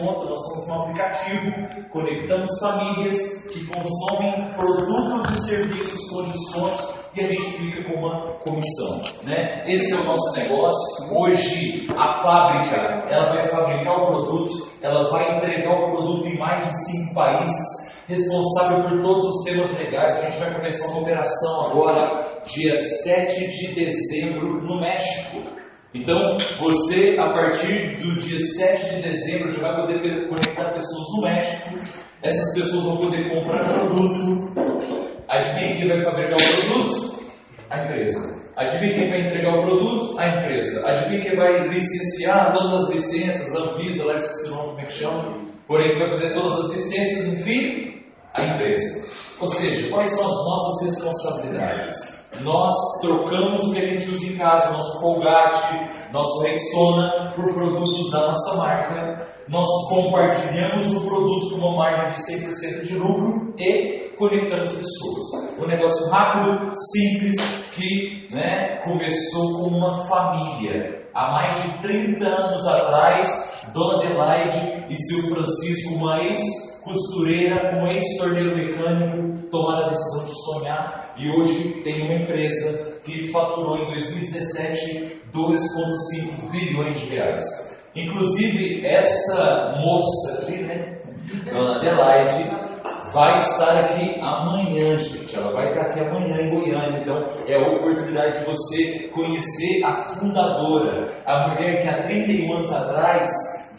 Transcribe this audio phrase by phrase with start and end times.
[0.00, 7.20] desconto, nós somos um aplicativo, conectamos famílias que consomem produtos e serviços com desconto e
[7.20, 9.00] a gente fica com uma comissão.
[9.24, 9.64] Né?
[9.66, 11.14] Esse é o nosso negócio.
[11.14, 12.76] Hoje a fábrica
[13.08, 17.90] ela vai fabricar o produto, ela vai entregar o produto em mais de cinco países,
[18.08, 20.18] responsável por todos os temas legais.
[20.18, 25.59] A gente vai começar uma operação agora, dia 7 de dezembro, no México.
[25.92, 31.22] Então, você, a partir do dia 7 de dezembro, já vai poder conectar pessoas no
[31.22, 31.78] México.
[32.22, 34.52] Essas pessoas vão poder comprar produto.
[35.28, 37.24] Adivinha quem vai fabricar o produto?
[37.70, 38.40] A empresa.
[38.56, 40.18] Adivinha quem vai entregar o produto?
[40.20, 40.88] A empresa.
[40.88, 44.92] Adivinha quem vai licenciar todas as licenças, Anvisa, lá esqueci o nome, como é que
[44.92, 45.50] chama?
[45.66, 48.02] Porém, vai fazer todas as licenças, enfim,
[48.34, 49.08] a empresa.
[49.40, 52.19] Ou seja, quais são as nossas responsabilidades?
[52.38, 58.10] Nós trocamos o que a gente usa em casa, nosso Colgate, nosso Rexona, por produtos
[58.10, 59.26] da nossa marca.
[59.48, 65.58] Nós compartilhamos o produto com uma margem de 100% de lucro e conectamos pessoas.
[65.58, 67.36] Um negócio rápido, simples,
[67.74, 71.04] que né, começou com uma família.
[71.12, 78.56] Há mais de 30 anos atrás, Dona Adelaide e seu Francisco, uma ex-costureira, um ex-torneiro
[78.56, 85.20] mecânico, tomaram a decisão de sonhar e hoje tem uma empresa que faturou em 2017
[85.32, 87.44] 2,5 bilhões de reais.
[87.94, 90.98] Inclusive, essa moça aqui, né,
[91.52, 92.50] Dona Adelaide,
[93.12, 95.36] vai estar aqui amanhã, gente.
[95.36, 97.00] Ela vai estar aqui amanhã em Goiânia.
[97.00, 97.16] Então,
[97.48, 103.28] é a oportunidade de você conhecer a fundadora, a mulher que há 31 anos atrás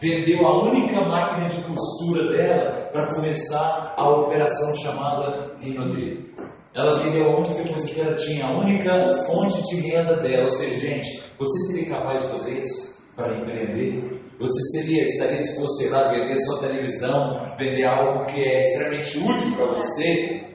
[0.02, 6.26] vendeu a única máquina de costura dela para começar a operação chamada Rinode.
[6.74, 8.92] Ela vendeu a única coisa que ela tinha, a única
[9.28, 10.44] fonte de renda dela.
[10.44, 14.22] Ou seja, gente, você seria capaz de fazer isso para empreender?
[14.40, 19.56] Você seria, estaria disposto, sei lá, vender sua televisão, vender algo que é extremamente útil
[19.56, 20.48] para você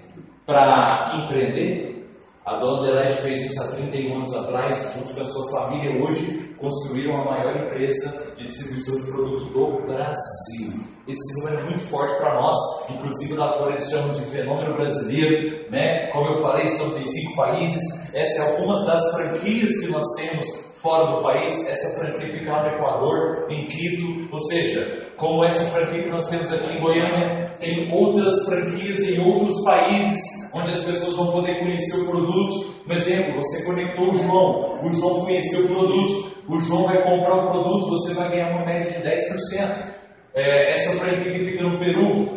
[0.45, 2.05] para empreender?
[2.45, 6.03] A dona Adelaide fez isso há 31 anos atrás, junto com a sua família.
[6.03, 10.97] Hoje construíram a maior empresa de distribuição de produto do Brasil.
[11.07, 12.57] Esse número é muito forte para nós,
[12.91, 16.11] inclusive lá fora eles chamam de fenômeno brasileiro, né?
[16.13, 18.15] Como eu falei, estamos em cinco países.
[18.15, 21.69] Essa é algumas das franquias que nós temos fora do país.
[21.69, 26.29] Essa franquia fica lá no Equador, em Quito, ou seja, como essa franquia que nós
[26.29, 30.21] temos aqui em Goiânia, tem outras franquias em outros países
[30.55, 32.75] onde as pessoas vão poder conhecer o produto.
[32.89, 37.37] Um exemplo, você conectou o João, o João conheceu o produto, o João vai comprar
[37.37, 39.97] o produto, você vai ganhar uma média de 10%.
[40.35, 42.29] É, essa franquia que fica no Peru,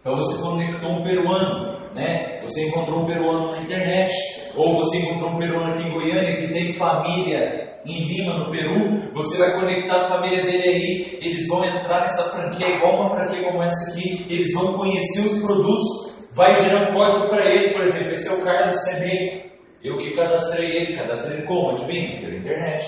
[0.00, 2.40] então você conectou um peruano, né?
[2.42, 4.12] Você encontrou um peruano na internet,
[4.56, 9.12] ou você encontrou um peruano aqui em Goiânia que tem família em Lima, no Peru,
[9.14, 13.44] você vai conectar a família dele aí, eles vão entrar nessa franquia, igual uma franquia
[13.44, 17.82] como essa aqui, eles vão conhecer os produtos, vai gerar um código para ele, por
[17.82, 19.48] exemplo, esse é o Carlos CB,
[19.82, 21.70] eu que cadastrei ele, cadastrei ele como?
[21.70, 22.20] Adivinha?
[22.20, 22.84] Pela internet.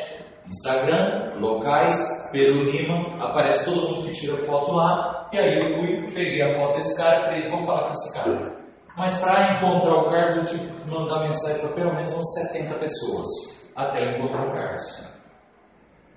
[0.50, 1.96] Instagram, locais,
[2.32, 6.54] Peru Lima, aparece todo mundo que tira foto lá, e aí eu fui, peguei a
[6.56, 8.60] foto desse cara e falei, vou falar com esse cara.
[8.96, 12.74] Mas para encontrar o Carlos, eu tive que mandar mensagem para pelo menos umas 70
[12.74, 13.26] pessoas
[13.76, 15.10] até encontrar o Carlos.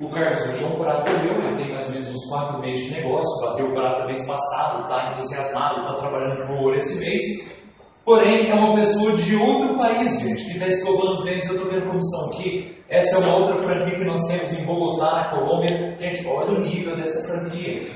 [0.01, 2.85] O Carlos hoje é um prata meu, ele tem mais ou menos uns 4 meses
[2.85, 7.62] de negócio, bateu o prata mês passado, está entusiasmado, está trabalhando com ouro esse mês.
[8.05, 11.47] Porém, é uma pessoa de outro país, gente, que está escovando os dentes.
[11.49, 12.75] Eu estou vendo comissão aqui.
[12.89, 15.95] Essa é uma outra franquia que nós temos em Bogotá, na Colômbia.
[15.97, 17.87] Gente, olha o nível dessa franquia.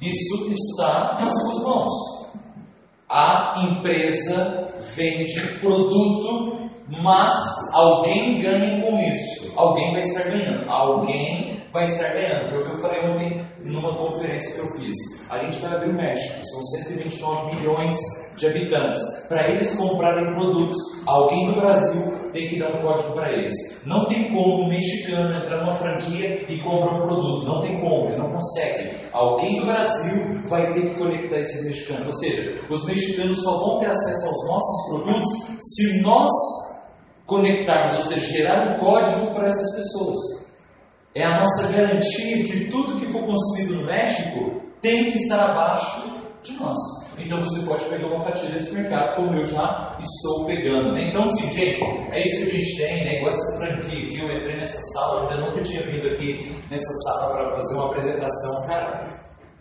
[0.00, 1.90] Isso está nas suas mãos.
[3.08, 7.32] A empresa vende produto mas
[7.74, 9.52] alguém ganha com isso.
[9.56, 10.70] Alguém vai estar ganhando.
[10.70, 12.50] Alguém vai estar ganhando.
[12.50, 14.94] Foi o que eu falei ontem numa conferência que eu fiz.
[15.30, 17.96] A gente vai abrir o México, são 129 milhões
[18.36, 19.00] de habitantes.
[19.28, 23.52] Para eles comprarem produtos, alguém do Brasil tem que dar um código para eles.
[23.84, 27.46] Não tem como um mexicano entrar numa franquia e comprar um produto.
[27.46, 28.96] Não tem como, ele não consegue.
[29.12, 32.06] Alguém do Brasil vai ter que conectar esses mexicanos.
[32.06, 35.28] Ou seja, os mexicanos só vão ter acesso aos nossos produtos
[35.58, 36.30] se nós
[37.26, 40.37] conectarmos, ou seja, gerar um código para essas pessoas.
[41.14, 46.08] É a nossa garantia que tudo que for consumido no México tem que estar abaixo
[46.42, 46.76] de nós.
[47.18, 50.92] Então você pode pegar uma fatia desse mercado, como eu já estou pegando.
[50.92, 51.08] Né?
[51.08, 51.82] Então, assim, gente,
[52.12, 53.16] é isso que a gente tem, né?
[53.16, 56.92] igual essa franquia que eu entrei nessa sala, eu ainda nunca tinha vindo aqui nessa
[57.04, 58.66] sala para fazer uma apresentação.
[58.68, 59.08] Cara,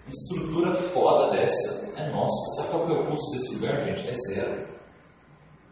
[0.07, 2.55] estrutura foda dessa é nossa.
[2.55, 4.07] Sabe qual é o custo desse lugar, gente?
[4.07, 4.67] É zero.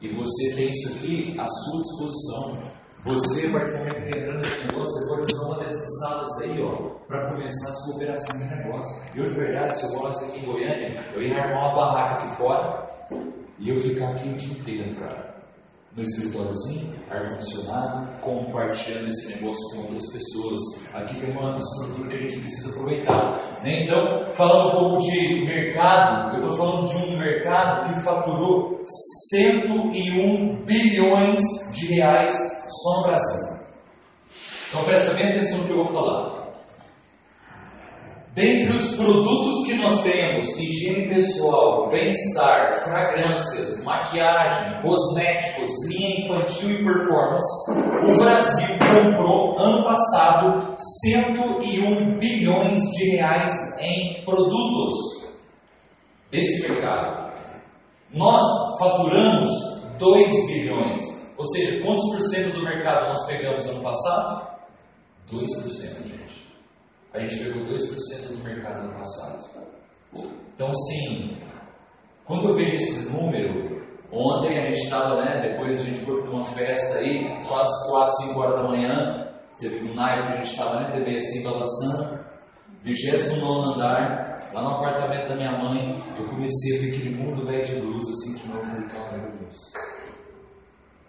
[0.01, 2.75] E você tem isso aqui à sua disposição.
[3.06, 6.42] Você, a partir do momento que entrando nesse negócio, você pode usar uma dessas salas
[6.42, 9.02] aí, ó, para começar a sua operação de negócio.
[9.16, 12.36] Eu, de verdade, se eu morasse aqui em Goiânia, eu ia armar uma barraca aqui
[12.36, 12.90] fora
[13.60, 15.36] e eu ficar aqui o dia inteiro, cara
[15.96, 20.60] no escritóriozinho, ar-condicionado, compartilhando esse negócio com outras pessoas.
[20.94, 23.40] Aqui tem uma estrutura que a gente precisa aproveitar.
[23.63, 23.84] Né?
[23.84, 28.81] Então, falando um pouco de mercado, eu estou falando de um mercado que faturou
[29.30, 31.40] 101 bilhões
[31.72, 33.58] de reais só no Brasil.
[34.70, 36.36] Então presta bem atenção no que eu vou falar.
[38.36, 46.84] Dentre os produtos que nós temos, higiene pessoal, bem-estar, fragrâncias, maquiagem, cosméticos, linha infantil e
[46.84, 55.34] performance, o Brasil comprou ano passado 101 bilhões de reais em produtos
[56.30, 57.32] desse mercado.
[58.14, 58.44] Nós
[58.78, 59.50] faturamos
[59.98, 61.25] 2 bilhões.
[61.38, 64.56] Ou seja, quantos por cento do mercado nós pegamos ano passado?
[65.30, 66.46] 2%, gente.
[67.14, 69.66] A gente pegou 2% do mercado no passado.
[70.54, 71.38] Então, assim,
[72.26, 76.32] quando eu vejo esse número, ontem a gente estava, né, depois a gente foi para
[76.32, 80.82] uma festa aí, quase 4, 5 horas da manhã, você viu naipe, a gente estava
[80.82, 82.26] na TV assim, balançando,
[82.84, 87.66] 29 andar, lá no apartamento da minha mãe, eu comecei a ver aquele mundo velho
[87.66, 89.58] de luz, assim, de novo, eu falei, meu Deus.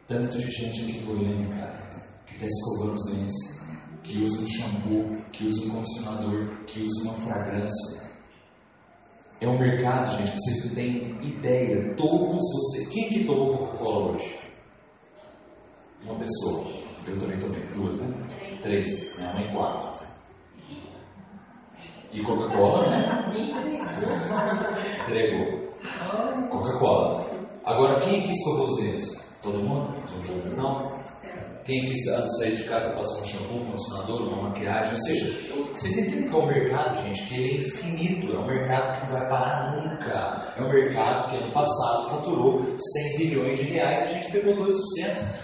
[0.08, 1.90] Tanto de gente aqui em Goiânia, cara,
[2.26, 3.56] que está escovando os dentes
[4.04, 8.06] que usa um shampoo, que usa um condicionador, que usa uma fragrância.
[9.40, 11.94] É um mercado, gente, que vocês não têm ideia.
[11.96, 12.88] Todos vocês.
[12.88, 14.38] Quem que tomou Coca-Cola hoje?
[16.04, 16.72] Uma pessoa.
[17.06, 17.66] Eu também tomei.
[17.74, 18.58] Duas, né?
[18.62, 19.18] Três.
[19.18, 20.06] Minha mãe, quatro.
[22.12, 23.04] E Coca-Cola, né?
[25.02, 25.72] Entregou.
[26.48, 27.26] Coca-Cola.
[27.64, 29.25] Agora, quem que escovou os dentes?
[29.46, 29.94] Todo mundo?
[30.56, 31.00] Não.
[31.64, 32.04] Quem quis
[32.38, 36.34] sair de casa passar um shampoo, um condicionador, uma maquiagem, ou seja, vocês entendem que
[36.34, 39.76] é um mercado, gente, que ele é infinito, é um mercado que não vai parar
[39.76, 40.54] nunca.
[40.56, 44.56] É um mercado que ano passado faturou 100 bilhões de reais e a gente pegou
[44.56, 44.68] 2%.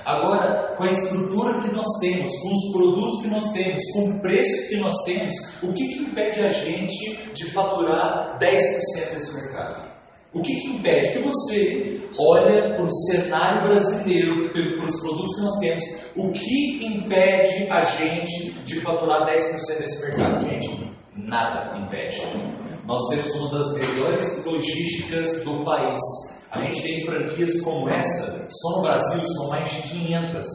[0.04, 4.20] Agora, com a estrutura que nós temos, com os produtos que nós temos, com o
[4.20, 5.32] preço que nós temos,
[5.62, 10.01] o que, que impede a gente de faturar 10% desse mercado?
[10.34, 15.58] O que, que impede que você olha para o cenário brasileiro, pelos produtos que nós
[15.60, 15.84] temos,
[16.16, 20.48] o que impede a gente de faturar 10% desse mercado?
[20.48, 22.22] Gente, nada impede.
[22.86, 26.00] Nós temos uma das melhores logísticas do país.
[26.50, 30.46] A gente tem franquias como essa, só no Brasil são mais de 500.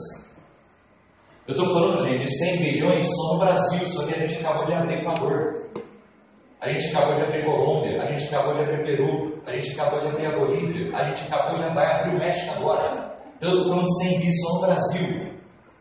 [1.48, 4.66] Eu estou falando, gente, de 100 bilhões só no Brasil, só que a gente acabou
[4.66, 5.70] de abrir Equador.
[6.60, 10.00] A gente acabou de abrir Colômbia, a gente acabou de abrir Peru, a gente acabou
[10.00, 13.16] de abrir a Bolívia, a gente acabou de abrir o México agora.
[13.38, 15.28] Então eu estou falando 100 bi no Brasil.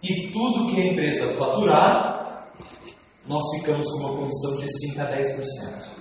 [0.02, 2.46] E tudo que a empresa faturar,
[3.26, 5.96] nós ficamos com uma comissão de 5 a 10%.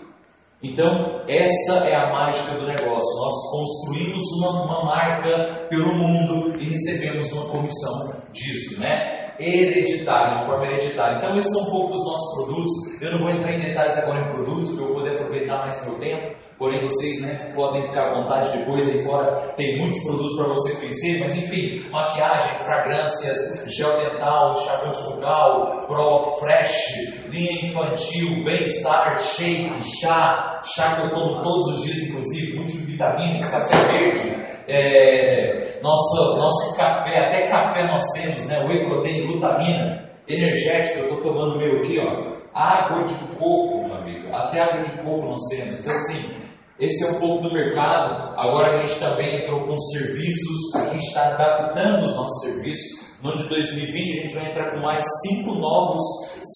[0.62, 0.88] Então,
[1.28, 3.22] essa é a mágica do negócio.
[3.22, 9.25] Nós construímos uma, uma marca pelo mundo e recebemos uma comissão disso, né?
[9.40, 11.18] Hereditário, de forma hereditária.
[11.18, 13.02] Então, esses são um pouco dos nossos produtos.
[13.02, 16.00] Eu não vou entrar em detalhes agora em produtos, para eu poder aproveitar mais meu
[16.00, 16.36] tempo.
[16.58, 18.90] Porém, vocês né, podem ficar à vontade depois.
[18.90, 21.20] Aí fora tem muitos produtos para você conhecer.
[21.20, 30.62] Mas, enfim, maquiagem, fragrâncias, gel dental, chapante bucal, Pro Fresh, linha infantil, bem-estar, shake, chá,
[30.76, 37.26] chá que eu tomo todos os dias, inclusive, multivitamínico, café verde é, nosso, nosso café,
[37.26, 38.66] até café nós temos, né?
[38.66, 42.36] Whey protein, glutamina, energético, eu estou tomando meu aqui, ó.
[42.54, 45.80] Água de coco, meu amigo, até água de coco nós temos.
[45.80, 46.46] Então, assim,
[46.80, 48.34] esse é um pouco do mercado.
[48.38, 53.06] Agora a gente também entrou com serviços, a gente está adaptando os nossos serviços.
[53.22, 56.02] No ano de 2020 a gente vai entrar com mais cinco novos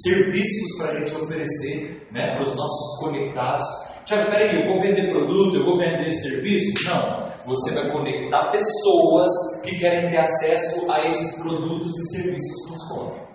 [0.04, 3.66] serviços para a gente oferecer né, para os nossos conectados.
[4.06, 6.74] Tiago, peraí, eu vou vender produto, eu vou vender serviço?
[6.86, 7.29] Não.
[7.50, 9.28] Você vai conectar pessoas
[9.64, 13.30] que querem ter acesso a esses produtos e serviços com desconto.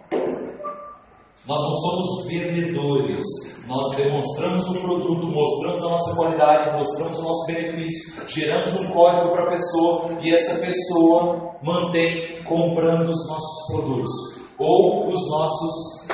[1.49, 3.25] Nós não somos vendedores,
[3.67, 9.31] nós demonstramos o produto, mostramos a nossa qualidade, mostramos o nosso benefício, geramos um código
[9.31, 14.11] para a pessoa e essa pessoa mantém comprando os nossos produtos
[14.59, 16.07] ou os nossos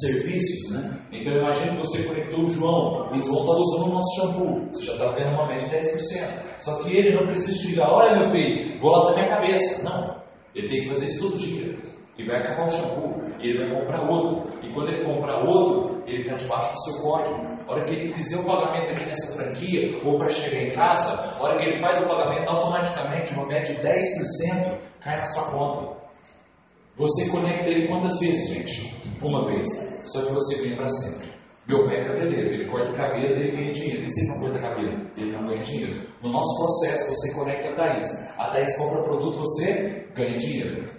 [0.00, 0.98] serviços, né?
[1.12, 4.84] Então imagine que você conectou o João, o João está usando o nosso shampoo, você
[4.86, 6.50] já está vendo uma média de 10%.
[6.58, 9.82] Só que ele não precisa te ligar, olha meu filho, volta minha cabeça.
[9.88, 10.22] Não,
[10.54, 11.78] ele tem que fazer isso todo dia.
[12.18, 14.50] E vai acabar o shampoo, e ele vai comprar outro.
[14.62, 17.50] E quando ele comprar outro, ele está debaixo do seu código.
[17.66, 21.36] A hora que ele fizer o pagamento aqui nessa franquia, ou para chegar em casa,
[21.36, 25.50] a hora que ele faz o pagamento, automaticamente uma média de 10% cai na sua
[25.50, 26.00] conta.
[26.96, 28.94] Você conecta ele quantas vezes, gente?
[29.22, 29.89] Uma vez.
[30.06, 31.28] Só que você ganha para sempre.
[31.68, 34.02] Meu pai é cabeleireiro, ele corta cabelo, ele ganha dinheiro.
[34.02, 35.10] E se não corta cabelo?
[35.16, 36.08] Ele não ganha dinheiro.
[36.22, 38.38] No nosso processo, você conecta a Thaís.
[38.38, 40.90] A Thaís compra produto, você ganha dinheiro.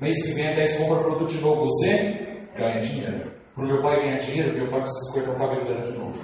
[0.00, 3.32] Mês que vem a Thaís compra produto de novo, você ganha dinheiro.
[3.54, 6.20] Para o meu pai ganhar dinheiro, meu pai precisa cortar o cabelo dela de novo.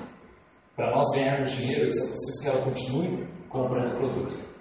[0.76, 4.52] Para nós ganharmos dinheiro, eu só preciso que ela continue comprando produto.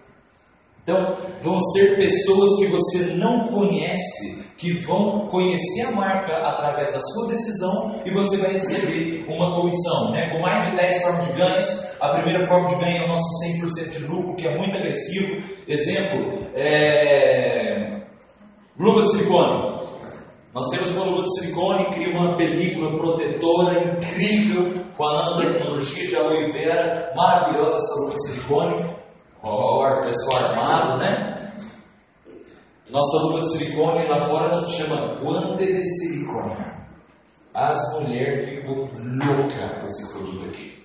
[0.83, 0.97] Então,
[1.41, 7.29] vão ser pessoas que você não conhece, que vão conhecer a marca através da sua
[7.29, 10.11] decisão e você vai receber uma comissão.
[10.11, 10.29] Né?
[10.29, 13.23] Com mais de 10 formas de ganhos, a primeira forma de ganho é o nosso
[13.43, 15.41] 100% de lucro, que é muito agressivo.
[15.67, 18.03] Exemplo, é...
[18.77, 19.71] luva de silicone.
[20.53, 26.15] Nós temos uma luva de silicone, cria uma película protetora incrível com a nanotecnologia de
[26.17, 28.95] aloe vera, maravilhosa essa luva de silicone.
[29.41, 31.40] Ó, pessoal armado, né?
[32.91, 36.57] Nossa luva de silicone lá fora a gente chama guante de silicone.
[37.53, 40.81] As mulheres ficam loucas com esse produto aqui.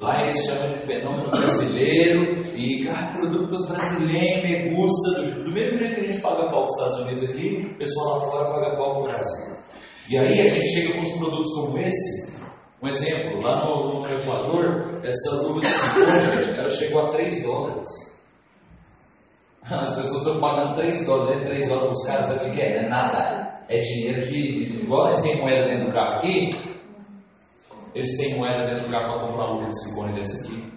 [0.00, 2.22] Lá eles chamam de fenômeno brasileiro
[2.56, 5.22] e ah, produtos brasileiros me gusta.
[5.22, 8.08] Do, do mesmo jeito que a gente paga pau nos Estados Unidos aqui, o pessoal
[8.08, 9.56] lá fora paga pau no Brasil.
[10.08, 12.38] E aí a gente chega com uns produtos como esse.
[12.82, 18.17] Um exemplo, lá no, no Equador, essa luva de silicone, ela chegou a 3 dólares.
[19.70, 21.68] As pessoas estão pagando 3 dólares, 3 né?
[21.68, 22.84] dólares para os caras, sabe o que é?
[22.84, 23.58] É nada.
[23.68, 26.50] É dinheiro de, de, Igual eles têm moeda dentro do carro aqui,
[27.94, 30.72] eles têm moeda dentro do carro para comprar de silicone dessa aqui.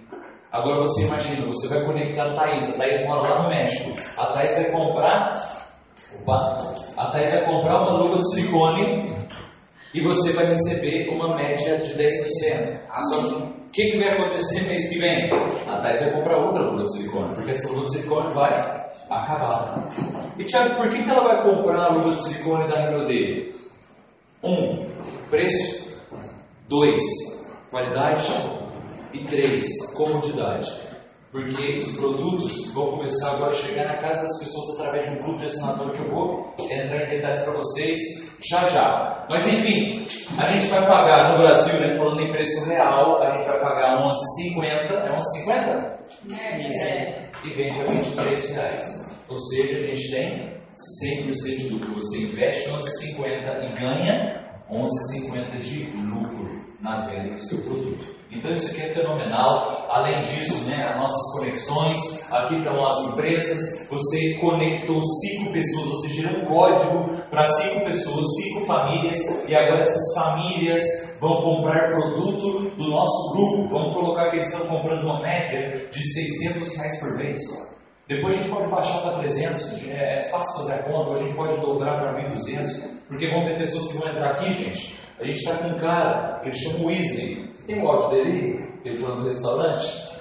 [0.52, 4.20] Agora você imagina, você vai conectar a Thaís, a Thaís mora lá no México.
[4.20, 5.68] A Thaís vai comprar.
[6.20, 6.74] Opa!
[6.98, 9.16] A Thaís vai comprar uma luva de silicone
[9.94, 12.78] e você vai receber uma média de 10%.
[13.08, 15.30] Só que o que, que vai acontecer mês que vem?
[15.66, 19.80] A Thais vai comprar outra luva de silicone, porque essa luva de silicone vai acabar.
[20.38, 23.54] E Tiago, por que, que ela vai comprar a luva de silicone da Renaudet?
[24.42, 24.88] Um,
[25.30, 25.92] preço.
[26.68, 27.04] Dois,
[27.70, 28.32] qualidade.
[29.12, 30.70] E três, comodidade.
[31.32, 35.22] Porque os produtos vão começar agora a chegar na casa das pessoas através de um
[35.22, 37.98] grupo de assinatura que eu vou entrar em detalhes para vocês
[38.46, 39.26] já já.
[39.30, 40.04] Mas enfim,
[40.38, 44.02] a gente vai pagar no Brasil, né, falando em preço real, a gente vai pagar
[44.02, 44.62] 11,50.
[44.62, 46.02] É 11,50?
[46.82, 47.30] É.
[47.44, 49.24] E vende a 23 reais.
[49.28, 50.52] Ou seja, a gente tem
[51.02, 51.94] 100% de lucro.
[51.94, 58.11] Você investe 11,50 e ganha 11,50 de lucro na venda do seu produto.
[58.34, 59.86] Então isso aqui é fenomenal.
[59.90, 63.86] Além disso, né, as nossas conexões, aqui estão as empresas.
[63.90, 69.80] Você conectou cinco pessoas, você gerou um código para cinco pessoas, cinco famílias, e agora
[69.80, 70.82] essas famílias
[71.20, 73.68] vão comprar produto do nosso grupo.
[73.68, 77.38] Vamos colocar que eles estão comprando uma média de 600 reais por mês.
[78.08, 81.18] Depois a gente pode baixar para 300, é, é fácil fazer a conta, ou a
[81.18, 85.02] gente pode dobrar para 1.200, porque vão ter pessoas que vão entrar aqui, gente.
[85.20, 88.64] A gente está com um cara que ele chama Weasley, tem o áudio dele?
[88.84, 90.12] Ele falando do restaurante?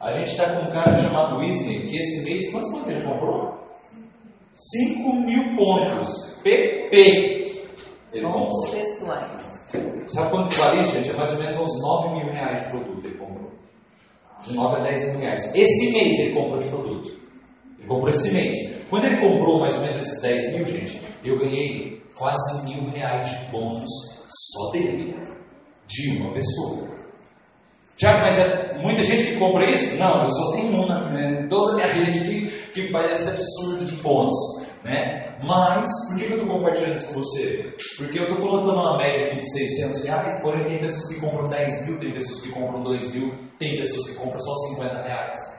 [0.00, 3.58] A gente está com um cara chamado Wisney, que esse mês, quantos pontos ele comprou?
[4.52, 6.38] 5 mil pontos.
[6.42, 7.66] PP.
[8.12, 9.48] Ele pontos pessoais.
[10.06, 11.10] Sabe quanto vale gente?
[11.10, 13.50] É mais ou menos uns 9 mil reais de produto ele comprou.
[14.44, 15.54] De 9 a 10 mil reais.
[15.54, 17.08] Esse mês ele comprou de produto.
[17.78, 18.56] Ele comprou esse mês.
[18.88, 23.28] Quando ele comprou mais ou menos esses 10 mil, gente, eu ganhei quase mil reais
[23.28, 23.90] de bônus
[24.28, 25.27] só dele
[25.88, 26.86] de uma pessoa.
[27.96, 29.96] Tiago, mas é muita gente que compra isso?
[29.98, 31.46] Não, eu só tenho uma, né?
[31.48, 34.36] toda a minha rede que, que faz esse absurdo de pontos.
[34.84, 35.36] Né?
[35.42, 37.74] Mas, por que eu estou compartilhando isso com você?
[37.96, 41.48] Porque eu estou colocando uma média aqui de 600 reais, porém tem pessoas que compram
[41.48, 45.57] 10 mil, tem pessoas que compram 2 mil, tem pessoas que compram só 50 reais.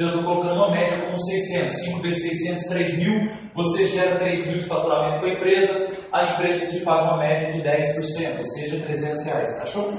[0.00, 4.16] Então eu estou colocando uma média como 600, 5 vezes 600, 3 mil, você gera
[4.16, 8.38] 3 mil de faturamento para a empresa, a empresa te paga uma média de 10%,
[8.38, 9.60] ou seja, 300 reais.
[9.60, 9.92] Achou?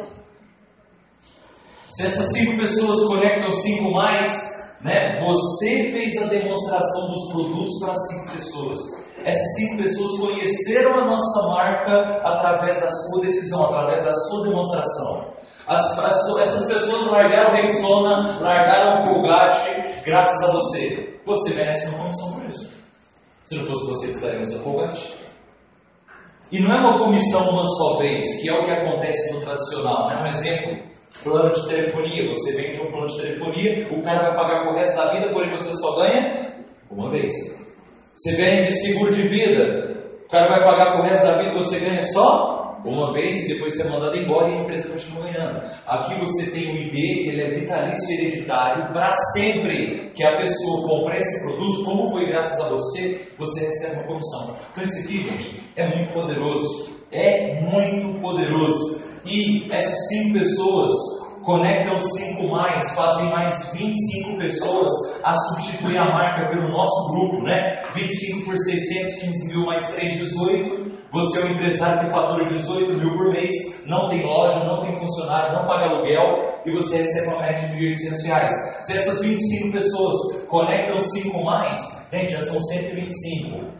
[1.91, 4.33] Se essas 5 pessoas conectam 5 mais,
[4.81, 8.79] né, você fez a demonstração dos produtos para 5 pessoas.
[9.23, 11.93] Essas 5 pessoas conheceram a nossa marca
[12.23, 15.40] através da sua decisão, através da sua demonstração.
[15.67, 21.19] As, as, essas pessoas largaram Rexona, largaram Colgate graças a você.
[21.25, 22.83] Você merece uma comissão por isso.
[23.43, 25.21] Se não fosse você, estaria seu Colgate.
[26.51, 30.11] E não é uma comissão uma só vez, que é o que acontece no tradicional.
[30.11, 30.91] É um exemplo.
[31.23, 32.27] Plano de telefonia.
[32.29, 35.51] Você vende um plano de telefonia, o cara vai pagar o resto da vida, porém
[35.51, 36.33] você só ganha
[36.89, 37.31] uma vez.
[38.15, 39.59] Você vende seguro de vida,
[40.25, 43.75] o cara vai pagar o resto da vida, você ganha só uma vez e depois
[43.75, 45.61] você é mandado embora e a empresa continua ganhando.
[45.85, 50.87] Aqui você tem o ID, que ele é vitalício hereditário para sempre que a pessoa
[50.87, 54.57] compra esse produto, como foi graças a você, você recebe uma comissão.
[54.71, 56.91] Então isso aqui, gente, é muito poderoso.
[57.11, 59.01] É muito poderoso.
[59.25, 60.91] E essas cinco pessoas
[61.43, 64.91] conectam cinco mais, fazem mais 25 pessoas
[65.23, 67.81] a substituir a marca pelo nosso grupo, né?
[67.95, 70.80] 25 por 615 mil mais 3, 18.
[71.11, 73.51] Você é um empresário que fatura 18 mil por mês,
[73.85, 77.75] não tem loja, não tem funcionário, não paga aluguel e você recebe uma média de
[77.75, 78.51] 1.800 reais.
[78.85, 81.79] Se essas 25 pessoas conectam 5 mais,
[82.11, 83.71] gente, já são 125.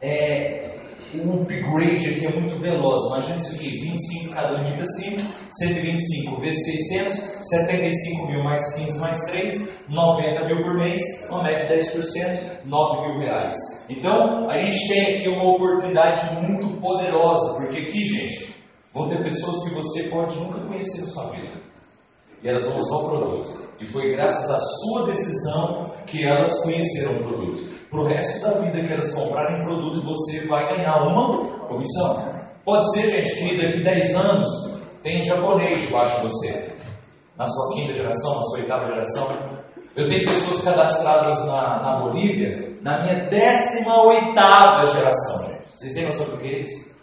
[0.00, 0.76] É,
[1.14, 3.06] o upgrade aqui é muito veloz.
[3.08, 7.14] Imagina isso aqui: 25 cada um indica 5, 125 vezes 600,
[7.48, 13.08] 75 mil mais 15 mais 3, 90 mil por mês, uma média de 10%, 9
[13.08, 13.56] mil reais.
[13.88, 18.54] Então, a gente tem aqui uma oportunidade muito poderosa, porque aqui, gente,
[18.92, 21.60] vão ter pessoas que você pode nunca conhecer na sua vida.
[22.42, 23.65] E elas vão usar o produto.
[23.80, 27.62] E foi graças à sua decisão que elas conheceram o produto.
[27.90, 31.30] Para o resto da vida que elas comprarem produto, você vai ganhar uma
[31.68, 32.36] comissão.
[32.64, 34.48] Pode ser, gente, que daqui 10 anos
[35.02, 36.72] tem japonês debaixo de você.
[37.36, 39.56] Na sua quinta geração, na sua oitava geração.
[39.94, 45.66] Eu tenho pessoas cadastradas na, na Bolívia na minha décima oitava geração, gente.
[45.74, 46.94] Vocês têm noção do que é isso?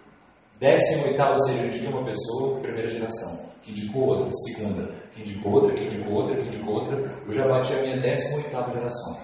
[0.57, 5.53] Décima oitava, ou seja, indiquei uma pessoa, primeira geração, que indicou outra, segunda, que indicou
[5.53, 6.97] outra, que indicou outra, que indicou outra.
[7.25, 9.17] Eu já bati a minha décima oitava geração.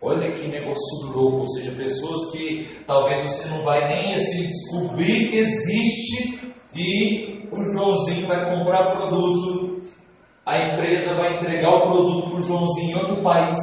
[0.00, 5.30] Olha que negócio louco, ou seja, pessoas que talvez você não vai nem assim descobrir
[5.30, 9.82] que existe e o Joãozinho vai comprar produto,
[10.44, 13.56] a empresa vai entregar o produto para o Joãozinho em outro país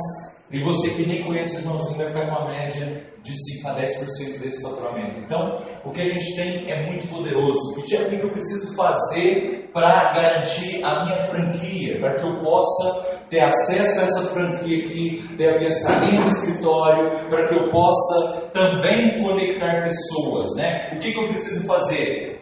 [0.51, 3.75] e você que nem conhece o Joãozinho vai ficar com uma média de 5 a
[3.75, 5.19] 10% desse faturamento.
[5.19, 7.79] Então, o que a gente tem é muito poderoso.
[7.79, 13.43] O que eu preciso fazer para garantir a minha franquia, para que eu possa ter
[13.43, 18.49] acesso a essa franquia aqui, ter a minha salinha do escritório, para que eu possa
[18.53, 20.91] também conectar pessoas, né?
[20.93, 22.41] O que, que eu preciso fazer?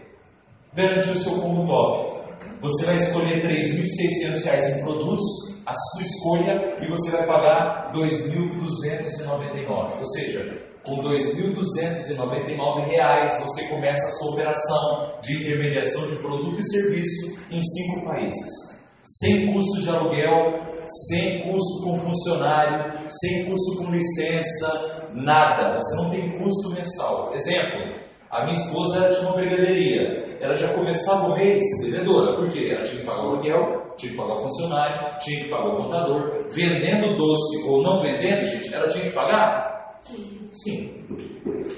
[0.74, 2.20] Garantir o seu combo top.
[2.62, 5.24] Você vai escolher R$ 3.600 em produtos,
[5.66, 9.98] a sua escolha, e você vai pagar R$ 2.299.
[9.98, 16.64] Ou seja, com R$ 2.299 você começa a sua operação de intermediação de produto e
[16.64, 18.80] serviço em cinco países.
[19.02, 20.70] Sem custo de aluguel,
[21.08, 25.78] sem custo com funcionário, sem custo com licença, nada.
[25.78, 27.34] Você não tem custo mensal.
[27.34, 27.96] Exemplo,
[28.30, 30.38] a minha esposa tinha uma brigadeiria.
[30.40, 32.36] Ela já começava o mês devedora.
[32.36, 32.70] Por quê?
[32.72, 35.84] Ela tinha que pagar o aluguel, tinha que pagar o funcionário, tinha que pagar o
[35.84, 36.46] contador.
[36.50, 39.79] Vendendo doce ou não vendendo, gente, ela tinha que pagar?
[40.02, 40.50] Sim.
[40.54, 41.06] Sim.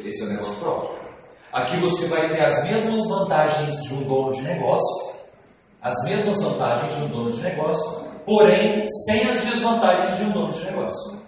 [0.06, 1.02] Esse é o negócio próprio.
[1.54, 5.20] Aqui você vai ter as mesmas vantagens de um dono de negócio,
[5.82, 10.52] as mesmas vantagens de um dono de negócio, porém sem as desvantagens de um dono
[10.52, 11.22] de negócio.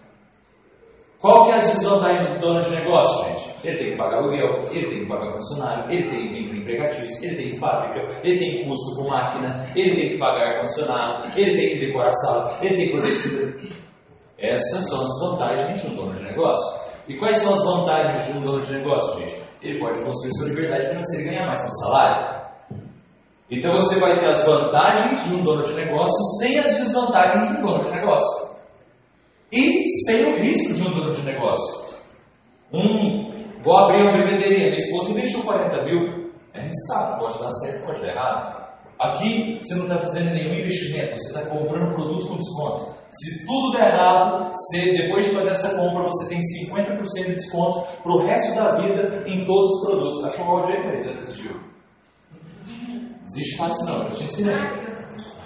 [1.19, 3.67] Qual que é as desvantagens do dono de negócio, gente?
[3.67, 7.36] Ele tem que pagar aluguel, ele tem que pagar funcionário, ele tem vir empregatício, ele
[7.36, 11.86] tem fábrica, ele tem custo com máquina, ele tem que pagar ar-condicionado, ele tem que
[11.86, 13.73] decorar a sala, ele tem que fazer
[14.38, 16.83] Essas são as vantagens de um dono de negócio.
[17.07, 19.37] E quais são as vantagens de um dono de negócio, gente?
[19.61, 22.43] Ele pode construir sua liberdade financeira e ganhar mais com o salário.
[23.49, 27.57] Então você vai ter as vantagens de um dono de negócio sem as desvantagens de
[27.57, 28.53] um dono de negócio.
[29.51, 31.93] E sem o risco de um dono de negócio.
[32.73, 36.31] Um, vou abrir uma bebederia, minha esposa investiu 40 mil.
[36.53, 38.63] É arriscado, pode dar certo, pode dar errado.
[38.99, 43.02] Aqui você não está fazendo nenhum investimento, você está comprando produto com desconto.
[43.13, 47.86] Se tudo der errado, você, depois de fazer essa compra, você tem 50% de desconto
[48.02, 50.23] para o resto da vida em todos os produtos.
[50.26, 51.04] Achou qual jeito aí?
[51.04, 51.52] Já assistiu?
[53.23, 54.56] Existe fácil não, eu te ensinei.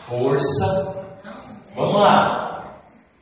[0.07, 1.05] Força.
[1.75, 2.79] Vamos lá.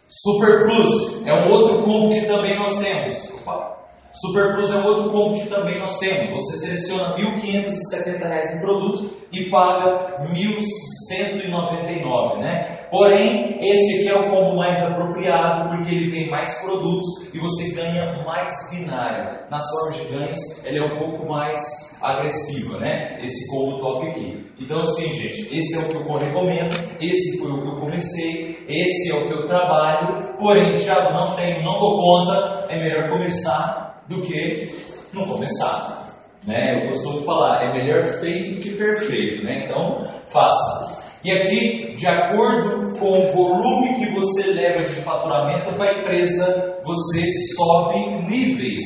[0.07, 3.33] Super Plus é um outro combo que também nós temos.
[3.41, 3.75] Opa.
[4.13, 6.29] Super Plus é um outro combo que também nós temos.
[6.29, 12.74] Você seleciona R$ 1.570 em produto e paga R$ 1.199, né?
[12.89, 17.73] Porém, esse aqui é o combo mais apropriado porque ele tem mais produtos e você
[17.73, 19.45] ganha mais binário.
[19.49, 21.59] Nas formas de ganhos, ele é um pouco mais
[22.01, 23.19] agressiva, né?
[23.21, 24.45] Esse combo top aqui.
[24.59, 28.65] Então, assim, gente, esse é o que eu recomendo, esse foi o que eu comecei,
[28.69, 33.09] esse é o que eu trabalho, porém, já não tenho, não dou conta, é melhor
[33.09, 34.69] começar do que
[35.13, 36.05] não começar.
[36.45, 36.83] Né?
[36.83, 39.63] Eu costumo falar, é melhor feito do que perfeito, né?
[39.65, 40.94] Então, faça.
[41.25, 46.77] E aqui, de acordo com o volume que você leva de faturamento para a empresa,
[46.83, 48.83] você sobe níveis,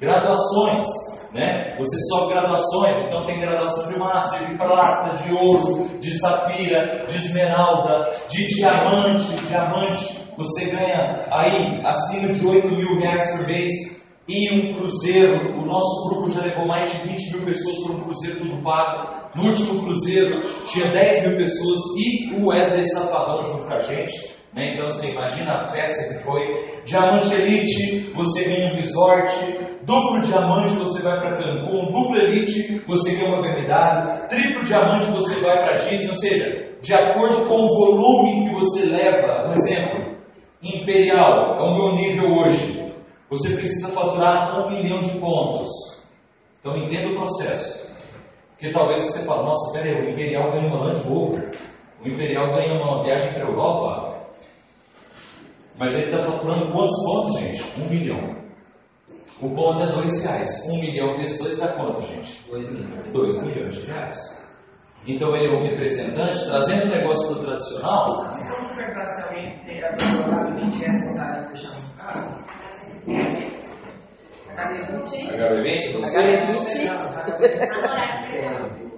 [0.00, 0.86] graduações.
[1.34, 1.74] Né?
[1.76, 7.16] Você sobe graduações, então tem graduação de master, de prata, de ouro, de safira, de
[7.18, 10.18] esmeralda, de diamante, diamante.
[10.38, 15.58] Você ganha aí acima de 8 mil reais por mês e um cruzeiro.
[15.60, 19.30] O nosso grupo já levou mais de 20 mil pessoas para um cruzeiro tudo pago.
[19.36, 24.42] No último cruzeiro tinha 10 mil pessoas e o Wesley Safadão junto com a gente.
[24.54, 24.74] Né?
[24.74, 26.40] Então você imagina a festa que foi.
[26.84, 29.72] Diamante Elite, você ganha um resort.
[29.84, 31.86] Duplo diamante, você vai para Cancún.
[31.86, 34.28] Duplo Elite, você ganha uma BMW.
[34.28, 36.08] Triplo diamante, você vai para Disney.
[36.08, 40.12] Ou seja, de acordo com o volume que você leva, um exemplo,
[40.62, 42.81] Imperial, é o meu nível hoje.
[43.32, 45.70] Você precisa faturar um milhão de pontos.
[46.60, 47.90] Então entenda o processo.
[48.50, 51.50] Porque talvez você fale, nossa, peraí, o Imperial ganha uma Land Rover.
[52.04, 54.26] O Imperial ganha uma viagem para a Europa.
[55.78, 57.64] Mas ele está faturando quantos pontos, gente?
[57.80, 58.36] Um milhão.
[59.40, 60.68] O ponto é dois reais.
[60.68, 62.38] Um milhão vezes dois dá quanto, gente?
[62.50, 63.12] Dois milhões.
[63.14, 64.46] Dois milhões de reais.
[65.06, 68.04] Então ele é um representante, trazendo o negócio para o tradicional.
[68.04, 72.51] Vamos perguntar se alguém tem a doutorado e tivesse vontade de fechar um carro.
[74.56, 75.32] HB20.
[75.34, 76.20] HB20, você?
[76.20, 76.90] HB20.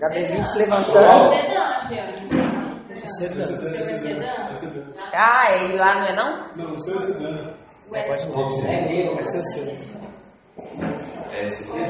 [0.00, 1.34] HB20 levantando.
[2.94, 3.44] Sedã.
[5.12, 6.28] Ah, e lá não é não?
[6.56, 7.54] Não, o seu é sedã.
[7.92, 8.66] É, pode ser.
[8.66, 9.64] É negro, vai ser o seu.
[11.32, 11.80] É esse aqui?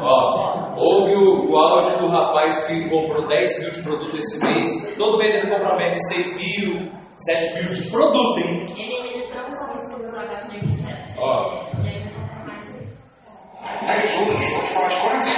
[0.00, 4.96] Ó, houve o, o áudio do rapaz que comprou 10 mil de produto esse mês.
[4.96, 8.66] Todo mês ele compra de 6 mil, 7 mil de produto, hein?
[11.18, 11.58] Ó.
[13.86, 15.34] Aí eu vou, deixa eu te falar as coisas.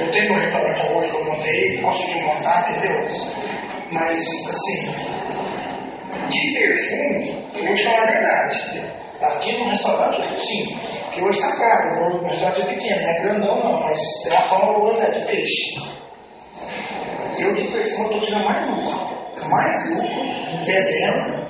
[0.00, 3.06] Eu tenho um restaurante hoje que eu montei, consegui montar, entendeu?
[3.92, 4.94] Mas, assim,
[6.28, 8.92] de perfume, eu vou te falar a verdade.
[9.20, 10.78] Aqui no restaurante, sim,
[11.12, 14.40] que hoje está caro, o restaurante é pequeno, não é grandão não, mas tem a
[14.40, 15.80] fama boa de peixe.
[17.38, 20.22] Eu de perfume estou tirando mais lucro, mais lucro
[20.64, 21.46] vendendo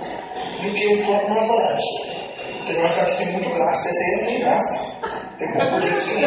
[0.63, 2.22] do que o próprio restaurante.
[2.65, 4.93] Porque o restaurante tem muito gasto, esse aí não tem gasto.
[5.41, 6.27] Eu compro o dia seguinte.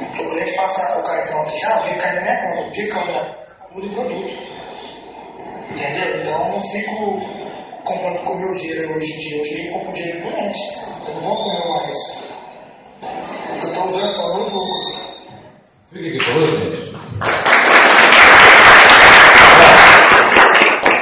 [0.00, 2.88] O cliente passa o cartão aqui, já, o dia cai na minha conta, o dia
[2.92, 3.40] cai na
[3.72, 4.34] muda o produto.
[5.70, 6.20] Entendeu?
[6.20, 7.20] Então eu não fico
[7.84, 9.42] comprando com o meu dinheiro hoje em dia.
[9.42, 10.60] Hoje eu compro o dinheiro do cliente.
[11.06, 11.96] Eu não vou comer mais.
[13.00, 15.00] O que eu estou vendo só no lucro.
[15.84, 16.90] Você viu o que ele falou, gente?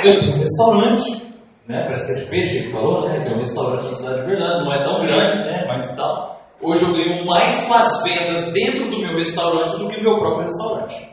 [0.02, 1.27] Tem restaurante,
[1.68, 1.84] né?
[1.84, 3.22] Parece que é de peixe, ele falou, né?
[3.22, 5.64] Tem um restaurante na cidade de verdade, não é tão grande, né?
[5.68, 6.40] Mas tal.
[6.60, 10.44] Hoje eu ganho mais com as vendas dentro do meu restaurante do que meu próprio
[10.44, 11.08] restaurante.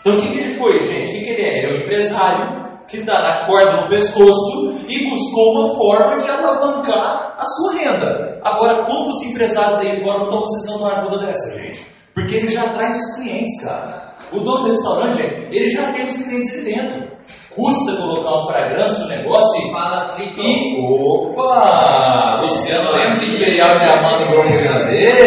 [0.00, 1.10] Então o que, que ele foi, gente?
[1.10, 1.58] O que, que ele é?
[1.58, 6.30] Ele é um empresário que está na corda do pescoço e buscou uma forma de
[6.30, 8.40] alavancar a sua renda.
[8.42, 11.86] Agora, quantos empresários aí fora estão precisando de uma ajuda dessa, gente?
[12.14, 14.05] Porque ele já traz os clientes, cara.
[14.32, 17.16] O dono do restaurante, gente, ele já tem os clientes ali dentro.
[17.54, 20.40] Custa colocar um fragrância no negócio e Fala frito.
[20.42, 22.38] e, opa!
[22.42, 25.26] Luciano Lemos, Imperial Diamante Bom Brigadeiro.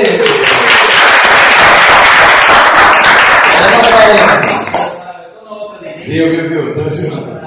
[6.05, 6.75] Viu, viu, viu?
[6.75, 7.39] Tô junto.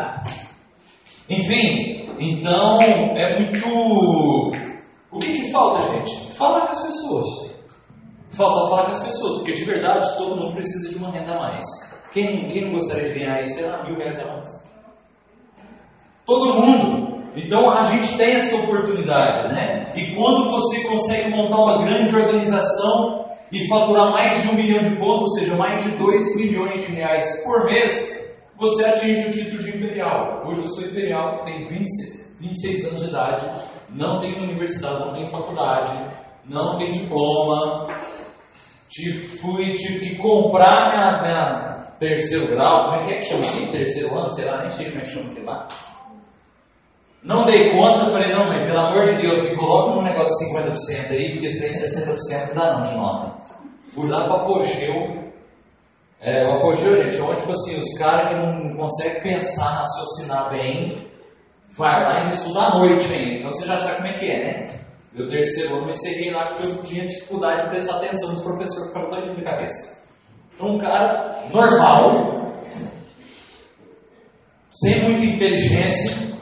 [1.28, 4.52] Enfim, então é muito.
[5.10, 6.32] O que, que falta, gente?
[6.34, 7.51] Falar com as pessoas.
[8.32, 11.38] Falta falar com as pessoas, porque de verdade todo mundo precisa de uma renda a
[11.38, 11.64] mais.
[12.12, 14.48] Quem, quem não gostaria de ganhar aí, sei lá, mil reais a mais?
[16.24, 17.12] Todo mundo.
[17.36, 19.92] Então a gente tem essa oportunidade, né?
[19.94, 24.96] E quando você consegue montar uma grande organização e faturar mais de um milhão de
[24.96, 28.22] pontos, ou seja, mais de 2 milhões de reais por mês,
[28.58, 30.42] você atinge o título de imperial.
[30.46, 31.84] Hoje eu sou imperial, tenho 20,
[32.40, 33.46] 26 anos de idade,
[33.90, 37.86] não tenho universidade, não tenho faculdade, não tenho diploma.
[38.92, 43.44] Tive, fui, tive que comprar minha, minha terceiro grau, como é que é que chama
[43.46, 43.72] aqui?
[43.72, 45.68] Terceiro ano, sei lá, nem sei como é que chama aqui lá.
[47.22, 50.54] Não dei conta, falei, não, mãe, pelo amor de Deus, me coloca num negócio de
[50.58, 53.44] 50% aí, porque esse trem 60% não dá não de nota.
[53.94, 55.22] Fui lá para Apogeu.
[56.20, 60.50] É, o Apogeu, gente, é onde, tipo assim, os caras que não conseguem pensar, raciocinar
[60.50, 61.08] bem,
[61.70, 63.38] vai lá e estuda à noite ainda.
[63.38, 64.66] Então você já sabe como é que é, né?
[65.14, 68.88] Meu terceiro ano eu encerrei lá porque eu tinha dificuldade de prestar atenção nos professores
[68.88, 70.02] ficavam doidinho de cabeça.
[70.54, 72.54] Então um cara normal,
[74.70, 76.32] sem muita inteligência,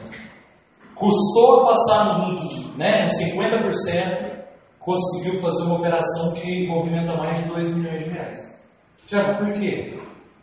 [0.95, 4.31] custou a passar no, né, nos 50%,
[4.79, 8.61] conseguiu fazer uma operação que movimenta mais de 2 milhões de reais.
[9.07, 9.99] Tiago, por quê?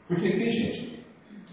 [0.08, 1.06] Porque aqui, gente,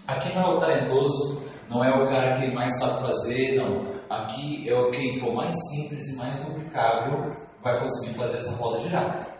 [0.05, 3.94] aqui não é o talentoso, não é o cara que mais sabe fazer, não.
[4.09, 8.79] Aqui é o quem for mais simples e mais complicável vai conseguir fazer essa roda
[8.79, 9.35] girar.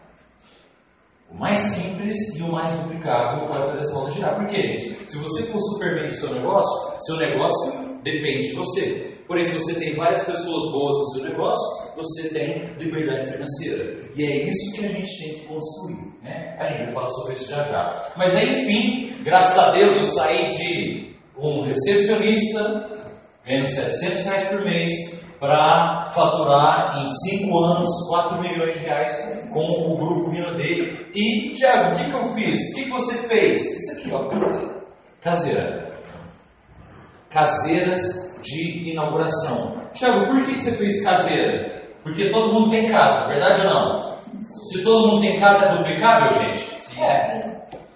[1.30, 4.36] O mais simples e o mais duplicável vai fazer essa roda girar.
[4.36, 4.98] Por quê?
[5.06, 9.16] Se você for supermente o seu negócio, seu negócio depende de você.
[9.28, 14.08] Porém, se você tem várias pessoas boas no seu negócio, você tem liberdade financeira.
[14.16, 16.14] E é isso que a gente tem que construir.
[16.22, 16.56] Né?
[16.60, 18.14] A gente sobre isso já já.
[18.16, 22.95] Mas enfim, graças a Deus eu saí de um recepcionista,
[23.46, 24.92] ganhando 700 reais por mês,
[25.40, 31.10] para faturar em 5 anos 4 milhões de reais com o grupo Minodei.
[31.14, 32.72] E, Tiago, o que, que eu fiz?
[32.72, 33.62] O que, que você fez?
[33.62, 34.30] Isso aqui, ó.
[35.22, 35.92] Caseira.
[37.30, 39.76] Caseiras de inauguração.
[39.94, 41.84] Tiago, por que você fez caseira?
[42.04, 44.16] Porque todo mundo tem casa, verdade ou não?
[44.70, 46.60] Se todo mundo tem casa, é duplicável, gente?
[46.80, 47.40] Sim, é.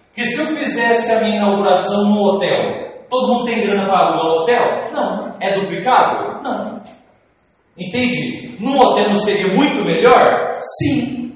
[0.08, 4.26] Porque se eu fizesse a minha inauguração no hotel, todo mundo tem grana para alugar
[4.26, 4.92] o hotel?
[4.94, 5.36] Não.
[5.40, 6.42] É duplicável?
[6.42, 6.82] Não.
[7.78, 8.58] Entende?
[8.60, 10.58] Num hotel não seria muito melhor?
[10.78, 11.34] Sim.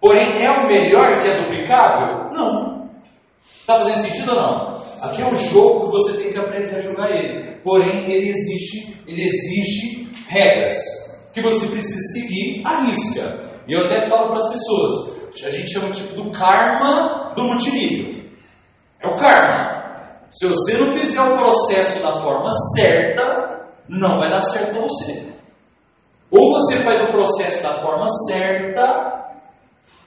[0.00, 2.30] Porém, é o melhor que é duplicável?
[2.32, 2.90] Não.
[3.60, 4.82] Está fazendo sentido ou não?
[5.02, 7.56] Aqui é um jogo que você tem que aprender a jogar ele.
[7.62, 10.78] Porém, ele existe, ele exige regras
[11.32, 13.50] que você precisa seguir à risca.
[13.66, 18.22] E eu até falo para as pessoas, a gente chama tipo do karma do multinível.
[19.00, 19.71] É o karma.
[20.32, 25.32] Se você não fizer o processo da forma certa, não vai dar certo para você.
[26.30, 29.30] Ou você faz o processo da forma certa,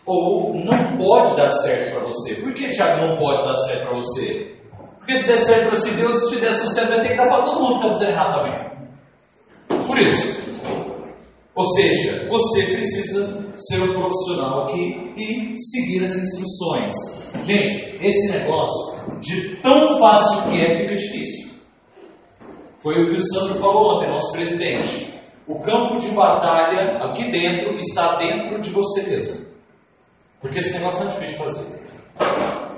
[0.04, 2.36] ou não pode dar certo para você.
[2.36, 4.56] Por que, Tiago, não pode dar certo para você?
[4.98, 7.44] Porque se der certo para si, Deus te der sucesso, vai ter que dar para
[7.44, 9.86] todo mundo que está errado também.
[9.86, 10.45] Por isso.
[11.56, 16.94] Ou seja, você precisa ser um profissional aqui e seguir as instruções.
[17.46, 21.56] Gente, esse negócio, de tão fácil que é, fica difícil.
[22.80, 25.14] Foi o que o Sandro falou ontem, nosso presidente.
[25.48, 29.46] O campo de batalha aqui dentro está dentro de você mesmo.
[30.42, 31.86] Porque esse negócio não é difícil de fazer.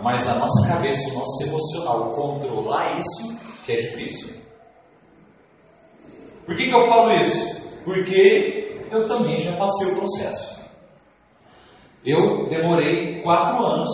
[0.04, 4.38] Mas a nossa cabeça, o nosso emocional, controlar isso que é difícil.
[6.46, 7.58] Por que, que eu falo isso?
[7.84, 10.58] Porque eu também já passei o processo.
[12.06, 13.89] Eu demorei quatro anos.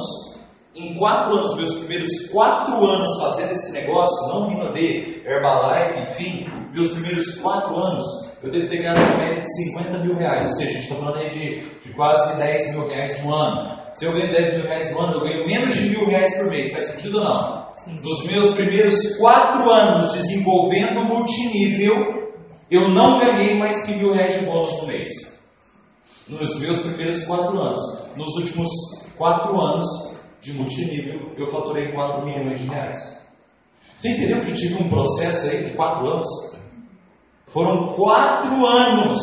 [0.76, 6.48] Em quatro anos, meus primeiros quatro anos fazendo esse negócio, não vindo de Herbalife, enfim,
[6.74, 8.04] meus primeiros quatro anos,
[8.42, 10.46] eu devo ter ganhado uma média de 50 mil reais.
[10.46, 13.84] Ou seja, a gente está falando aí de, de quase 10 mil reais no ano.
[13.94, 16.50] Se eu ganho 10 mil reais no ano, eu ganho menos de mil reais por
[16.50, 16.72] mês.
[16.74, 17.68] Faz sentido ou não?
[17.76, 18.00] Sim.
[18.02, 21.94] Nos meus primeiros quatro anos desenvolvendo multinível,
[22.70, 25.10] eu não ganhei mais que mil reais de bônus por mês.
[26.28, 27.82] Nos meus primeiros quatro anos.
[28.16, 28.70] Nos últimos
[29.18, 29.86] quatro anos
[30.42, 33.24] de multinível, eu faturei 4 milhões de reais.
[33.98, 36.28] Você entendeu que eu tive um processo aí de quatro anos?
[37.46, 39.22] Foram quatro anos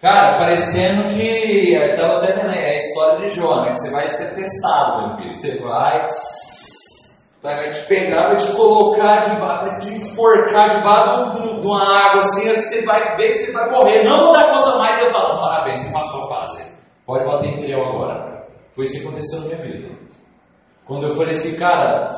[0.00, 1.74] Cara, parecendo que.
[1.74, 3.70] Eu tava até a história de Jó, né?
[3.70, 5.32] Que você vai ser testado, meu filho.
[5.32, 6.04] Você vai.
[7.42, 12.48] Vai te pegar, vai te colocar debaixo, vai te enforcar debaixo de uma água assim,
[12.54, 14.04] você vai ver que você vai morrer.
[14.04, 15.06] Não vou dar conta mais.
[15.06, 16.76] Eu falo, parabéns, você passou a fase.
[17.06, 18.46] Pode bater em eu agora.
[18.74, 19.96] Foi isso que aconteceu na minha vida.
[20.86, 22.10] Quando eu falei assim, cara,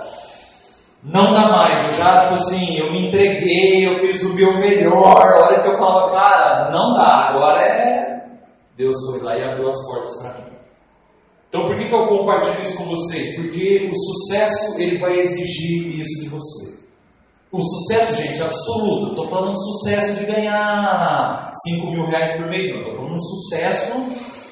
[1.02, 1.86] não dá mais.
[1.86, 5.22] Eu já, tipo assim, eu me entreguei, eu fiz o meu melhor.
[5.22, 7.30] A hora que eu falava, cara, não dá.
[7.30, 8.18] Agora é.
[8.76, 10.57] Deus foi lá e abriu as portas para mim.
[11.48, 13.36] Então, por que, que eu compartilho isso com vocês?
[13.36, 16.78] Porque o sucesso ele vai exigir isso de você.
[17.50, 19.10] O sucesso, gente, absoluto.
[19.10, 22.80] Estou falando sucesso de ganhar 5 mil reais por mês, não.
[22.80, 23.94] Estou falando um sucesso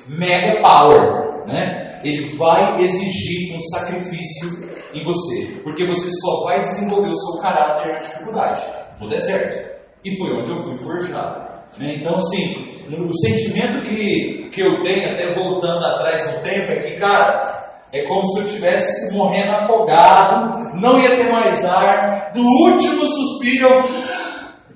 [0.08, 1.86] mega power, né?
[2.02, 4.48] ele vai exigir um sacrifício
[4.94, 8.60] em você, porque você só vai desenvolver o seu caráter na dificuldade,
[9.00, 9.76] no deserto.
[10.04, 11.45] E foi onde eu fui forjado.
[11.78, 11.96] Né?
[11.96, 16.96] Então, assim, o sentimento que, que eu tenho, até voltando atrás no tempo, é que,
[16.98, 23.04] cara, é como se eu estivesse morrendo afogado, não ia ter mais ar, do último
[23.06, 23.68] suspiro,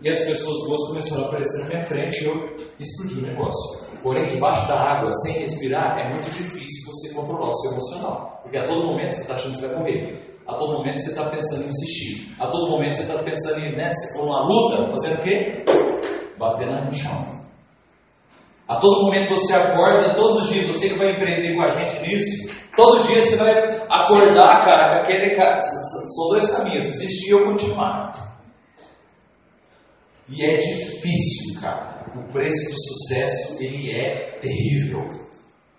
[0.02, 3.90] e as pessoas boas começaram a aparecer na minha frente e eu explodi o negócio.
[4.02, 8.40] Porém, debaixo da água, sem respirar, é muito difícil você controlar o seu emocional.
[8.42, 10.30] Porque a todo momento você está achando que você vai morrer.
[10.48, 12.34] A todo momento você está pensando em insistir.
[12.40, 15.64] A todo momento você está pensando em, né, se for uma luta, fazendo o quê?
[16.40, 17.40] Batendo no chão.
[18.66, 22.00] A todo momento você acorda, todos os dias, você que vai empreender com a gente
[22.00, 23.52] nisso, todo dia você vai
[23.88, 25.36] acordar, cara, com aquele.
[25.60, 28.10] São dois caminhos, existir ou continuar.
[30.28, 35.06] E é difícil, cara o preço do sucesso ele é terrível.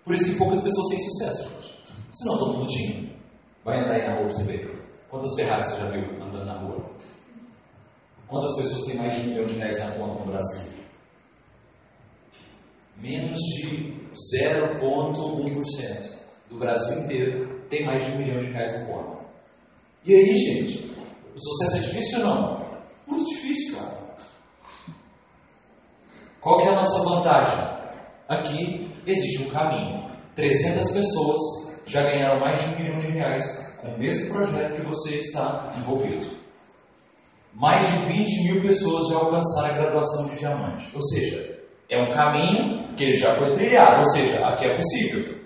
[0.04, 1.82] Por isso que poucas pessoas têm sucesso, gente.
[2.12, 3.12] Senão todo mundo tinha.
[3.64, 4.82] Vai andar aí na rua você ver.
[5.08, 6.81] Quantas Ferraris você já viu andando na rua?
[8.32, 10.72] Quantas pessoas têm mais de um milhão de reais na conta no Brasil?
[12.96, 13.94] Menos de
[14.48, 16.12] 0,1%
[16.48, 19.20] do Brasil inteiro tem mais de um milhão de reais no plano.
[20.06, 20.96] E aí, gente?
[21.34, 22.80] O sucesso é difícil ou não?
[23.06, 24.00] Muito difícil, cara.
[26.40, 27.58] Qual é a nossa vantagem?
[28.28, 30.10] Aqui existe um caminho.
[30.34, 31.38] 300 pessoas
[31.84, 33.44] já ganharam mais de um milhão de reais
[33.78, 36.41] com o mesmo projeto que você está envolvido.
[37.54, 40.88] Mais de 20 mil pessoas já alcançaram a graduação de diamante.
[40.94, 41.58] Ou seja,
[41.90, 43.98] é um caminho que ele já foi trilhado.
[43.98, 45.42] Ou seja, aqui é possível.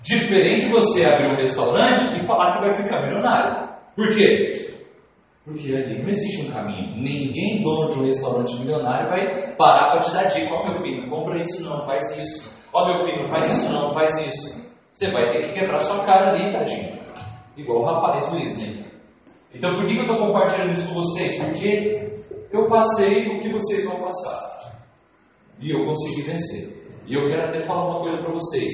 [0.00, 3.68] Diferente de você abrir um restaurante e falar que vai ficar milionário.
[3.94, 4.76] Por quê?
[5.44, 6.96] Porque ali não existe um caminho.
[6.96, 10.54] Ninguém dono de um restaurante milionário vai parar para te dar dica.
[10.54, 12.68] Ó, oh, meu filho, compra isso não, faz isso.
[12.72, 14.68] Ó, oh, meu filho, faz isso não, faz isso.
[14.92, 16.98] Você vai ter que quebrar sua cara ali, tadinho.
[17.56, 18.87] Igual o rapaz do Disney.
[19.54, 21.42] Então, por que eu estou compartilhando isso com vocês?
[21.42, 22.08] Porque
[22.52, 24.84] eu passei o que vocês vão passar.
[25.60, 26.78] E eu consegui vencer.
[27.06, 28.72] E eu quero até falar uma coisa para vocês.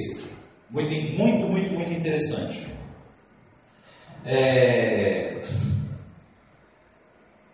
[0.69, 2.67] Muito, muito, muito, muito interessante.
[4.25, 5.41] É...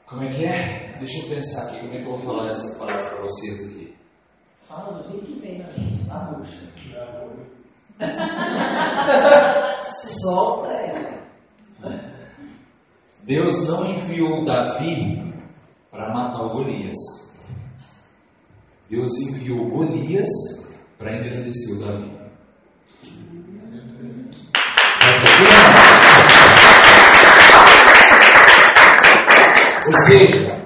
[0.07, 0.97] Como é que é?
[0.97, 3.95] Deixa eu pensar aqui, como é que eu vou falar essa palavra para vocês aqui.
[4.67, 6.41] Fala do jeito que vem na gente, na.
[9.84, 12.12] Sopra ela.
[13.23, 15.34] Deus não enviou Davi
[15.91, 16.95] para matar Golias.
[18.89, 20.27] Deus enviou Golias
[20.97, 22.21] para engrandecer o Davi.
[29.88, 30.62] Ou seja,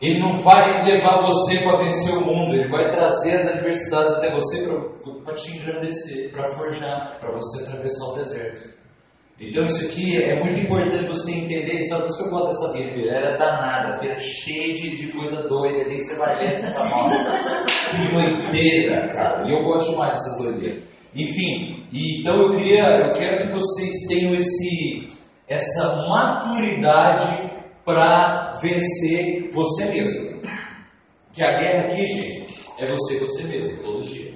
[0.00, 4.32] ele não vai levar você para vencer o mundo, ele vai trazer as adversidades até
[4.32, 4.66] você
[5.24, 8.83] para te engrandecer, para forjar, para você atravessar o deserto.
[9.40, 12.46] Então isso aqui é muito importante você entender, isso é por isso que eu gosto
[12.46, 16.88] dessa Bíblia, era danada, feira cheia de, de coisa doida, ali você vai ler, fala,
[16.88, 20.82] nossa, que doideira, cara, e eu gosto demais dessas doideiras.
[21.16, 25.08] Enfim, então eu queria, eu quero que vocês tenham esse,
[25.48, 27.50] essa maturidade
[27.84, 30.42] para vencer você mesmo.
[31.32, 32.46] Que a guerra aqui, gente,
[32.78, 34.32] é você você mesmo, todo dia.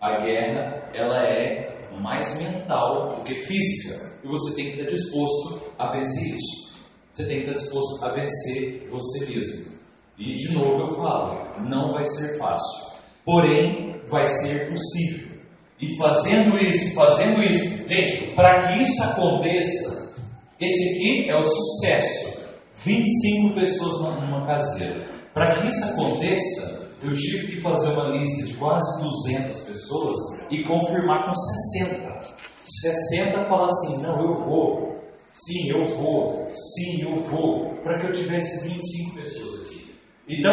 [0.00, 4.07] A guerra, ela é mais mental do que física.
[4.24, 6.68] E você tem que estar disposto a vencer isso.
[7.10, 9.72] Você tem que estar disposto a vencer você mesmo.
[10.18, 12.92] E de novo eu falo, não vai ser fácil.
[13.24, 15.38] Porém, vai ser possível.
[15.80, 20.12] E fazendo isso, fazendo isso, gente, para que isso aconteça,
[20.60, 22.38] esse aqui é o sucesso.
[22.84, 25.06] 25 pessoas numa caseira.
[25.32, 30.16] Para que isso aconteça, eu tive que fazer uma lista de quase 200 pessoas
[30.50, 32.47] e confirmar com 60.
[32.68, 34.88] 60 fala assim: não, eu vou.
[35.32, 36.50] Sim, eu vou.
[36.52, 37.74] Sim, eu vou.
[37.82, 39.94] Para que eu tivesse 25 pessoas aqui.
[40.28, 40.52] Então,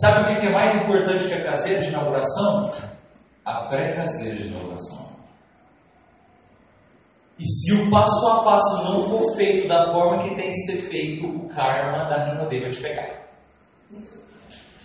[0.00, 2.70] sabe o que é mais importante que a caseira de inauguração?
[3.44, 5.04] A pré-caseira de inauguração.
[7.38, 10.76] E se o passo a passo não for feito da forma que tem que ser
[10.88, 13.24] feito, o karma da rima dele vai te pegar.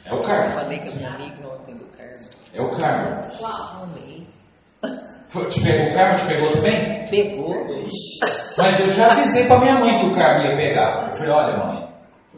[0.06, 0.46] É o karma.
[0.46, 2.30] Eu falei com a minha amiga ontem do karma.
[2.54, 3.22] É o karma.
[5.36, 5.50] Amei.
[5.50, 6.16] Te pegou o karma?
[6.16, 7.04] Te pegou também?
[7.10, 7.56] Pegou.
[8.58, 11.08] Mas eu já avisei pra minha mãe que o karma ia pegar.
[11.08, 11.90] Eu falei, olha mãe,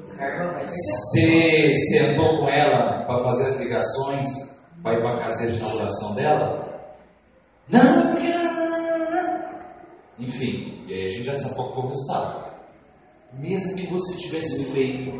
[0.06, 4.28] você sentou com ela para fazer as ligações
[4.84, 6.72] para ir para a caseira de inauguração dela?
[7.70, 8.32] Não, porque
[10.22, 12.52] enfim, e aí a gente já sabe qual foi o resultado.
[13.34, 15.12] Mesmo que você tivesse feito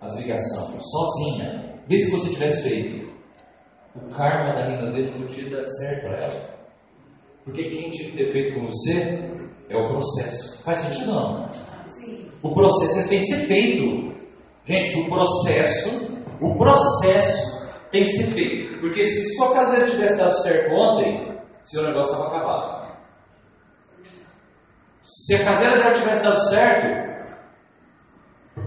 [0.00, 3.12] as ligações sozinha, mesmo que você tivesse feito,
[3.94, 6.57] o karma da renda dele podia dar certo para ela.
[7.48, 9.18] Porque quem tinha que ter feito com você
[9.70, 10.62] é o processo.
[10.64, 11.50] Faz sentido não?
[12.42, 14.14] O processo tem que ser feito.
[14.66, 18.80] Gente, o processo, o processo tem que ser feito.
[18.80, 22.98] Porque se sua caseira tivesse dado certo ontem, seu negócio estava acabado.
[25.02, 26.86] Se a caseira dela tivesse dado certo,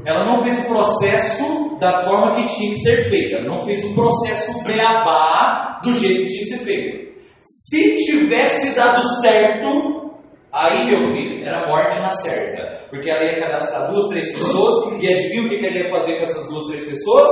[0.07, 3.35] ela não fez o processo da forma que tinha que ser feito.
[3.35, 7.10] Ela não fez o processo beabá do jeito que tinha que ser feito.
[7.41, 10.11] Se tivesse dado certo,
[10.53, 12.85] aí, meu filho, era morte na certa.
[12.89, 16.21] Porque ela ia cadastrar duas, três pessoas, e adivinha o que ela ia fazer com
[16.21, 17.29] essas duas, três pessoas?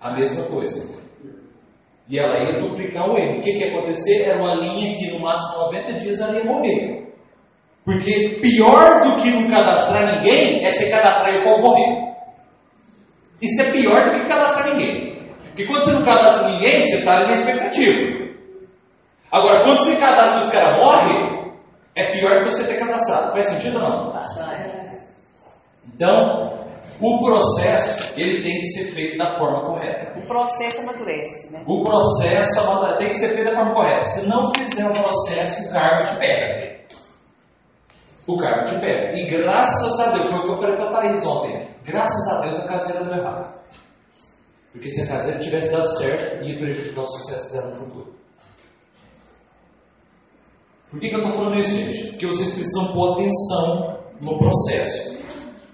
[0.00, 1.02] A mesma coisa.
[2.08, 3.38] E ela ia duplicar o erro.
[3.38, 4.22] O que, que ia acontecer?
[4.22, 7.02] Era uma linha que no máximo 90 dias ela ia morrer.
[7.84, 12.14] Porque pior do que não cadastrar ninguém é você cadastrar e o morrer.
[13.40, 15.12] Isso é pior do que cadastrar ninguém.
[15.48, 18.21] Porque quando você não cadastra ninguém, você está na expectativa.
[19.32, 21.52] Agora, quando você cadastra e os caras morrem,
[21.96, 23.32] é pior que você ter cadastrado.
[23.32, 24.12] Faz sentido ou não?
[25.94, 26.52] Então,
[27.00, 30.18] O processo, ele tem que ser feito da forma correta.
[30.20, 31.64] O processo amadurece, né?
[31.66, 32.60] O processo
[32.98, 34.04] tem que ser feito da forma correta.
[34.06, 36.80] Se não fizer o processo, o cargo te pega.
[38.28, 39.18] O cargo te pega.
[39.18, 41.68] E graças a Deus, foi o que eu falei para a Thaís ontem.
[41.84, 43.52] Graças a Deus a caseira deu errado.
[44.72, 48.11] Porque se a caseira tivesse dado certo, ia prejudicar o sucesso dela no futuro.
[50.92, 52.08] Por que, que eu estou falando isso, gente?
[52.08, 55.24] Porque vocês precisam pôr atenção no processo.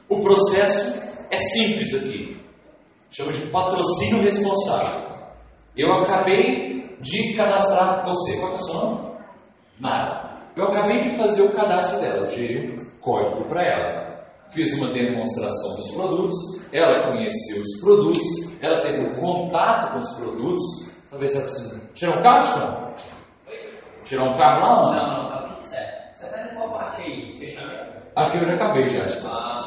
[0.09, 2.41] O processo é simples aqui.
[3.11, 5.09] Chama de patrocínio responsável.
[5.77, 8.39] Eu acabei de cadastrar você.
[8.39, 9.19] Qual é o seu nome?
[9.81, 10.39] Nada.
[10.57, 14.25] Eu acabei de fazer o cadastro dela, gerei um código para ela.
[14.51, 16.37] Fiz uma demonstração dos produtos,
[16.73, 18.23] ela conheceu os produtos,
[18.63, 20.63] ela teve um contato com os produtos.
[21.11, 22.95] Talvez ela precise tirar um carro, Chitão?
[24.09, 25.07] Tirar um carro lá ou não?
[25.07, 26.15] Não, não, tá tudo certo.
[26.17, 27.39] Você tá em qual parte aí?
[27.39, 27.93] Fechamento?
[28.17, 29.05] Aqui eu já acabei já.
[29.29, 29.59] Ah,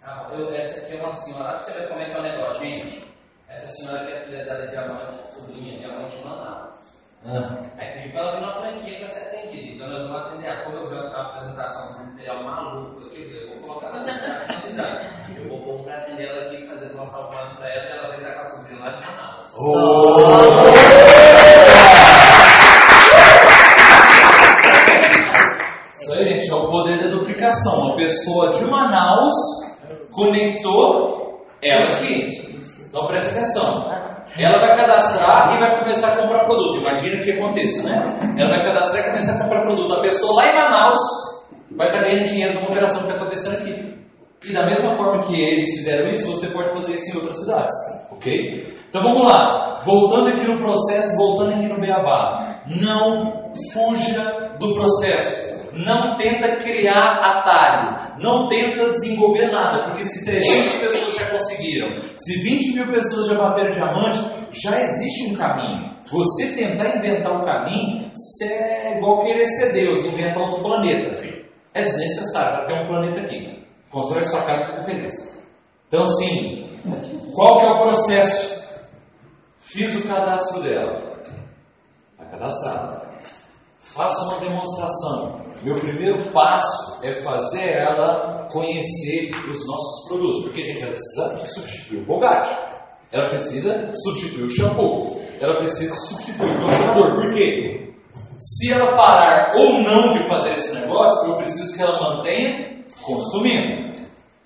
[0.00, 0.34] tá bom.
[0.36, 3.04] Eu, essa aqui é uma senhora, você ver como é que é o negócio, gente.
[3.50, 7.02] Essa senhora aqui é filha da diamante, sobrinha, diamante Manaus.
[7.26, 9.74] Ah, Aí pedi pra ela vir na franquia pra ser atendida.
[9.74, 13.48] Então nós vamos atender a como eu vi a apresentação do material maluco aqui, eu
[13.60, 15.10] vou colocar na minha personalizada.
[15.36, 18.16] Eu vou pôr pra atender ela aqui, fazer uma salvando pra ela e ela vai
[18.16, 19.48] estar com a sobrinha lá de Manaus.
[19.48, 21.43] Isso
[27.62, 29.32] Uma pessoa de Manaus
[30.10, 32.58] conectou ela aqui.
[32.88, 33.90] Então presta atenção.
[34.38, 36.78] Ela vai cadastrar e vai começar a comprar produto.
[36.78, 38.34] Imagina que aconteça, né?
[38.38, 39.94] Ela vai cadastrar e começar a comprar produto.
[39.94, 40.98] A pessoa lá em Manaus
[41.76, 43.94] vai estar ganhando dinheiro numa operação que está acontecendo aqui.
[44.48, 47.74] E da mesma forma que eles fizeram isso, você pode fazer isso em outras cidades.
[48.10, 48.76] Ok?
[48.88, 49.80] Então vamos lá.
[49.84, 52.62] Voltando aqui no processo, voltando aqui no Beabá.
[52.66, 55.53] Não fuja do processo.
[55.76, 58.18] Não tenta criar atalho.
[58.20, 59.86] Não tenta desenvolver nada.
[59.86, 64.18] Porque se 300 pessoas já conseguiram, se 20 mil pessoas já bateram diamante,
[64.50, 65.94] já existe um caminho.
[66.10, 68.10] Você tentar inventar um caminho,
[68.42, 71.44] é igual querer ser Deus, inventar outro planeta, filho.
[71.72, 72.58] É desnecessário.
[72.58, 73.64] Já tem um planeta aqui.
[73.90, 75.44] Constrói sua casa e fica feliz.
[75.88, 76.68] Então, assim,
[77.34, 78.54] qual que é o processo?
[79.58, 81.20] Fiz o cadastro dela.
[82.12, 83.13] Está cadastrada.
[83.94, 85.40] Faça uma demonstração.
[85.62, 90.42] Meu primeiro passo é fazer ela conhecer os nossos produtos.
[90.42, 92.50] Porque, gente, ela precisa substituir o Bogatti.
[93.12, 95.20] Ela precisa substituir o shampoo.
[95.40, 97.14] Ela precisa substituir o condicionador.
[97.14, 97.94] Por quê?
[98.36, 103.94] Se ela parar ou não de fazer esse negócio, eu preciso que ela mantenha consumindo.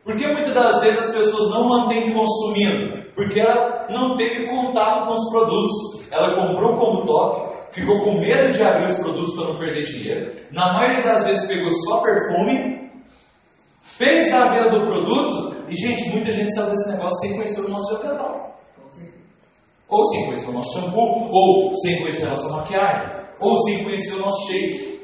[0.04, 3.02] Por que muitas das vezes as pessoas não mantêm consumindo?
[3.14, 6.12] Porque ela não teve contato com os produtos.
[6.12, 10.32] Ela comprou como top, ficou com medo de abrir os produtos para não perder dinheiro.
[10.52, 12.90] Na maioria das vezes pegou só perfume,
[13.82, 17.68] fez a venda do produto e, gente, muita gente saiu desse negócio sem conhecer o
[17.68, 18.60] nosso dental.
[19.88, 23.10] Ou sem conhecer o nosso shampoo, ou sem conhecer a nossa maquiagem,
[23.40, 25.00] ou sem conhecer o nosso shake.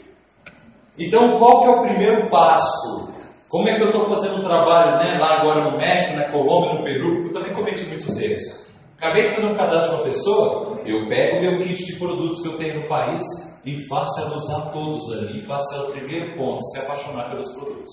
[0.98, 3.12] Então, qual que é o primeiro passo?
[3.48, 6.74] Como é que eu estou fazendo um trabalho né, lá agora no México, na Colômbia,
[6.74, 7.26] no Peru?
[7.26, 8.63] Eu também cometi muitos erros.
[9.04, 12.48] Acabei de fazer um cadastro de uma pessoa, eu pego meu kit de produtos que
[12.48, 13.22] eu tenho no país
[13.62, 15.40] e faço ela usar todos ali.
[15.40, 17.90] E faço ela, primeiro ponto, se apaixonar pelos produtos.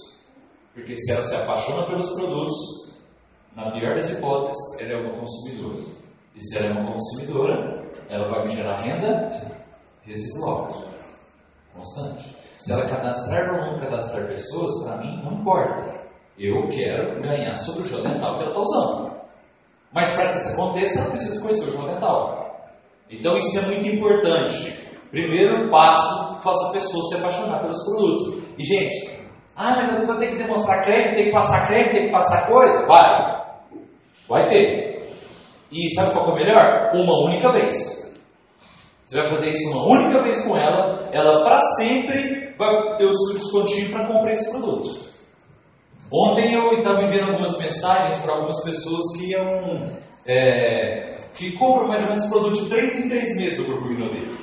[0.73, 2.55] Porque se ela se apaixona pelos produtos,
[3.57, 5.83] na pior das hipóteses, ela é uma consumidora.
[6.33, 9.31] E se ela é uma consumidora, ela vai me gerar renda
[10.03, 10.73] residual,
[11.73, 12.37] constante.
[12.57, 16.07] Se ela cadastrar ou não cadastrar pessoas, para mim não importa.
[16.39, 19.20] Eu quero ganhar sobre o dental que ela está usando.
[19.93, 22.41] Mas para que isso aconteça, ela precisa conhecer o gel dental.
[23.09, 24.79] Então isso é muito importante.
[25.09, 28.43] Primeiro passo, faça a pessoa se apaixonar pelos produtos.
[28.57, 32.05] E gente, ah, mas eu vou ter que demonstrar creme, tem que passar creme, tem
[32.05, 32.85] que passar coisa?
[32.85, 33.41] Vai.
[34.29, 34.91] Vai ter.
[35.71, 36.91] E sabe qual é o melhor?
[36.93, 38.01] Uma única vez.
[39.03, 43.13] Você vai fazer isso uma única vez com ela, ela para sempre vai ter o
[43.13, 45.10] seu descontinho para comprar esse produto.
[46.11, 50.01] Ontem eu estava enviando algumas mensagens para algumas pessoas que iam.
[50.27, 54.37] É, que compram mais ou menos produto de 3 em 3 meses do Grupo Ignorir.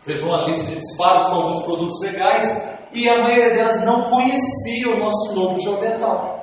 [0.00, 2.48] Fez uma lista de disparos com alguns produtos legais
[2.92, 6.42] e a maioria delas não conhecia o nosso novo gel dental.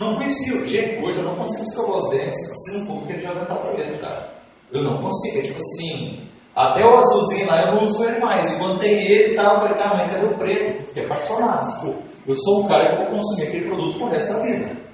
[0.00, 0.64] Não conhecia.
[0.64, 3.76] Gente, hoje eu não consigo escovar os dentes se não for aquele gel dental para
[3.76, 4.34] dentro, cara.
[4.72, 5.38] Eu não consigo.
[5.38, 8.48] É tipo assim, até o azulzinho lá eu não uso ele mais.
[8.48, 10.86] E quando tem ele e tal, eu falei, ah, mas cadê o preto?
[10.86, 11.68] Fiquei apaixonado.
[11.68, 14.84] Tipo, eu sou um cara que vou consumir aquele produto pro resto da vida.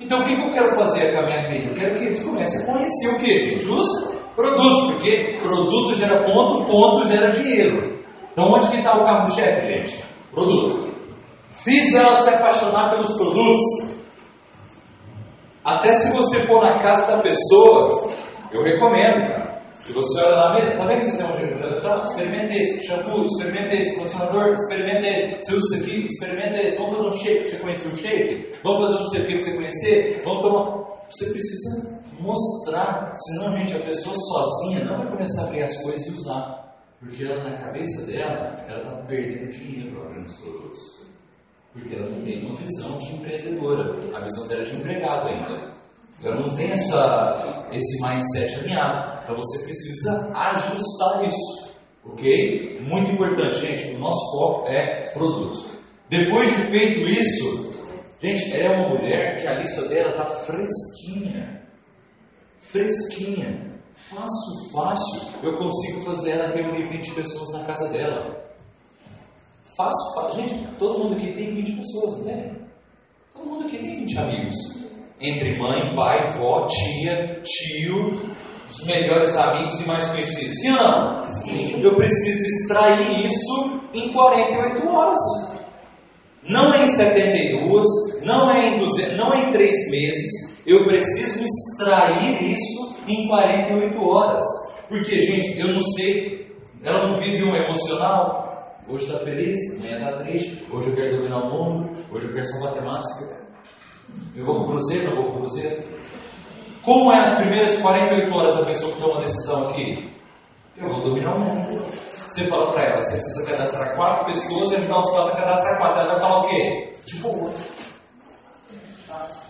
[0.00, 1.70] Então o que, eu quero fazer com a minha vida?
[1.70, 3.64] Eu quero que eles comecem a conhecer o que, gente?
[3.64, 7.98] Os produtos, porque produto gera ponto, ponto gera dinheiro.
[8.32, 10.04] Então onde que está o carro do chefe, gente?
[10.32, 10.94] Produto.
[11.64, 13.98] Fiz ela se apaixonar pelos produtos.
[15.64, 18.08] Até se você for na casa da pessoa,
[18.52, 19.47] eu recomendo, cara.
[19.88, 22.08] Se você olha lá, tá vendo que você tem um shampoo eletrônico?
[22.08, 22.86] Experimenta esse.
[22.86, 23.96] Shampoo, experimenta esse.
[23.96, 25.46] Condicionador, experimenta esse.
[25.46, 26.76] Você usa isso aqui, experimenta esse.
[26.76, 28.52] Vamos fazer um shake, você conheceu o shake?
[28.62, 30.22] Vamos fazer um sei o que você conhecer?
[30.22, 31.06] Vamos tomar.
[31.08, 36.06] Você precisa mostrar, senão, gente, a pessoa sozinha não vai começar a abrir as coisas
[36.06, 36.76] e usar.
[37.00, 41.06] Porque ela, na cabeça dela, ela está perdendo dinheiro abrindo os produtos.
[41.72, 44.14] Porque ela não tem uma visão de empreendedora.
[44.14, 45.77] A visão dela é de empregado ainda.
[46.22, 49.20] Ela não tem essa, esse mindset alinhado.
[49.22, 51.78] Então você precisa ajustar isso.
[52.04, 52.80] Ok?
[52.80, 53.94] Muito importante, gente.
[53.94, 55.70] O nosso foco é produto.
[56.08, 57.72] Depois de feito isso,
[58.20, 61.62] gente, ela é uma mulher que a lista dela está fresquinha.
[62.58, 63.68] Fresquinha.
[63.92, 65.28] Fácil, fácil.
[65.42, 68.38] Eu consigo fazer ela reunir 20 pessoas na casa dela.
[69.76, 70.46] Fácil, fácil.
[70.46, 72.58] Gente, todo mundo aqui tem 20 pessoas, não tem?
[73.34, 74.87] Todo mundo aqui tem 20 amigos.
[75.20, 78.12] Entre mãe, pai, vó, tia, tio,
[78.68, 80.60] os melhores amigos e mais conhecidos.
[80.60, 81.22] Sim ou não?
[81.22, 81.82] Sim.
[81.82, 85.18] Eu preciso extrair isso em 48 horas.
[86.44, 87.86] Não é em 72,
[88.22, 90.62] não é em 200, não é em 3 meses.
[90.66, 94.42] Eu preciso extrair isso em 48 horas.
[94.88, 96.54] Porque, gente, eu não sei,
[96.84, 98.46] ela não vive um emocional.
[98.88, 100.64] Hoje está feliz, amanhã está triste.
[100.72, 101.90] Hoje eu quero dominar o mundo.
[102.10, 103.37] Hoje eu quero só matemática.
[104.34, 105.98] Eu vou para o cruzeiro, não vou para o cruzeiro.
[106.82, 110.10] Como é as primeiras 48 horas da pessoa que toma uma decisão aqui?
[110.76, 111.84] Eu vou dominar o mundo.
[111.92, 115.78] Você fala para ela, você precisa cadastrar quatro pessoas e ajudar os quatro a cadastrar
[115.78, 116.00] quatro.
[116.00, 116.90] Ela vai falar o quê?
[117.04, 117.50] Tipo,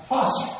[0.08, 0.58] fácil.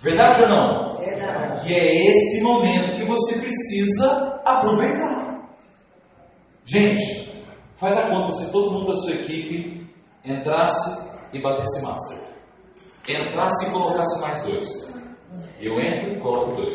[0.00, 0.96] Verdade ou não?
[0.96, 1.70] Verdade.
[1.70, 5.48] E é esse momento que você precisa aproveitar.
[6.64, 7.44] Gente,
[7.76, 9.88] faz a conta se todo mundo da sua equipe
[10.24, 12.21] entrasse e batesse master.
[13.08, 14.92] Entrasse e colocasse mais dois.
[15.60, 16.74] Eu entro e coloco dois.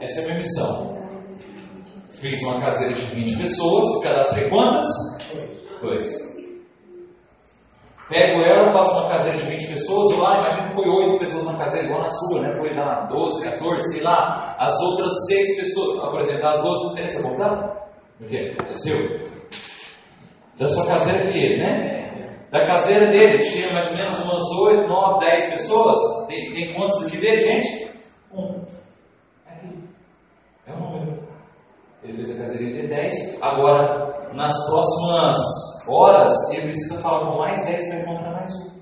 [0.00, 1.04] Essa é a minha missão.
[2.10, 4.84] Fiz uma caseira de 20 pessoas, cadastrei quantas?
[5.80, 6.34] Dois.
[8.08, 11.44] Pego ela, faço uma caseira de 20 pessoas, e lá, imagina que foi 8 pessoas
[11.46, 12.56] na caseira, igual na sua, né?
[12.58, 14.56] Foi lá 12, 14, sei lá.
[14.58, 17.72] As outras 6 pessoas, ah, por as 12, tem essa vontade?
[18.20, 18.54] O quê?
[18.68, 18.96] É seu?
[20.58, 22.03] Da sua caseira que ele, né?
[22.54, 25.96] Da caseira dele, tinha mais ou menos umas 8, 9, 10 pessoas.
[26.28, 27.90] Tem, tem quantos aqui dele, gente?
[28.32, 28.62] Um.
[29.44, 29.76] Aqui.
[30.64, 31.28] É um número.
[32.04, 33.42] Ele fez a caseira de 10.
[33.42, 35.36] Agora, nas próximas
[35.88, 38.80] horas, ele precisa falar com mais 10 para encontrar mais um.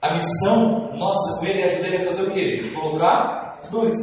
[0.00, 2.62] A missão nossa com ele é ajudar ele a fazer o quê?
[2.74, 3.96] Colocar dois.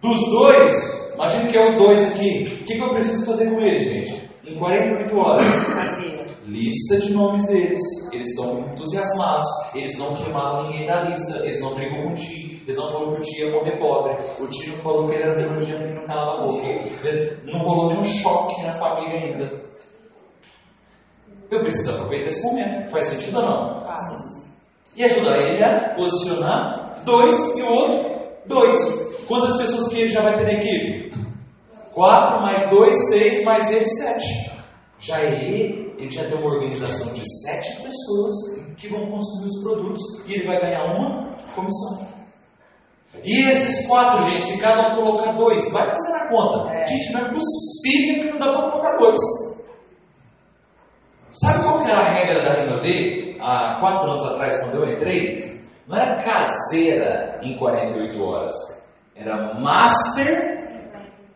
[0.00, 2.44] Dos dois, imagine que é os dois aqui.
[2.60, 4.30] O que, que eu preciso fazer com ele, gente?
[4.46, 5.95] Em 48 horas.
[6.56, 7.82] Lista de nomes deles.
[8.12, 9.46] Eles estão entusiasmados.
[9.74, 11.44] Eles não queimaram ninguém da lista.
[11.44, 12.60] Eles não brigam com o tio.
[12.62, 14.12] Eles não falaram que o tio ia morrer pobre.
[14.40, 16.68] O tio não falou que ele era teologiano e não calava a boca.
[17.44, 19.66] Não rolou nenhum choque na família ainda.
[21.50, 22.90] Eu preciso aproveitar esse momento.
[22.90, 23.84] Faz sentido ou não?
[23.84, 24.50] Faz.
[24.96, 28.78] E ajudar ele a posicionar dois e o outro dois.
[29.28, 31.10] Quantas pessoas que ele já vai ter na equipe?
[31.92, 34.50] Quatro mais dois, seis, mais ele, sete.
[34.98, 38.34] Já é ele, ele já tem uma organização de sete pessoas
[38.76, 42.06] que vão consumir os produtos e ele vai ganhar uma comissão.
[43.24, 46.70] E esses quatro, gente, se cada um colocar dois, vai fazer a conta.
[46.70, 46.86] É.
[46.86, 49.18] Gente, não é possível que não dá para colocar dois.
[51.30, 55.60] Sabe qual que era a regra da Renaudet há quatro anos atrás, quando eu entrei?
[55.86, 58.52] Não era caseira em 48 horas,
[59.14, 60.90] era master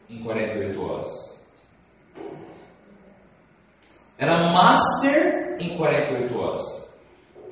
[0.09, 1.30] em 48 horas.
[4.21, 6.63] Era master em 48 horas.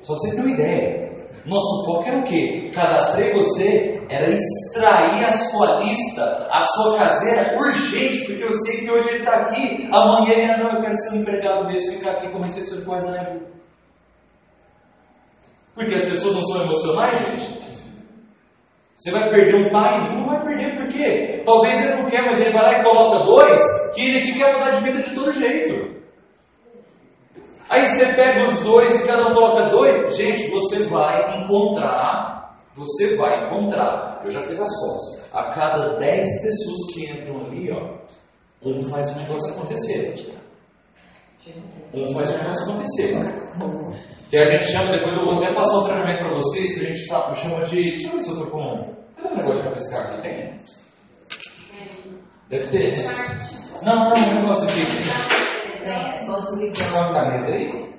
[0.01, 1.09] Só você ter uma ideia.
[1.45, 2.71] Nosso foco era o quê?
[2.75, 8.91] Cadastrei você, era extrair a sua lista, a sua caseira urgente, porque eu sei que
[8.91, 12.29] hoje ele está aqui, amanhã ele não, eu quero ser um empregado mesmo, ficar aqui
[12.29, 13.47] como recepção de coisa na vida.
[15.73, 17.59] Porque as pessoas não são emocionais, gente.
[18.95, 20.15] Você vai perder um time?
[20.15, 21.41] Não vai perder por quê?
[21.45, 23.61] Talvez ele não quer, mas ele vai lá e coloca dois,
[23.95, 25.88] que ele aqui quer mudar de vida de todo jeito.
[27.69, 30.15] Aí você pega os dois e cada um coloca dois.
[30.15, 36.41] Gente, você vai encontrar, você vai encontrar, eu já fiz as contas, a cada 10
[36.41, 37.99] pessoas que entram ali, ó,
[38.63, 40.35] um faz o negócio acontecer.
[41.93, 43.15] Um faz o negócio acontecer.
[44.29, 46.89] Que a gente chama, depois eu vou até passar o treinamento para vocês, que a
[46.89, 47.81] gente tá, chama de.
[47.81, 48.95] Deixa eu ver se eu tô com.
[49.15, 50.21] Cadê o negócio de rabiscar aqui?
[50.21, 50.59] Tem?
[52.49, 52.93] Deve ter.
[53.83, 55.58] Não, não, não, um negócio aqui.
[55.83, 56.97] É, só Tem desligando.
[56.97, 57.95] uma caneta aí?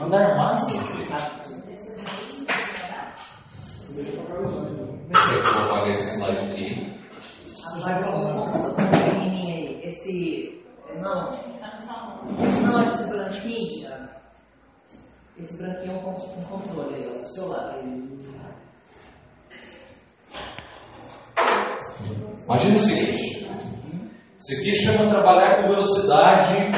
[0.00, 1.04] Anda armado, meu filho.
[5.10, 6.96] É que eu vou apagar esse slide aqui?
[7.74, 9.80] Agora pequenininho aí.
[9.88, 10.62] Esse.
[11.00, 11.30] Não.
[11.30, 13.90] Não, esse branquinho.
[15.38, 17.78] Esse branquinho é um, controle ó, do celular.
[22.44, 23.39] Imagina o seguinte:
[24.40, 26.70] isso aqui chama trabalhar com velocidade.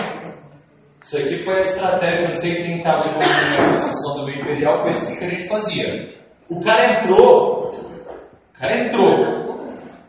[1.00, 4.78] Isso aqui foi a estratégia, não sei quem estava envolvido na construção do meio imperial,
[4.78, 6.08] foi assim que a gente fazia.
[6.50, 9.14] O cara entrou, o cara entrou.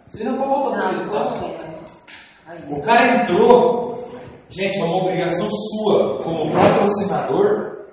[0.07, 1.73] Você não pode voltar para ele, tá?
[2.69, 3.93] O cara entrou.
[4.49, 7.87] Gente, é uma obrigação sua, como patrocinador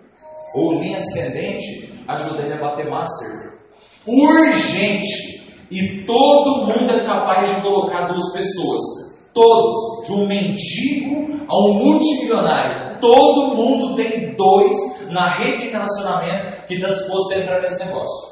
[0.54, 3.58] ou linha ascendente, ajudar ele a bater master.
[4.06, 5.40] Urgente!
[5.70, 9.09] E todo mundo é capaz de colocar duas pessoas.
[9.32, 12.98] Todos, de um mendigo a um multimilionário.
[13.00, 14.76] Todo mundo tem dois
[15.10, 18.30] na rede de relacionamento que está disposto a entrar nesse negócio.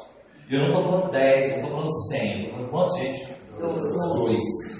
[0.49, 3.39] Eu não estou falando 10, eu não estou falando 100, estou falando quantos, gente?
[3.59, 4.79] Dois.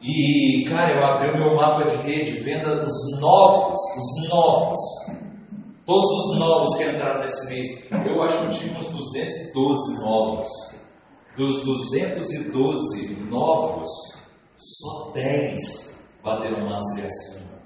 [0.00, 4.78] E, cara, eu abri o meu mapa de rede, venda dos novos, os novos.
[5.84, 7.66] Todos os novos que entraram nesse mês.
[7.90, 10.48] Eu acho que tinha uns 212 novos.
[11.36, 13.88] Dos 212 novos,
[14.58, 17.58] só 10 bateram master acima.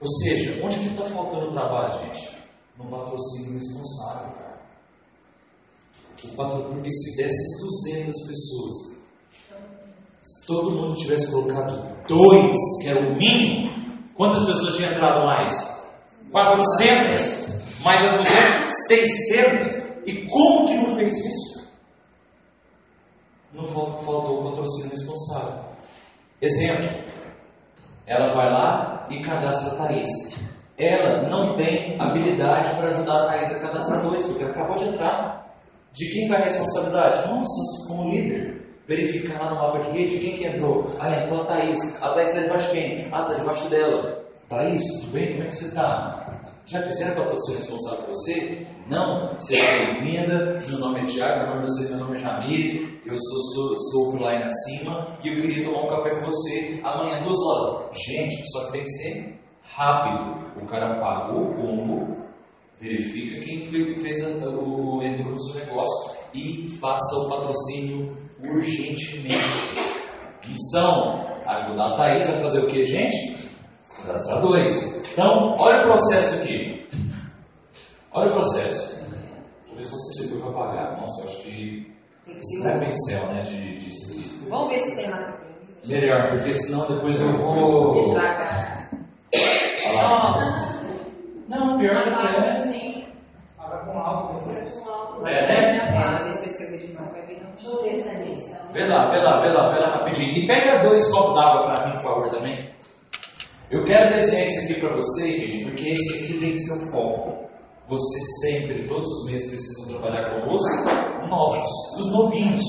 [0.00, 2.36] Ou seja, onde que está faltando trabalho, gente?
[2.76, 4.62] No patrocínio responsável, cara.
[6.24, 6.64] O patro...
[6.64, 9.02] Porque se dessas 200 pessoas,
[10.20, 13.70] se todo mundo tivesse colocado dois, que era o mínimo,
[14.14, 15.50] quantas pessoas tinham entrado mais?
[16.32, 19.74] 400, mais as 200, 600.
[20.06, 21.70] E como que não fez isso?
[23.52, 25.71] Não faltou o patrocínio responsável.
[26.42, 26.88] Exemplo,
[28.04, 30.08] ela vai lá e cadastra a Thaís.
[30.76, 34.88] Ela não tem habilidade para ajudar a Thaís a cadastrar dois, porque ela acabou de
[34.88, 35.46] entrar.
[35.92, 37.30] De quem vai a responsabilidade?
[37.30, 38.60] Nossa, como líder.
[38.88, 40.90] Verificar lá no mapa de rede quem que entrou.
[40.98, 42.02] Ah, entrou a Thaís.
[42.02, 43.08] A Thaís está debaixo de quem?
[43.12, 44.24] Ah, está debaixo dela.
[44.48, 45.30] Thaís, tudo bem?
[45.30, 46.40] Como é que você está?
[46.66, 48.66] Já fizeram patrocínio responsável por você?
[48.92, 49.38] Não?
[49.38, 50.58] Seja bem-vinda.
[50.68, 53.00] Meu nome é Tiago, meu nome, é, meu nome é Jamile.
[53.06, 56.78] Eu sou, sou, sou o line acima e eu queria tomar um café com você
[56.84, 57.88] amanhã, duas horas.
[58.06, 60.62] Gente, só que tem que ser rápido.
[60.62, 62.18] O cara pagou o combo,
[62.78, 69.38] verifica quem fez a, o, entrou no seu negócio e faça o patrocínio urgentemente.
[70.46, 73.48] Missão: ajudar a Thaís a fazer o que, gente?
[74.04, 75.10] Cadastrar dois.
[75.10, 76.81] Então, olha o processo aqui.
[78.14, 79.00] Olha o processo.
[79.00, 81.00] Deixa eu ver se você chegou para pagar.
[81.00, 81.92] Nossa, eu acho que.
[82.62, 83.40] Não é pincel, né?
[83.40, 84.48] De, de, de...
[84.48, 85.38] Vamos ver se tem lá.
[85.86, 88.12] Melhor, porque senão depois eu vou.
[88.12, 88.22] Olha
[89.92, 90.42] lá.
[91.48, 92.54] Não, pior do que é.
[92.72, 93.04] Sim.
[93.56, 94.50] Paga com álcool.
[95.26, 95.76] É, né?
[95.78, 97.42] É, mas esse eu escrevi de novo, vai vir.
[97.56, 98.68] Deixa eu ver essa missa.
[98.72, 100.32] Vê lá, vê lá, vê lá, vê lá rapidinho.
[100.32, 102.72] E pega dois copos d'água para mim, por favor, também.
[103.70, 106.92] Eu quero desenhar isso aqui para você, gente, porque esse aqui tem que ser o
[106.92, 107.51] foco.
[107.88, 110.62] Você sempre, todos os meses, precisam trabalhar com os
[111.28, 111.68] novos,
[111.98, 112.62] os novinhos.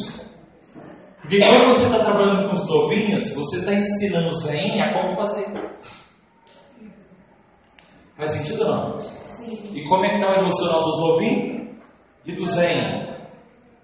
[1.21, 5.15] Porque quando você está trabalhando com os novinhos, você está ensinando os velhinhos a como
[5.15, 5.45] fazer.
[8.17, 9.01] Faz sentido ou não?
[9.01, 9.71] Sim.
[9.73, 11.75] E como é que está o emocional dos novinhos
[12.25, 13.13] e dos velhinhos?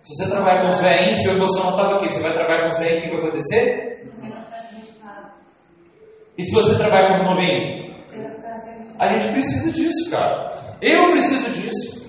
[0.02, 2.80] Se você trabalhar com os velhinhos, seu emocional estava aqui, você vai trabalhar com os
[2.80, 3.90] velhinhos, o que vai acontecer?
[6.38, 8.08] E se você trabalhar com os novinhos?
[8.08, 9.04] Você vai ficar satisfado.
[9.04, 10.69] A gente precisa disso, cara.
[10.82, 12.00] Eu preciso disso.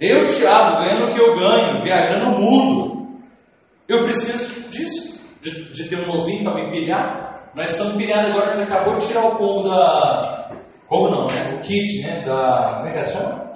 [0.00, 3.20] Eu, Thiago, ganhando o que eu ganho, viajando o mundo.
[3.88, 5.14] Eu preciso disso.
[5.40, 7.50] De, de ter um novinho para me pilhar.
[7.54, 10.50] Nós estamos pilhando agora, nós acabou de tirar o pombo da.
[10.88, 11.54] Como não, né?
[11.54, 12.24] O kit, né?
[12.24, 12.76] Da.
[12.76, 13.52] Como é que ela chama?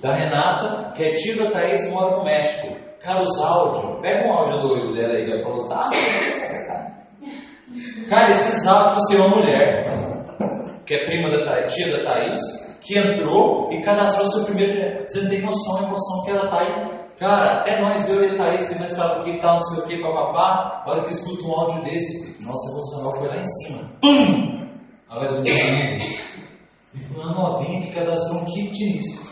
[0.00, 2.76] Da Renata, que é tia da Thaís e mora no México.
[3.00, 4.00] Cara, os áudios.
[4.00, 5.90] Pega um áudio do dela aí, vai falou, tá?
[8.08, 9.86] Cara, esses áudios você é uma mulher
[10.86, 15.06] que é prima da Thaís, tia da Thaís, que entrou e cadastrou seu primeiro dinheiro.
[15.06, 16.98] Você não tem noção da emoção que ela tá aí.
[17.18, 19.86] Cara, até nós, eu e a Thaís, que nós estávamos aqui tal, não sei o
[19.86, 23.90] que, papapá, a hora que escuta um áudio desse, nossa emocional foi lá em cima.
[24.00, 24.68] Pum!
[25.10, 25.50] Ela vai dormir
[26.94, 29.28] E foi uma novinha que cadastrou um kit nisso.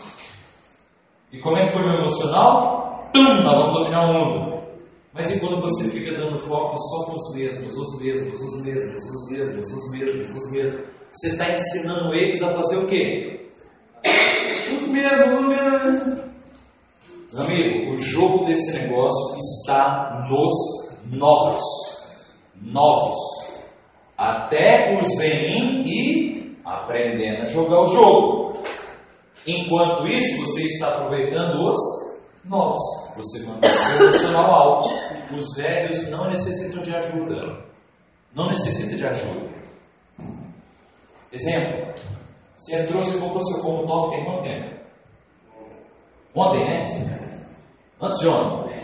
[1.31, 3.09] E como é que foi meu emocional?
[3.11, 3.23] Tum!
[3.23, 4.57] Nós vamos dominar o mundo.
[5.13, 9.31] Mas e quando você fica dando foco só nos mesmos, os mesmos, os mesmos, os
[9.31, 13.36] mesmos, os mesmos, os mesmos, você está ensinando eles a fazer o quê?
[14.75, 16.27] Os mesmos, os mesmos.
[17.33, 21.63] Meu amigo, o jogo desse negócio está nos novos.
[22.61, 23.17] Novos.
[24.17, 28.63] Até os vêm e aprendendo a jogar o jogo.
[29.45, 31.77] Enquanto isso, você está aproveitando os
[32.43, 32.79] novos.
[33.15, 34.89] Você mantém o emocional alto.
[35.33, 37.65] Os velhos não necessitam de ajuda.
[38.33, 39.49] Não necessitam de ajuda.
[41.31, 41.93] Exemplo.
[42.57, 44.77] Você entrou, você comprou seu como top tem quanto tempo?
[46.35, 46.81] Ontem, né?
[48.01, 48.77] Antes de ontem.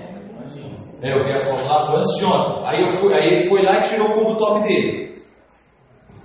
[1.02, 2.64] Eu vi a foto lá, foi antes de ontem.
[2.66, 5.12] Aí, eu fui, aí ele foi lá e tirou o combo top dele.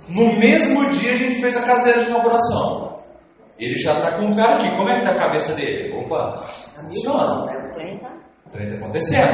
[0.07, 2.99] No mesmo dia a gente fez a caseira de inauguração.
[3.57, 4.69] Ele já está com um cara aqui.
[4.75, 5.93] Como é que está a cabeça dele?
[5.97, 6.37] Opa,
[6.75, 7.33] funciona.
[8.45, 9.31] O trem está acontecendo.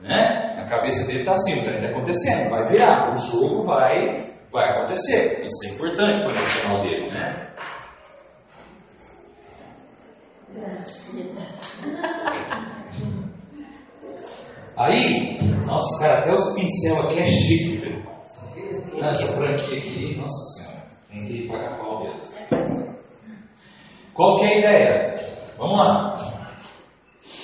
[0.00, 0.56] Né?
[0.58, 2.50] A cabeça dele está assim, o trem está acontecendo.
[2.50, 3.12] Vai virar.
[3.12, 4.16] O jogo vai,
[4.52, 5.42] vai acontecer.
[5.44, 7.50] Isso é importante para o emocional dele, né?
[14.76, 18.00] Aí, nossa, cara, até os pincel aqui é chique, viu?
[19.02, 22.96] Essa franquia aqui, nossa senhora, tem que pagar pau mesmo.
[24.14, 25.14] Qual que é a ideia?
[25.56, 26.30] Vamos lá.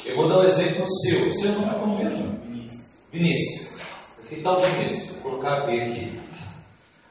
[0.04, 1.32] Eu vou dar um exemplo seu.
[1.32, 2.38] Seu não é como mesmo?
[3.12, 3.76] Vinícius.
[4.28, 5.12] Que tal Vinícius?
[5.16, 6.25] Vou colocar B aqui.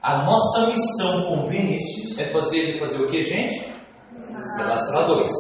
[0.05, 3.73] A nossa missão com Vinícius é fazer ele fazer o que, gente?
[4.55, 5.31] Cadastrar dois.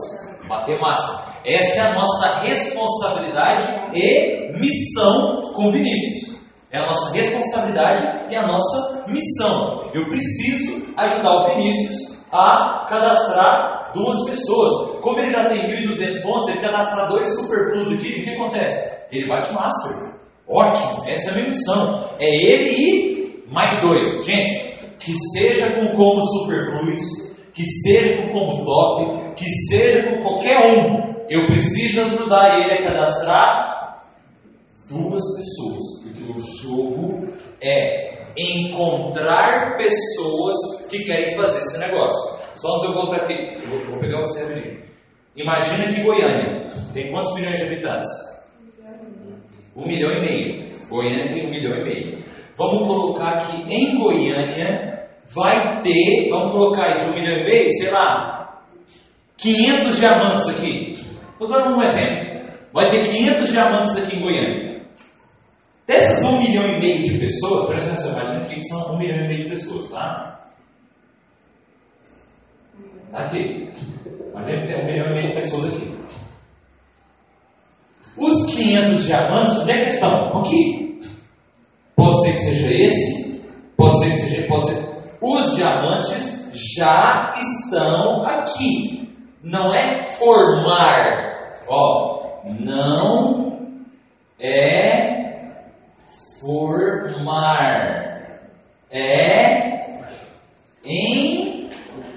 [0.49, 1.35] Matemática.
[1.45, 3.63] Essa é a nossa responsabilidade
[3.93, 6.39] e missão com Vinícius.
[6.71, 9.91] É a nossa responsabilidade e a nossa missão.
[9.93, 14.99] Eu preciso ajudar o Vinícius a cadastrar duas pessoas.
[14.99, 18.97] Como ele já tem 1.200 pontos, ele cadastrar dois Super Plus aqui, o que acontece?
[19.11, 20.15] Ele bate Master.
[20.47, 22.03] Ótimo, essa é a minha missão.
[22.19, 23.04] É ele e
[23.47, 24.25] mais dois.
[24.25, 26.99] Gente, que seja com como Super Plus,
[27.53, 31.15] que seja com como Top, que seja com qualquer um.
[31.29, 34.05] Eu preciso ajudar ele a cadastrar
[34.89, 36.03] duas pessoas.
[36.03, 37.27] Porque o jogo
[37.61, 40.55] é encontrar pessoas
[40.89, 42.35] que querem fazer esse negócio.
[42.55, 43.33] Só de eu voltar aqui,
[43.63, 44.85] eu vou, vou pegar você rapidinho.
[45.35, 48.09] Imagina que Goiânia tem quantos milhões de habitantes?
[49.75, 50.71] Um milhão e meio.
[50.89, 52.24] Goiânia tem um milhão e meio.
[52.57, 57.69] Vamos colocar que em Goiânia vai ter, vamos colocar aí de um milhão e meio,
[57.71, 58.61] sei lá,
[59.37, 60.91] 500 diamantes aqui.
[61.31, 62.35] Estou dando um exemplo.
[62.73, 64.85] Vai ter 500 diamantes aqui em Goiânia.
[65.87, 69.27] Dessas um milhão e meio de pessoas, presta atenção, imagina que são um milhão e
[69.27, 70.49] meio de pessoas, tá?
[73.13, 73.69] Aqui.
[74.31, 75.95] Imagina que tem um milhão e meio de pessoas aqui.
[78.17, 80.39] Os 500 diamantes, onde é que estão?
[80.39, 80.84] Aqui.
[81.95, 83.41] Pode ser que seja esse,
[83.77, 84.83] pode ser que seja, pode ser.
[85.21, 89.09] Os diamantes já estão aqui.
[89.43, 91.55] Não é formar.
[91.67, 93.59] Ó, não
[94.39, 95.61] é
[96.41, 98.05] formar.
[98.91, 99.75] É
[100.85, 102.15] encontrar.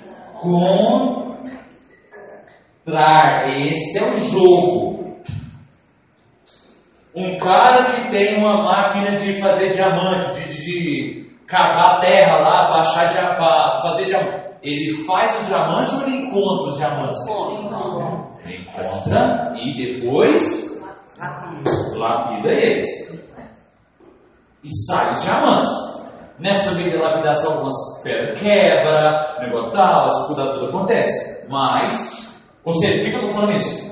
[3.66, 4.97] Esse é o jogo.
[7.18, 12.78] Um cara que tem uma máquina de fazer diamante, de, de, cavar terra lá para
[12.78, 14.48] achar para fazer diamante.
[14.62, 17.26] Ele faz os diamantes ou ele encontra os diamantes?
[18.44, 20.80] Ele encontra e depois
[21.96, 22.88] lapida eles.
[24.62, 25.70] E sai os diamantes.
[26.38, 31.48] Nessa lapidação, algumas pedras quebra, negócio tal, as dificuldades tudo acontece.
[31.50, 33.88] Mas, ou seja, por que eu estou falando isso?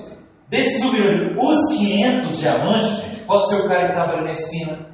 [0.49, 4.87] Desses os 500 diamantes, pode ser o cara que estava ali na esquina,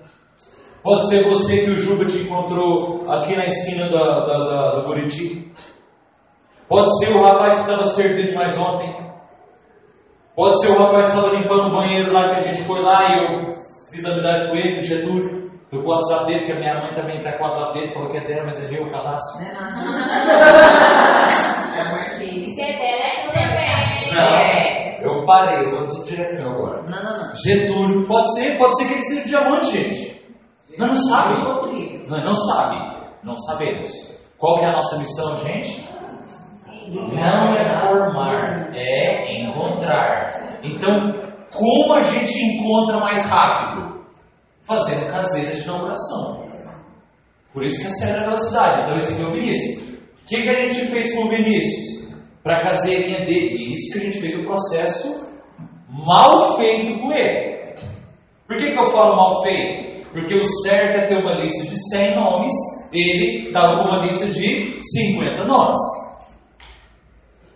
[0.83, 4.87] pode ser você que o Juba te encontrou aqui na esquina da, da, da, do
[4.87, 5.53] Buriti,
[6.69, 8.95] pode ser o rapaz que estava servindo mais ontem,
[10.35, 13.09] pode ser o rapaz que estava limpando o banheiro lá que a gente foi lá
[13.09, 13.53] e eu
[13.93, 15.43] fiz amizade com ele, com o Getúlio.
[15.71, 17.95] Tô com o WhatsApp dele, que a minha mãe também está com o WhatsApp dele,
[17.95, 19.43] falou que é dela, mas é meu, o cadastro.
[21.75, 22.53] Já marquei.
[22.53, 23.33] Se é dela, é
[24.15, 26.83] Não, eu parei, eu direto meu agora.
[26.83, 27.37] Não, não, não.
[27.37, 30.23] Getúlio, pode ser, pode ser que ele seja diamante, gente.
[30.79, 31.43] Nós não sabe.
[32.09, 32.77] Nós não sabe.
[33.23, 33.91] Não sabemos.
[34.39, 35.89] Qual que é a nossa missão, gente?
[36.89, 40.61] Não é formar, é encontrar.
[40.63, 41.15] Então,
[41.53, 44.03] como a gente encontra mais rápido?
[44.63, 46.47] Fazendo caseiras de inauguração.
[47.53, 48.83] Por isso que acelera a velocidade.
[48.83, 49.93] Então, esse aqui é o Vinícius.
[49.93, 51.92] O que, que a gente fez com o Vinícius?
[52.43, 53.57] Para a caseirinha dele.
[53.57, 55.33] E isso que a gente fez o processo
[55.89, 57.75] mal feito com ele.
[58.47, 60.11] Por que, que eu falo mal feito?
[60.13, 62.53] Porque o certo é ter uma lista de 100 nomes,
[62.93, 65.79] ele estava com uma lista de 50 nomes.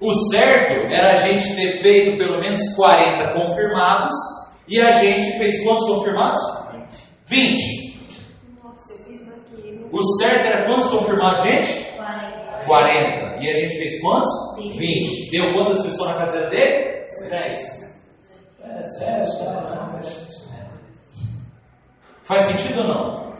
[0.01, 4.15] O certo era a gente ter feito pelo menos 40 confirmados
[4.69, 6.39] e a gente fez quantos confirmados?
[7.27, 7.97] 20.
[8.63, 9.87] Nossa, eu fiz aqui.
[9.91, 11.97] O certo era quantos confirmados, gente?
[11.97, 12.65] 40.
[12.67, 13.26] 40.
[13.41, 14.29] E a gente fez quantos?
[14.57, 14.79] 20.
[14.79, 15.31] 20.
[15.31, 17.05] Deu quantas pessoas na caseira dele?
[17.31, 17.87] 10.
[18.63, 19.27] É sério,
[22.25, 23.37] Faz sentido ou não?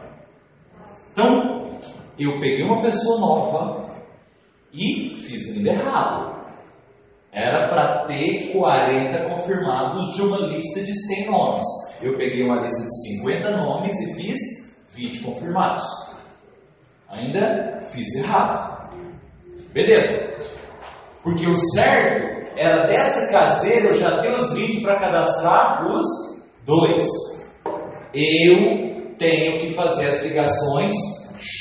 [1.11, 1.77] Então,
[2.17, 3.89] eu peguei uma pessoa nova
[4.71, 6.37] e fiz ainda errado.
[7.31, 11.65] Era para ter 40 confirmados de uma lista de 100 nomes.
[12.01, 14.39] Eu peguei uma lista de 50 nomes e fiz
[14.95, 15.85] 20 confirmados.
[17.09, 18.76] Ainda fiz errado.
[19.77, 20.27] Beleza.
[21.21, 26.03] Porque o certo era dessa caseira eu já ter os 20 para cadastrar os
[26.65, 27.05] dois.
[28.11, 30.93] Eu tenho que fazer as ligações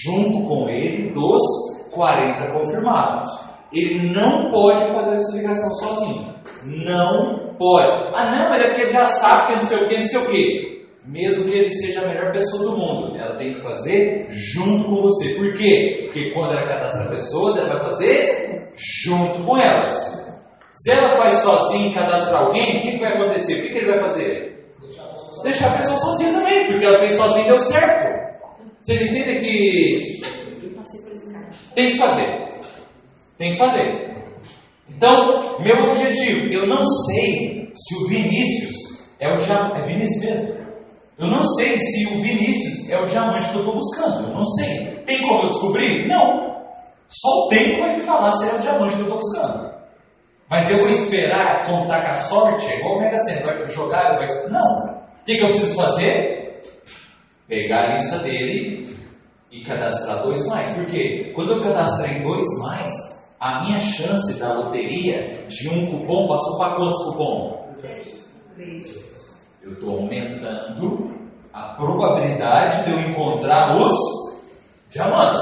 [0.02, 1.42] junto com ele dos
[1.92, 3.28] 40 confirmados.
[3.70, 6.34] Ele não pode fazer essa ligação sozinho.
[6.64, 8.12] Não pode.
[8.14, 10.20] Ah, não, ele é porque ele já sabe que não sei o que, não sei
[10.20, 10.75] o que.
[11.06, 15.02] Mesmo que ele seja a melhor pessoa do mundo, ela tem que fazer junto com
[15.02, 15.34] você.
[15.34, 16.00] Por quê?
[16.04, 18.54] Porque quando ela cadastra pessoas, ela vai fazer
[19.04, 20.26] junto com elas.
[20.72, 23.54] Se ela faz sozinha e cadastrar alguém, o que, vai acontecer?
[23.54, 24.66] O que, ele vai fazer?
[25.44, 28.26] Deixar a pessoa sozinha também, porque ela fez sozinha e deu certo.
[28.80, 30.20] Vocês entendem que
[31.74, 32.48] tem que fazer.
[33.38, 34.16] Tem que fazer.
[34.88, 38.74] Então, meu objetivo, eu não sei se o Vinícius
[39.20, 39.82] é o diamante.
[39.82, 40.55] É Vinícius mesmo?
[41.18, 44.28] Eu não sei se o Vinícius é o diamante que eu estou buscando.
[44.28, 45.02] Eu não sei.
[45.06, 46.06] Tem como eu descobrir?
[46.08, 46.46] Não.
[47.08, 49.76] Só o tempo vai me falar se é o diamante que eu estou buscando.
[50.50, 54.16] Mas eu vou esperar contar com a sorte, é igual o Mega Sena, vai jogar,
[54.16, 54.26] vai.
[54.50, 54.94] Não.
[54.94, 56.60] O que, que eu preciso fazer?
[57.48, 58.96] Pegar a lista dele
[59.50, 60.68] e cadastrar dois mais.
[60.74, 61.32] Por quê?
[61.34, 62.92] Quando eu cadastrei dois mais,
[63.40, 67.74] a minha chance da loteria de um cupom passou para quantos cupom?
[69.66, 71.10] Eu estou aumentando
[71.52, 73.92] a probabilidade de eu encontrar os
[74.88, 75.40] diamantes.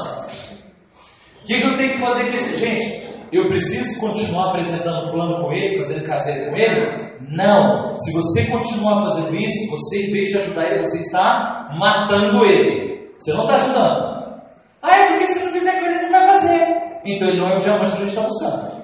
[1.43, 3.05] O que, que eu tenho que fazer com esse gente?
[3.31, 7.19] Eu preciso continuar apresentando plano com ele, fazendo caseiro com ele?
[7.37, 7.95] Não.
[7.99, 13.11] Se você continuar fazendo isso, você, em vez de ajudar ele, você está matando ele.
[13.19, 14.41] Você não está ajudando.
[14.81, 17.01] Ah, é porque se não fizer com ele, ele não vai fazer.
[17.05, 18.75] Então ele não é o diamante que a gente está buscando.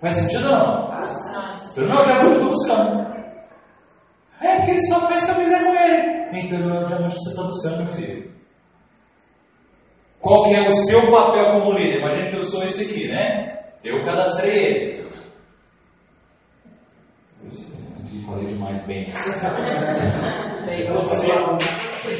[0.00, 0.92] Faz sentido ou não?
[1.72, 3.02] Então não é o diamante que eu estou buscando.
[4.42, 6.28] É porque ele só faz se eu fizer com ele.
[6.34, 8.32] Então não é o diamante que você está buscando, meu filho.
[10.20, 11.98] Qual que é o seu papel como líder?
[11.98, 13.38] Imagina que eu sou esse aqui, né?
[13.82, 15.02] Eu cadastrei ele.
[18.26, 19.06] Falei demais bem.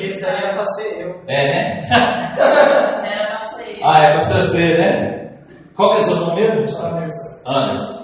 [0.03, 1.23] Esse daí era pra ser eu.
[1.29, 1.81] É, né?
[1.91, 3.81] Era pra ser.
[3.85, 5.39] Ah, é pra você, né?
[5.77, 6.85] Qual que é o seu nome mesmo?
[6.85, 7.41] Anderson.
[7.47, 8.02] Anderson.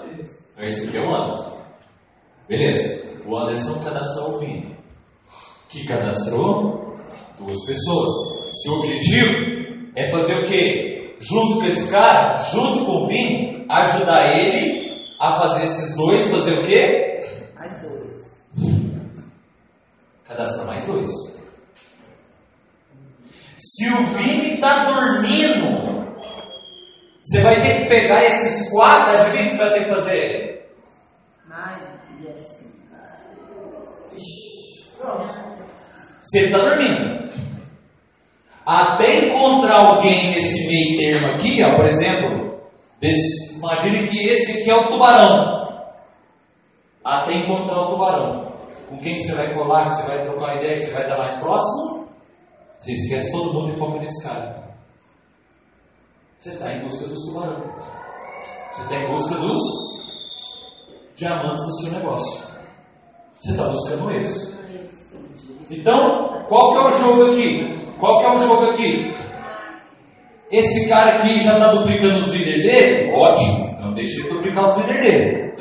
[0.59, 1.62] Então esse aqui é o Anderson.
[2.48, 3.06] Beleza.
[3.24, 4.76] O Anderson cadastrou o Vini.
[5.68, 6.98] Que cadastrou
[7.38, 8.11] duas pessoas.
[8.62, 11.14] Seu objetivo é fazer o quê?
[11.20, 16.59] Junto com esse cara, junto com o Vini, ajudar ele a fazer esses dois, fazer
[16.59, 17.18] o quê?
[17.54, 18.88] Mais dois.
[20.24, 21.09] Cadastra mais dois.
[23.54, 26.07] Se o Vini está dormindo,
[27.29, 30.70] você vai ter que pegar esses quatro, adivinha o que você vai ter que fazer?
[31.47, 31.83] Mais
[32.22, 32.72] e assim.
[36.22, 37.29] Se ele está dormindo.
[38.64, 42.61] Até encontrar alguém nesse meio termo aqui, ó, por exemplo,
[42.99, 45.68] desse, imagine que esse aqui é o tubarão.
[47.05, 48.53] Até encontrar o tubarão.
[48.89, 51.18] Com quem que você vai colar, que você vai trocar ideia, que você vai estar
[51.18, 52.09] mais próximo?
[52.79, 54.57] Você esquece todo mundo e foca nesse cara.
[56.39, 57.84] Você está em busca dos tubarões.
[58.72, 59.59] Você está em busca dos
[61.16, 62.49] diamantes do seu negócio.
[63.36, 64.59] Você está buscando eles.
[65.68, 67.74] Então, qual que é o jogo aqui?
[67.99, 69.11] Qual que é o jogo aqui?
[70.53, 73.12] Esse cara aqui já está duplicando os líderes dele?
[73.14, 75.57] Ótimo, não deixe de duplicar os líderes dele.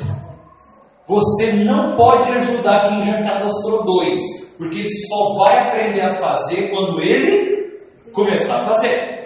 [1.08, 4.22] Você não pode ajudar quem já cadastrou dois,
[4.56, 9.17] porque ele só vai aprender a fazer quando ele começar a fazer.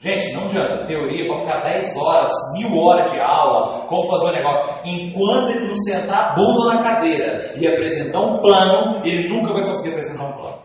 [0.00, 0.86] Gente, não adianta.
[0.86, 4.74] Teoria para ficar 10 horas, mil horas de aula, como fazer um negócio.
[4.84, 9.64] Enquanto ele não sentar a bunda na cadeira e apresentar um plano, ele nunca vai
[9.64, 10.58] conseguir apresentar um plano.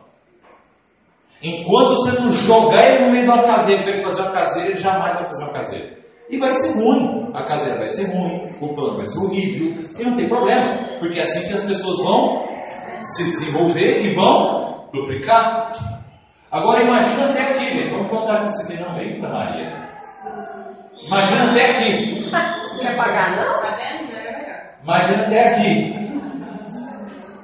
[1.43, 4.69] Enquanto você não jogar ele no meio de uma caseira e ver fazer uma caseira,
[4.69, 5.97] ele jamais vai fazer uma caseira.
[6.29, 7.31] E vai ser ruim.
[7.33, 11.17] A caseira vai ser ruim, o plano vai ser horrível, e não tem problema, porque
[11.17, 12.45] é assim que as pessoas vão
[12.99, 15.71] se desenvolver e vão duplicar.
[16.51, 17.91] Agora imagina até aqui, gente.
[17.91, 19.89] Vamos contar isso aqui não veio para Maria.
[21.05, 22.29] Imagina até aqui.
[22.81, 23.61] Quer pagar, não?
[23.61, 24.11] Tá vendo?
[24.83, 26.01] Imagina até aqui.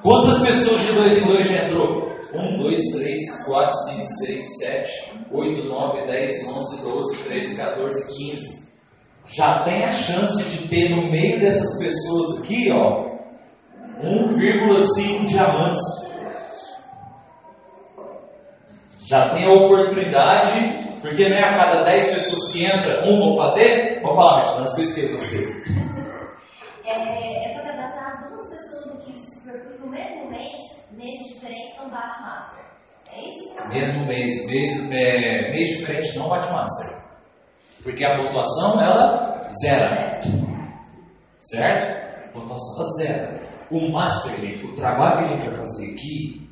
[0.02, 2.08] Quantas pessoas de dois em dois já entrou?
[2.34, 8.68] 1, 2, 3, 4, 5, 6, 7, 8, 9, 10, 11, 12, 13, 14, 15.
[9.28, 13.06] já tem a chance de ter no meio dessas pessoas aqui, ó,
[14.04, 16.07] 1,5 diamantes.
[19.08, 23.38] Já tem a oportunidade, porque não é a cada 10 pessoas que entra, um vão
[23.38, 24.02] fazer?
[24.02, 25.64] Vou falar, mas coisas que você.
[26.84, 31.90] É, é, é para cadastrar duas pessoas no que no mesmo mês, meses diferentes, não
[31.90, 32.66] bate master.
[33.10, 33.70] É isso?
[33.70, 37.02] Mesmo mês, mês, é, mês diferente não bate master.
[37.84, 40.20] Porque a pontuação ela zera.
[41.40, 42.28] Certo?
[42.28, 43.42] A pontuação ela zera.
[43.72, 46.50] O master, gente, o trabalho que ele vai fazer aqui,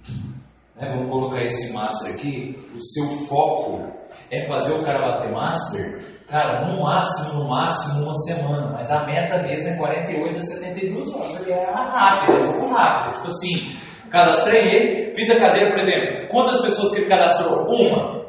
[0.75, 3.91] né, vamos colocar esse master aqui, o seu foco
[4.31, 9.05] é fazer o cara bater master, cara, no máximo, no máximo uma semana, mas a
[9.05, 13.77] meta mesmo é 48 a 72 horas, é rápido, é jogo rápido, tipo assim,
[14.09, 17.65] cadastrei ele, fiz a caseira, por exemplo, quantas pessoas que ele cadastrou?
[17.67, 18.25] Uma.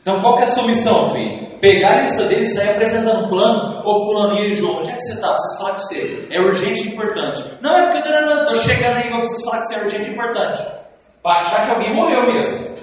[0.00, 1.44] Então qual que é a sua missão, filho?
[1.64, 4.94] pegar a lista dele e sair apresentando um plano, ô fulaninho e João, onde é
[4.94, 5.32] que você está?
[5.32, 7.42] Vocês falam que você é urgente e importante.
[7.62, 10.62] Não, é porque eu estou chegando aí vocês falar que você é urgente e importante.
[11.24, 12.76] Para achar que alguém morreu mesmo.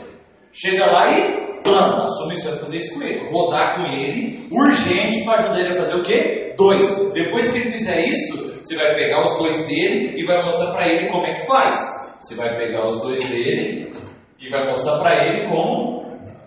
[0.52, 3.30] Chega lá e plano, a sua missão é fazer isso com ele.
[3.30, 6.56] Rodar com ele, urgente, para ajudar ele a fazer o quê?
[6.58, 7.14] Dois.
[7.14, 10.88] Depois que ele fizer isso, você vai pegar os dois dele e vai mostrar para
[10.88, 11.78] ele como é que faz.
[12.20, 13.92] Você vai pegar os dois dele
[14.40, 16.02] e vai mostrar para ele como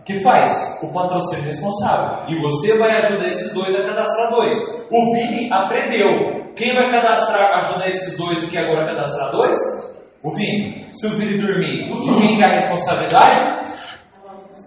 [0.05, 0.81] que faz?
[0.83, 2.27] O patrocínio responsável.
[2.29, 4.87] E você vai ajudar esses dois a cadastrar dois.
[4.91, 6.43] O Vini aprendeu.
[6.57, 9.94] Quem vai cadastrar, ajudar esses dois aqui agora a cadastrar dois?
[10.25, 10.89] O Vini.
[10.91, 13.61] Se o Vini dormir, de quem é a responsabilidade?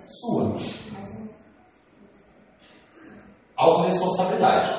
[0.08, 0.56] Sua.
[3.58, 4.72] Autoresponsabilidade.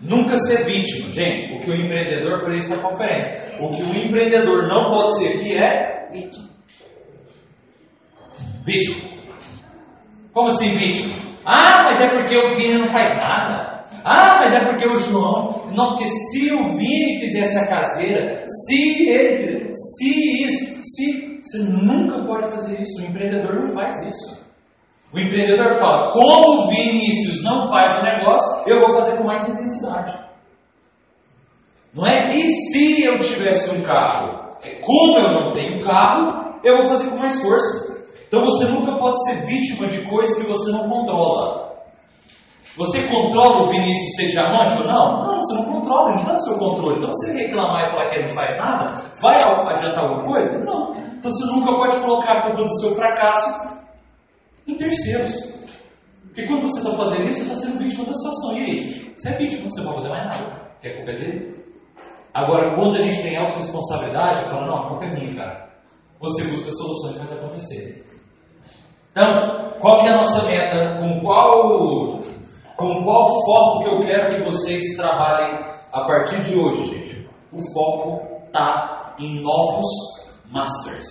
[0.00, 1.12] Nunca ser vítima.
[1.12, 5.18] Gente, o que o empreendedor, por isso na conferência, o que o empreendedor não pode
[5.18, 6.48] ser aqui é vítima.
[8.64, 9.10] Vítima.
[10.32, 11.12] Como assim, vítima?
[11.44, 13.77] Ah, mas é porque o Vini não faz nada.
[14.10, 15.66] Ah, mas é porque o João.
[15.74, 19.68] Não, porque se o Vini fizesse a caseira, se ele.
[19.70, 20.82] Se isso.
[20.82, 21.38] Se.
[21.42, 23.00] Você nunca pode fazer isso.
[23.00, 24.48] O empreendedor não faz isso.
[25.12, 29.46] O empreendedor fala: como o Vinícius não faz o negócio, eu vou fazer com mais
[29.46, 30.18] intensidade.
[31.94, 32.34] Não é?
[32.34, 34.56] E se eu tivesse um carro?
[34.62, 38.06] É como eu não tenho carro, eu vou fazer com mais força.
[38.26, 41.77] Então você nunca pode ser vítima de coisas que você não controla.
[42.78, 45.22] Você controla o Vinícius ser diamante ou não?
[45.24, 46.96] Não, você não controla, não está no seu controle.
[46.96, 48.86] Então você reclamar e falar que ele não faz nada,
[49.20, 50.64] vai adiantar alguma coisa?
[50.64, 50.96] Não.
[50.96, 53.78] Então você nunca pode colocar a culpa do seu fracasso
[54.68, 55.58] em terceiros.
[56.22, 58.56] Porque quando você está fazendo isso, você está sendo vítima da situação.
[58.56, 59.12] E aí?
[59.16, 60.70] Você é vítima, você não pode fazer mais nada.
[60.80, 61.64] Quer culpa é dele?
[62.32, 65.68] Agora, quando a gente tem autorresponsabilidade, fala, não, a culpa é minha, cara.
[66.20, 68.04] Você busca soluções faz acontecer.
[69.10, 70.98] Então, qual é a nossa meta?
[71.00, 72.20] Com qual,
[72.78, 75.58] com qual foco que eu quero que vocês trabalhem
[75.92, 77.28] a partir de hoje, gente?
[77.52, 79.84] O foco está em novos
[80.48, 81.04] masters.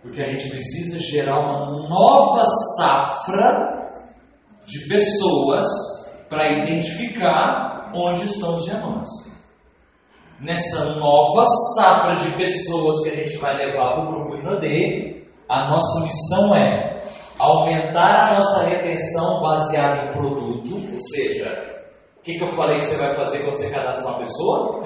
[0.00, 2.44] Porque a gente precisa gerar uma nova
[2.76, 3.88] safra
[4.66, 5.66] de pessoas
[6.28, 9.10] para identificar onde estão os diamantes.
[10.40, 11.42] Nessa nova
[11.74, 16.56] safra de pessoas que a gente vai levar para o grupo Inodê, a nossa missão
[16.56, 16.99] é
[17.40, 21.80] aumentar a nossa retenção baseada em produto, ou seja,
[22.18, 24.82] o que, que eu falei que você vai fazer quando você cadastra uma pessoa?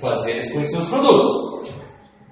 [0.00, 1.70] Fazer eles conhecer os produtos.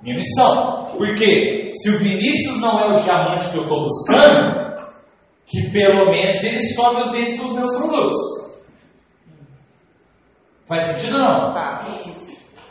[0.03, 0.87] Minha missão.
[0.97, 4.69] Porque se o Vinícius não é o diamante que eu estou buscando,
[5.45, 8.17] que pelo menos ele escove os dentes com os meus produtos.
[10.67, 11.53] Faz sentido ou não?
[11.53, 11.87] Tá.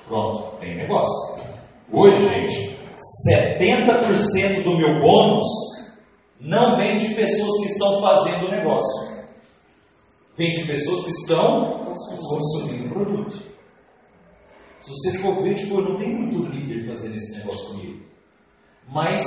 [0.07, 1.45] Pronto, tem negócio.
[1.91, 2.77] Hoje, gente,
[3.29, 5.76] 70% do meu bônus
[6.39, 9.17] não vem de pessoas que estão fazendo o negócio.
[10.37, 11.93] Vem de pessoas que estão
[12.29, 13.41] consumindo o produto.
[14.79, 18.05] Se você for ver, tipo, eu não tenho muito líder fazendo esse negócio comigo.
[18.87, 19.23] Mas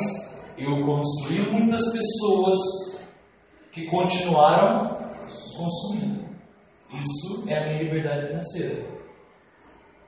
[0.56, 2.58] eu construí muitas pessoas
[3.72, 4.80] que continuaram
[5.56, 6.30] consumindo.
[6.92, 9.00] Isso é a minha liberdade financeira.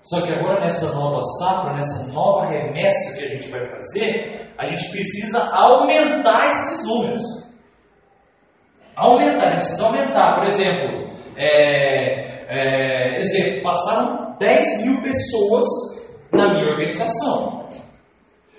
[0.03, 4.66] Só que agora nessa nova safra, nessa nova remessa que a gente vai fazer, a
[4.66, 7.22] gente precisa aumentar esses números.
[8.94, 10.34] Aumentar, a gente precisa aumentar.
[10.36, 15.66] Por exemplo, é, é, exemplo, passaram 10 mil pessoas
[16.32, 17.68] na minha organização.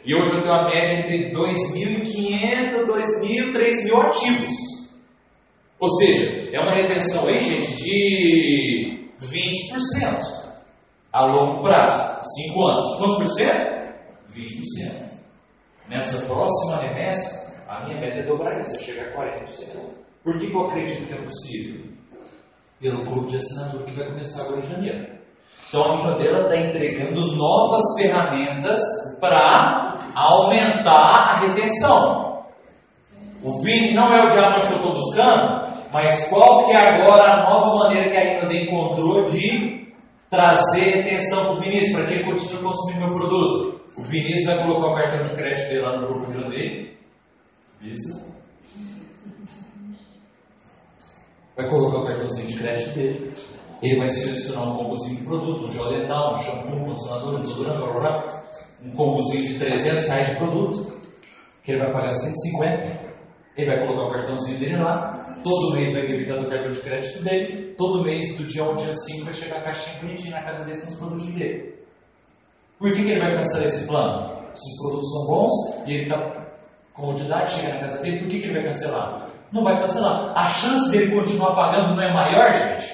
[0.06, 4.52] E hoje eu tenho uma média entre 2.500, 2.000, 3.000 ativos.
[5.80, 10.44] Ou seja, é uma retenção aí, gente, de 20%
[11.12, 12.98] a longo prazo, 5 anos.
[12.98, 13.74] Quantos por cento?
[14.34, 15.13] 20%.
[15.90, 20.04] Nessa próxima remessa, a minha meta é dobrar isso, chegar a 40%.
[20.24, 21.92] Por que, eu acredito que é possível?
[22.80, 25.14] Pelo grupo de assinatura que vai começar agora em janeiro.
[25.68, 28.80] Então a Rinodela está entregando novas ferramentas
[29.20, 32.44] para aumentar a retenção.
[33.44, 37.34] O Vini não é o diamante que eu estou buscando, mas qual que é agora
[37.34, 39.84] a nova maneira que a Rinodela encontrou de
[40.30, 43.73] trazer retenção para o Vinícius, para que ele continue consumindo meu produto?
[43.98, 46.94] O Vinícius vai colocar o cartão de crédito dele lá no grupo Rinodela.
[47.80, 48.34] Visa.
[51.56, 53.34] Vai colocar o cartãozinho de crédito dele.
[53.84, 57.40] Ele vai selecionar um combozinho de produto, um gel dental, um shampoo, um condicionador, um
[57.42, 58.44] desodorante, blá, blá, blá,
[58.82, 61.02] um combozinho de 300 reais de produto,
[61.64, 63.14] que ele vai pagar 150.
[63.58, 67.24] Ele vai colocar o cartãozinho dele lá, todo mês vai debitar do cartão de crédito
[67.24, 70.44] dele, todo mês, do dia 1 ao dia 5, vai chegar a caixinha bonitinha na
[70.44, 71.73] casa dele com os produtos dele.
[72.84, 74.44] Por que, que ele vai cancelar esse plano?
[74.54, 76.18] Se os produtos são bons e ele está
[76.94, 79.30] comodidade, chega na casa dele, por que, que ele vai cancelar?
[79.54, 80.34] Não vai cancelar.
[80.38, 82.94] A chance dele continuar pagando não é maior, gente?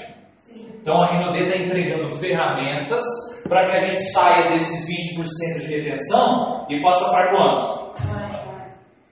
[0.79, 3.03] Então a Rinode está entregando ferramentas
[3.47, 4.87] para que a gente saia desses
[5.17, 8.03] 20% de retenção e passe para quanto?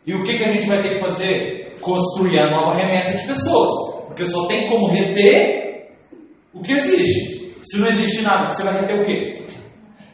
[0.05, 1.75] E o que, que a gente vai ter que fazer?
[1.81, 4.05] Construir a nova remessa de pessoas.
[4.05, 5.89] Porque só tem como reter
[6.53, 7.55] o que existe.
[7.63, 9.47] Se não existe nada, você vai reter o quê?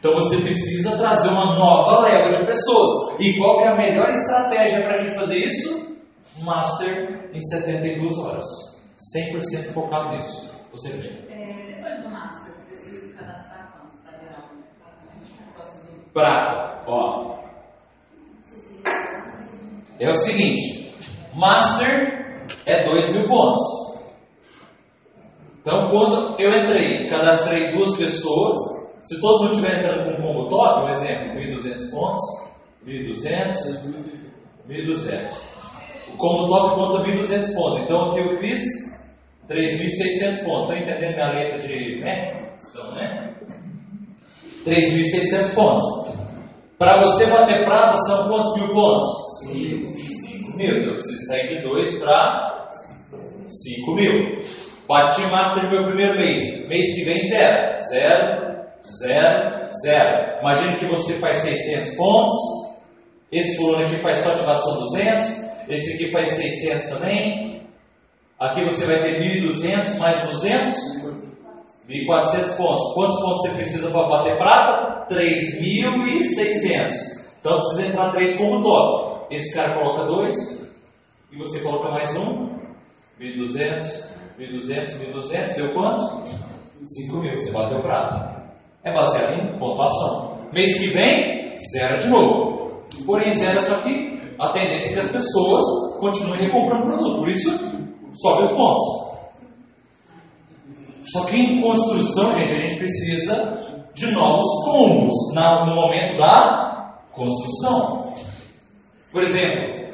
[0.04, 3.18] Então você precisa trazer uma nova leva de pessoas.
[3.18, 5.96] E qual é a melhor estratégia para a gente fazer isso?
[6.42, 8.44] Master em 72 horas.
[9.16, 10.54] 100% focado nisso.
[10.72, 11.08] Você vê.
[11.32, 14.12] É, depois do Master, preciso cadastrar quantos para
[16.12, 17.38] Prata, ó.
[19.98, 20.94] É o seguinte:
[21.34, 23.62] Master é 2 mil pontos.
[25.62, 30.48] Então, quando eu entrei, cadastrei duas pessoas, se todo mundo estiver entrando com um combo
[30.48, 32.22] top, um exemplo, 1.200 pontos,
[32.86, 33.52] 1.200,
[34.66, 35.30] 1.200.
[36.08, 37.78] O combo top conta 1.200 pontos.
[37.80, 38.62] Então, aqui eu fiz
[39.48, 40.70] 3.600 pontos.
[40.70, 42.54] Estão entendendo minha letra de métrica?
[42.70, 43.34] Então, né?
[44.64, 45.84] 3.600 pontos.
[46.78, 49.04] Para você bater prata, são quantos mil pontos?
[49.42, 50.76] 5 mil.
[50.82, 52.68] Eu preciso sair de 2 para
[53.46, 54.42] 5 mil.
[54.88, 56.66] Bati Master meu primeiro mês.
[56.68, 57.78] Mês que vem, zero.
[57.90, 58.43] Zero,
[58.84, 60.40] zero, zero.
[60.40, 62.34] Imagine que você faz 600 pontos.
[63.32, 65.68] Esse fulano aqui faz só ativação 200.
[65.68, 67.66] Esse aqui faz 600 também.
[68.38, 70.74] Aqui você vai ter 1.200 mais 200,
[71.88, 72.94] 1.400 pontos.
[72.94, 75.06] Quantos pontos você precisa para bater prata?
[75.14, 76.90] 3.600.
[77.40, 79.34] Então precisa entrar 3 como top.
[79.34, 80.72] Esse cara coloca 2
[81.32, 82.54] e você coloca mais um.
[83.20, 85.56] 1.200, 1.200, 1.200.
[85.56, 86.22] Deu quanto?
[86.82, 87.36] 5.000.
[87.36, 88.33] Você bateu prata.
[88.84, 90.48] É baseado em pontuação.
[90.52, 92.84] Mês que vem, zero de novo.
[93.06, 95.62] Porém, zero só que a tendência é que as pessoas
[96.00, 97.18] continuem recomprando o produto.
[97.18, 97.50] Por isso,
[98.12, 99.04] sobe os pontos.
[101.12, 103.58] Só que em construção, gente, a gente precisa
[103.94, 108.12] de novos combos no momento da construção.
[109.12, 109.84] Por exemplo,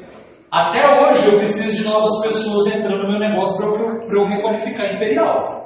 [0.51, 4.95] até hoje eu preciso de novas pessoas entrando no meu negócio para eu, eu requalificar
[4.95, 5.60] Imperial.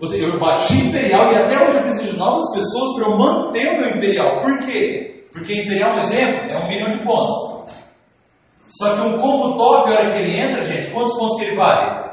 [0.00, 3.80] Eu bati Imperial e até hoje eu preciso de novas pessoas para eu manter o
[3.80, 4.40] meu Imperial.
[4.40, 5.24] Por quê?
[5.32, 7.74] Porque Imperial, por exemplo, é um milhão de pontos.
[8.66, 11.56] Só que um combo top, a hora que ele entra, gente, quantos pontos que ele
[11.56, 12.12] vale?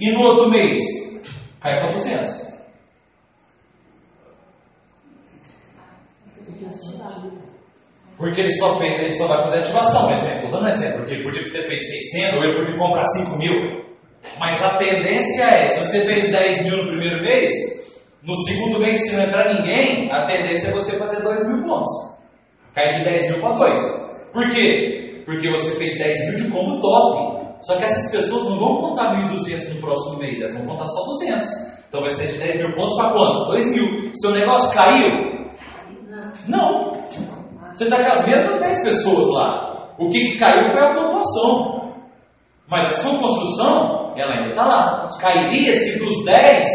[0.00, 0.80] E no outro mês?
[1.60, 2.50] Cai para 200.
[8.18, 11.42] Porque ele só fez, ele só vai fazer ativação, exemplo, dando exemplo, porque ele podia
[11.42, 13.79] ter feito 600 ou ele podia comprar 5 mil.
[14.38, 17.52] Mas a tendência é, se você fez 10 mil no primeiro mês,
[18.22, 21.88] no segundo mês, se não entrar ninguém, a tendência é você fazer 2 mil pontos.
[22.74, 24.10] Cai de 10 mil para 2.
[24.32, 25.22] Por quê?
[25.24, 27.40] Porque você fez 10 mil de combo top.
[27.62, 31.04] Só que essas pessoas não vão contar 1.200 no próximo mês, elas vão contar só
[31.04, 31.48] 200.
[31.88, 33.44] Então vai ser de 10 mil pontos para quanto?
[33.46, 34.10] 2 mil.
[34.14, 35.40] Seu negócio caiu?
[36.48, 36.92] Não.
[37.74, 39.94] Você está com as mesmas 10 pessoas lá.
[39.98, 41.94] O que, que caiu foi a pontuação.
[42.68, 45.08] Mas a sua construção, ela ainda está lá.
[45.18, 46.66] Cairia se dos 10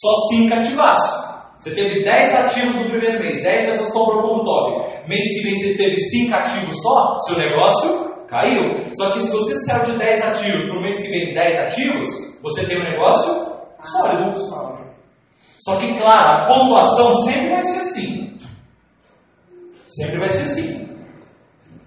[0.00, 1.30] só 5 ativasse.
[1.58, 5.08] Você teve 10 ativos no primeiro mês, 10 pessoas comprou como top.
[5.08, 8.82] Mês que vem você teve 5 ativos só, seu negócio caiu.
[8.92, 12.08] Só que se você saiu de 10 ativos para o mês que vem 10 ativos,
[12.42, 13.50] você tem um negócio
[13.82, 14.40] sólido.
[15.58, 18.36] Só que, claro, a pontuação sempre vai ser assim.
[19.86, 20.88] Sempre vai ser assim.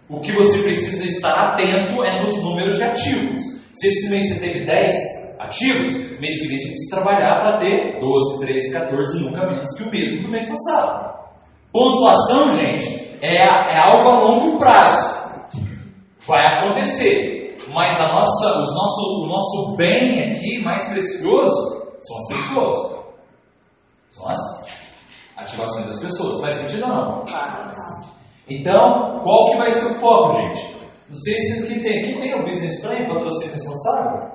[0.07, 3.52] O que você precisa estar atento é nos números de ativos.
[3.73, 4.95] Se esse mês você teve 10
[5.39, 9.83] ativos, mês que vem você precisa trabalhar para ter 12, 13, 14, nunca menos que
[9.83, 11.13] o mesmo do mês passado.
[11.71, 15.23] Pontuação, gente, é, é algo a longo prazo.
[16.27, 17.57] Vai acontecer.
[17.73, 23.03] Mas a nossa, os nosso, o nosso bem aqui mais precioso são as pessoas.
[24.09, 24.39] São as
[25.37, 26.39] ativações das pessoas.
[26.41, 27.25] Faz sentido ou não?
[28.47, 30.72] Então, qual que vai ser o foco, gente?
[31.07, 31.99] Não sei se aqui tem.
[31.99, 34.31] Aqui tem o business plan, patrocínio responsável?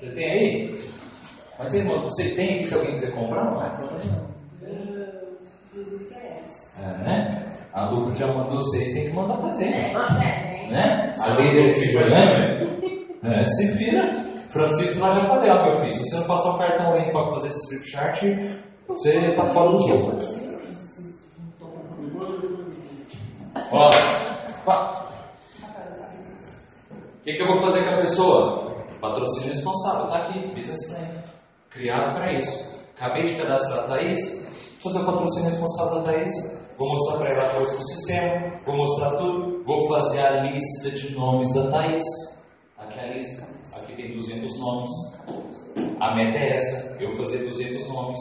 [0.00, 0.78] Você tem aí?
[1.58, 4.28] Mas irmão, você tem aqui se alguém quiser comprar, não é?
[6.78, 7.58] É, né?
[7.72, 9.66] A dupla já mandou vocês, tem que mandar fazer.
[9.66, 11.12] É, é, Né?
[11.20, 12.66] A líder de Goiânia,
[13.24, 14.04] é, se vira.
[14.48, 17.30] Francisco, nós já falei, ó, meu filho, se você não passar o cartão aí para
[17.32, 18.22] fazer esse strip chart,
[18.86, 20.18] você tá fora do jogo.
[23.70, 23.90] Ó.
[24.68, 25.07] O
[27.28, 28.84] que, que eu vou fazer com a pessoa?
[29.00, 31.22] Patrocínio responsável, tá aqui, business plan.
[31.68, 32.78] Criado para isso.
[32.96, 34.46] Acabei de cadastrar a Thaís,
[34.82, 36.30] vou fazer o patrocínio responsável da Thaís,
[36.76, 40.90] vou mostrar para ela a coisa do sistema, vou mostrar tudo, vou fazer a lista
[40.90, 42.02] de nomes da Thaís.
[42.78, 43.46] Aqui é a lista,
[43.76, 44.90] aqui tem 200 nomes.
[46.00, 48.18] A meta é essa, eu fazer 200 nomes,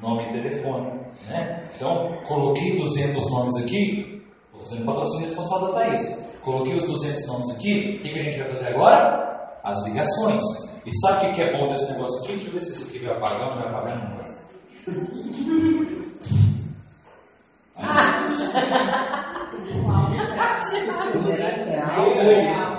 [0.00, 1.00] nome e telefone.
[1.28, 1.68] Né?
[1.74, 6.25] Então, coloquei 200 nomes aqui, estou fazendo patrocínio responsável da Thaís.
[6.46, 9.58] Coloquei os 200 nomes aqui, o que, que a gente vai fazer agora?
[9.64, 10.40] As ligações.
[10.86, 12.34] E sabe o que, é bom desse negócio aqui?
[12.34, 13.98] Deixa eu ver se esse aqui vai apagar ou não vai apagar.
[13.98, 14.26] Não vai.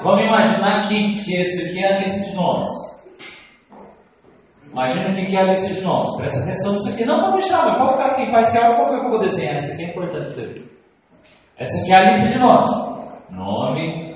[0.01, 2.69] Vamos imaginar que, que esse aqui é a lista de nomes.
[4.71, 6.15] Imagina o que é a lista de nomes.
[6.15, 7.03] Presta atenção nisso aqui.
[7.03, 8.31] Não pode deixar, mas pode ficar aqui.
[8.31, 9.55] Faz que qual que eu vou desenhar.
[9.57, 10.65] Essa aqui é importante.
[11.57, 12.96] Essa aqui é a lista de nomes.
[13.29, 14.15] Nome,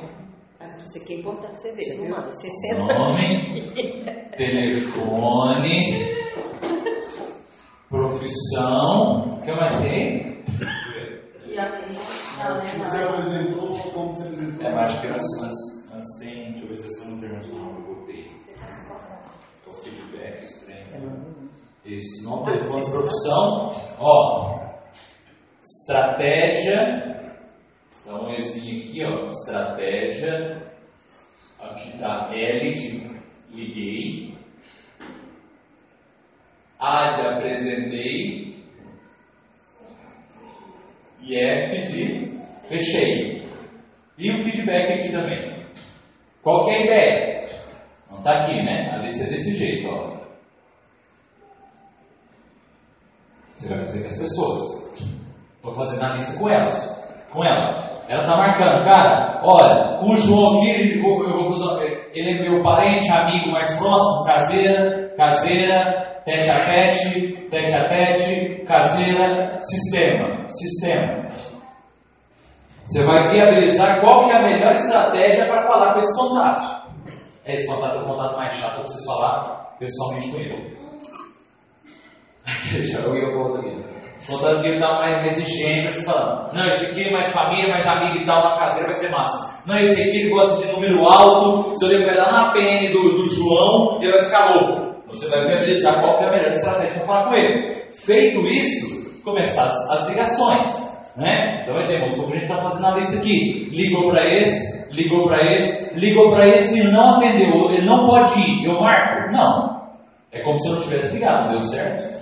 [0.84, 2.32] Isso aqui é importante você ver, viu, mano?
[2.34, 3.74] 60 nome,
[4.38, 6.16] telefone,
[7.90, 9.38] profissão.
[9.38, 10.42] O que mais tem?
[11.46, 12.02] E a mesma,
[12.62, 14.66] Você apresentou como você apresentou.
[14.66, 16.52] É, mas acho que antes, antes, antes tem.
[16.52, 17.80] Deixa eu ver se esse não tem mais nome.
[17.88, 18.26] Eu botei.
[19.68, 21.50] O feedback estranho.
[21.86, 23.70] Isso, nome, telefone, profissão.
[24.00, 24.60] Ó,
[25.60, 27.20] estratégia.
[28.07, 29.28] Um Ezinho aqui, ó.
[29.28, 30.72] Estratégia.
[31.60, 33.11] Aqui tá L de
[33.52, 34.36] liguei.
[36.80, 38.65] A de apresentei.
[41.22, 43.48] E F de fechei.
[44.18, 45.65] E o feedback aqui também.
[46.41, 47.49] Qual é a ideia?
[48.10, 48.90] Não está aqui, né?
[48.91, 50.19] A lista é desse jeito, ó.
[53.56, 54.91] Você vai fazer com as pessoas.
[55.56, 57.30] Estou fazendo a lista com elas.
[57.32, 57.90] Com ela.
[58.12, 61.02] Ela está marcando, cara, olha, o João aqui, ele,
[62.14, 68.66] ele é meu parente, amigo mais próximo, caseira, caseira, tete a tete, tete a tete,
[68.66, 71.30] caseira, sistema, sistema.
[72.84, 76.92] Você vai viabilizar qual que é a melhor estratégia para falar com esse contato.
[77.46, 80.82] É esse contato é o contato mais chato de vocês falar pessoalmente com ele.
[83.06, 84.01] Eu ir ao outro aqui.
[84.27, 86.57] Contato que ele tá mais exigente, pra você.
[86.57, 89.61] Não, esse aqui é mais família, mais amigo e tal, uma caseira vai ser massa.
[89.65, 93.15] Não, esse aqui ele gosta de número alto, se eu ligar lá na PN do,
[93.15, 94.91] do João, ele vai ficar louco.
[95.07, 97.73] Você vai viabilizar qual é a melhor estratégia para falar com ele.
[98.06, 100.91] Feito isso, começar as, as ligações.
[101.18, 101.64] Né?
[101.64, 105.53] Então, exemplo, como a gente está fazendo a lista aqui, ligou para esse, ligou para
[105.53, 109.31] esse, ligou para esse e não atendeu, ele não pode ir, eu marco?
[109.35, 109.81] Não.
[110.31, 112.20] É como se eu não tivesse ligado, deu certo?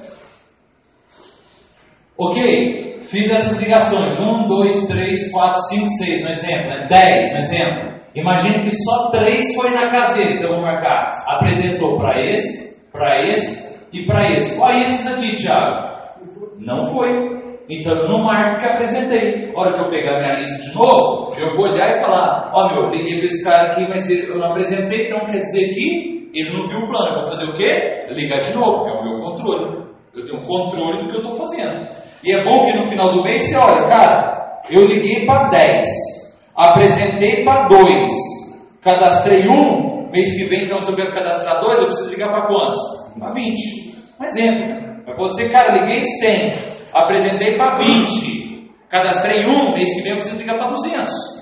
[2.21, 6.87] Ok, fiz essas ligações, 1, 2, 3, 4, 5, 6, no exemplo, né?
[6.89, 7.93] 10 no exemplo.
[8.13, 13.69] Imagina que só 3 foi na caseira, então vou marcar, apresentou para esse, para esse
[13.93, 14.59] e para esse.
[14.61, 15.87] Olha esses aqui, Thiago.
[16.57, 17.07] Não foi.
[17.69, 19.53] Então eu não marco que apresentei.
[19.55, 22.67] A hora que eu pegar minha lista de novo, eu vou olhar e falar: Ó,
[22.67, 26.29] meu, eu liguei para esse cara aqui, mas eu não apresentei, então quer dizer que
[26.35, 27.15] ele não viu o plano.
[27.15, 28.05] Eu vou fazer o quê?
[28.09, 29.87] Ligar de novo, que é o meu controle.
[30.13, 32.08] Eu tenho controle do que eu estou fazendo.
[32.23, 35.87] E é bom que no final do mês você olha, cara, eu liguei para 10,
[36.55, 38.09] apresentei para 2,
[38.81, 42.47] cadastrei um, mês que vem, então, se eu quero cadastrar dois, eu preciso ligar para
[42.47, 42.77] quantos?
[43.17, 43.55] Para 20.
[44.19, 44.79] Um exemplo.
[45.05, 46.51] Mas pode ser, cara, liguei 100,
[46.93, 51.38] apresentei para 20, cadastrei um, mês que vem eu preciso ligar para 200.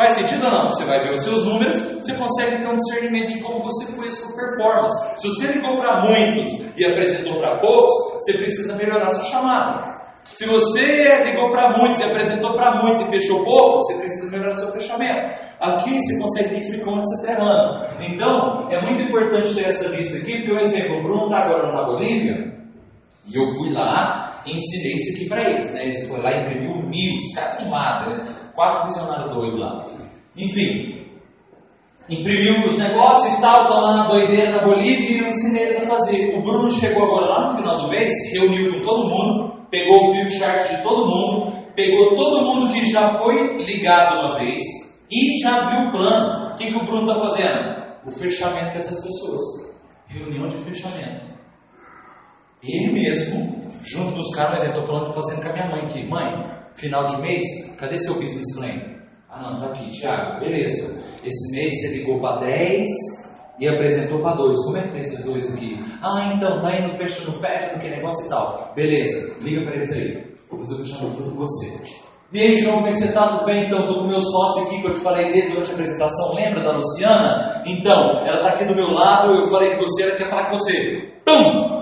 [0.00, 0.62] Faz sentido ou não?
[0.70, 4.08] Você vai ver os seus números, você consegue ter um discernimento de como você foi
[4.08, 5.20] a sua performance.
[5.20, 10.00] Se você ligou para muitos e apresentou para poucos, você precisa melhorar sua chamada.
[10.32, 14.54] Se você ligou para muitos e apresentou para muitos e fechou pouco, você precisa melhorar
[14.54, 15.34] seu fechamento.
[15.60, 17.86] Aqui você consegue identificar onde você está errando.
[18.00, 21.72] Então, é muito importante ter essa lista aqui, porque, por exemplo, o Bruno está agora
[21.74, 22.54] na Bolívia,
[23.28, 25.82] e eu fui lá, ensinei isso aqui para eles, né?
[25.82, 28.34] Eles foram lá e imprimiu mil, os caras né?
[28.54, 29.84] Quatro funcionários doidos lá.
[30.36, 31.06] Enfim,
[32.08, 35.78] imprimiu os negócios e tal, estão lá na doideira na Bolívia e eu ensinei eles
[35.78, 36.36] a fazer.
[36.36, 40.12] O Bruno chegou agora lá no final do mês, reuniu com todo mundo, pegou o
[40.12, 44.60] view de todo mundo, pegou todo mundo que já foi ligado uma vez
[45.10, 46.52] e já viu o plano.
[46.52, 47.80] O que, que o Bruno está fazendo?
[48.06, 49.40] O fechamento dessas pessoas.
[50.08, 51.22] Reunião de fechamento.
[52.62, 56.08] Ele mesmo, junto dos caras, eu estou falando, fazendo com a minha mãe aqui.
[56.08, 56.38] Mãe,
[56.74, 57.44] final de mês,
[57.78, 59.00] cadê seu business plan?
[59.28, 61.00] Ah não, tá aqui, Thiago, beleza.
[61.24, 62.86] Esse mês você ligou para 10
[63.60, 64.58] e apresentou para dois.
[64.64, 65.78] Como é que tem esses dois aqui?
[66.02, 68.72] Ah, então, tá indo fechando festa, que negócio e tal.
[68.74, 70.24] Beleza, liga para eles aí.
[70.50, 72.00] Vou fazer o fechamento junto com você.
[72.32, 73.28] E aí, João, como é que você tá?
[73.28, 73.66] Tudo bem?
[73.66, 76.34] Então, estou com o meu sócio aqui que eu te falei dele durante a apresentação.
[76.34, 77.62] Lembra da Luciana?
[77.66, 80.56] Então, ela está aqui do meu lado, eu falei com você, ela quer falar com
[80.56, 81.12] você.
[81.24, 81.79] Pum!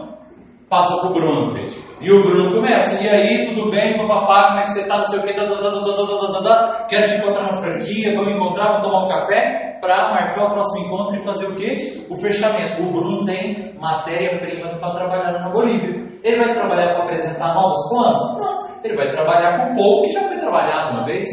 [0.68, 1.78] Passa pro Bruno, gente.
[2.00, 5.06] E o Bruno começa, e aí, tudo bem, papapá, como é que você tá, não
[5.06, 8.14] sei o que, da, da, da, da, da, da, da, quero te encontrar na franquia,
[8.14, 12.04] vamos encontrar, vamos tomar um café, para marcar o próximo encontro e fazer o quê?
[12.10, 12.82] O fechamento.
[12.82, 16.08] O Bruno tem matéria-prima para trabalhar na Bolívia.
[16.22, 18.38] Ele vai trabalhar para apresentar novos planos?
[18.38, 18.68] Não.
[18.84, 21.28] Ele vai trabalhar com o povo que já foi trabalhado uma vez.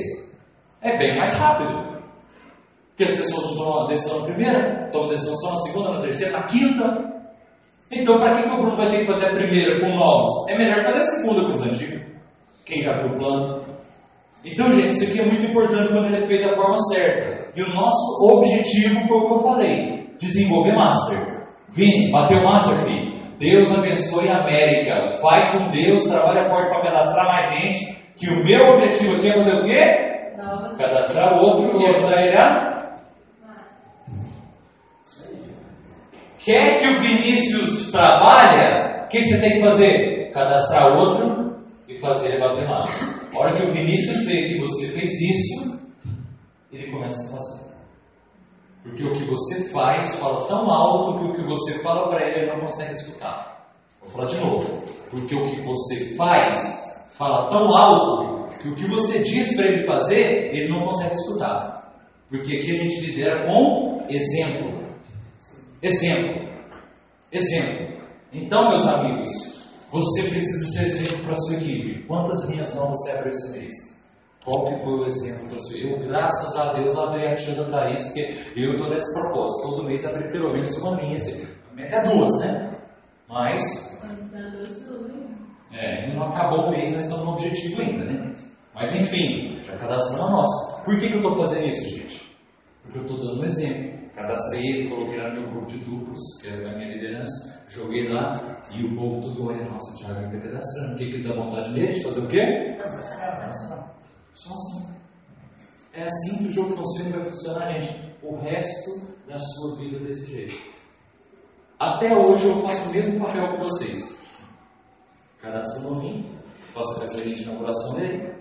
[0.81, 1.95] É bem mais rápido.
[2.89, 5.91] Porque as pessoas não tomam a decisão na primeira, tomam a decisão só na segunda,
[5.91, 7.14] na terceira, na quinta.
[7.91, 10.49] Então, para que, que o Bruno vai ter que fazer a primeira com novos?
[10.49, 12.01] É melhor fazer a segunda com os antigos.
[12.65, 13.65] Quem já viu o plano.
[14.43, 17.51] Então, gente, isso aqui é muito importante quando ele é feito da forma certa.
[17.55, 21.45] E o nosso objetivo foi o que eu falei: desenvolver Master.
[21.73, 23.15] Vini, bateu Master, filho.
[23.39, 25.07] Deus abençoe a América.
[25.21, 28.05] Vai com Deus, trabalha forte para cadastrar mais gente.
[28.17, 30.35] Que o meu objetivo aqui é fazer o quê?
[30.37, 32.74] Novas Cadastrar outro e ajudar ele a
[36.45, 39.03] Quer que o Vinícius trabalhe?
[39.03, 40.31] O que você tem que fazer?
[40.31, 41.57] Cadastrar outro
[41.89, 42.67] e fazer ele bater.
[42.67, 45.89] A hora que o Vinícius vê que você fez isso,
[46.71, 47.65] ele começa a fazer.
[48.83, 52.41] Porque o que você faz fala tão alto que o que você fala para ele
[52.41, 53.71] ele não consegue escutar.
[54.01, 54.83] Vou falar de novo.
[55.09, 59.83] Porque o que você faz fala tão alto que o que você diz para ele
[59.87, 61.91] fazer ele não consegue escutar.
[62.29, 64.74] Porque aqui a gente lidera com exemplo.
[65.85, 66.49] Exemplo.
[67.31, 67.95] Exemplo.
[68.33, 69.29] Então, meus amigos,
[69.91, 72.07] você precisa ser exemplo para a sua equipe.
[72.07, 73.71] Quantas linhas novas você abriu esse mês?
[74.43, 77.69] Qual que foi o exemplo para sua Eu, graças a Deus, abri a tia da
[77.69, 79.69] Thaís, porque eu estou nesse propósito.
[79.69, 81.15] Todo mês abrir pelo menos uma linha.
[81.15, 81.47] assim.
[81.77, 82.79] Até duas, né?
[83.29, 83.61] Mas,
[85.71, 88.33] é, não acabou o mês, nós estamos no objetivo ainda, né?
[88.73, 90.83] Mas enfim, já cadastramos a nossa.
[90.83, 92.37] Por que, que eu estou fazendo isso, gente?
[92.83, 93.94] Porque eu estou dando um exemplo.
[94.15, 98.61] Cadastrei coloquei lá no meu grupo de duplos, que é a minha liderança, joguei lá
[98.73, 100.93] e o povo todo olha, nossa, o Thiago está cadastrando.
[100.93, 102.77] O que, que dá vontade nele de fazer o quê?
[104.33, 104.95] Só assim.
[105.93, 108.15] É assim que o jogo funciona e vai funcionar, gente.
[108.23, 110.55] O resto da sua vida desse jeito.
[111.77, 114.17] Até hoje eu faço o mesmo papel que vocês.
[115.41, 116.25] Cadastro novinho,
[116.73, 118.34] faço a caseira de inauguração dele,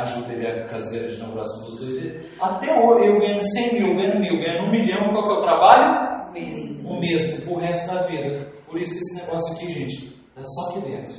[0.00, 2.30] ajudo ele a caseira de inauguração dos dois dele.
[2.40, 5.40] Até hoje eu ganho 100 mil, ganho mil, ganho um milhão, qual que é o
[5.40, 6.28] trabalho?
[6.28, 6.90] O mesmo.
[6.90, 8.52] O mesmo, pro resto da vida.
[8.68, 11.14] Por isso que esse negócio aqui, gente, tá só aqui dentro.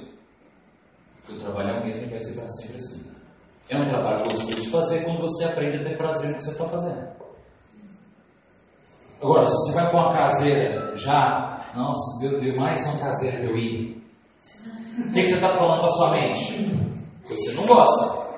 [1.17, 3.11] Porque o trabalho é o mesmo e vai ser para sempre assim.
[3.69, 6.51] É um trabalho gostoso de fazer quando você aprende a ter prazer no que você
[6.51, 7.11] está fazendo.
[9.21, 13.45] Agora, se você vai com uma caseira já, nossa, meu Deus, mais uma caseira que
[13.45, 14.01] eu ia.
[14.97, 16.53] O que, que você está falando com a sua mente?
[17.25, 18.30] Que você não gosta.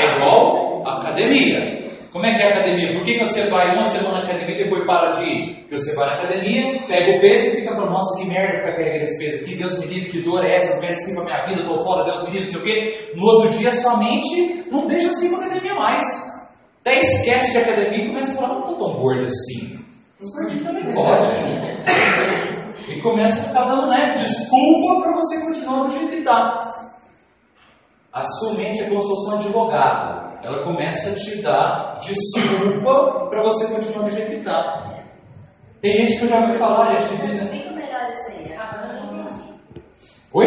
[0.00, 1.84] É igual academia.
[2.12, 2.92] Como é que é a academia?
[2.94, 5.56] Por que, que você vai uma semana na academia e depois para de ir?
[5.62, 8.76] Porque você vai na academia, pega o peso e fica falando, nossa, que merda ficar
[8.76, 11.14] carregando esse peso aqui, Deus me livre, que dor é essa, não quero isso aqui
[11.14, 13.12] pra minha vida, eu tô fora, Deus me livre, não sei o quê.
[13.16, 16.04] No outro dia, sua mente não deixa assim pra academia mais.
[16.84, 19.76] Daí esquece de academia e começa a falar, não tô tão gordo assim.
[20.20, 21.30] Os gordinhos também podem.
[22.88, 26.83] E começa a ficar dando né, desculpa para você continuar do jeito que está.
[28.14, 30.38] A sua mente é como se fosse um advogado.
[30.44, 34.84] Ela começa a te dar desculpa para você continuar do jeito que está.
[35.82, 37.42] Tem gente que eu já ouvi falar, gente, que diz.
[37.42, 38.54] Explica melhor isso aí.
[40.32, 40.46] Oi?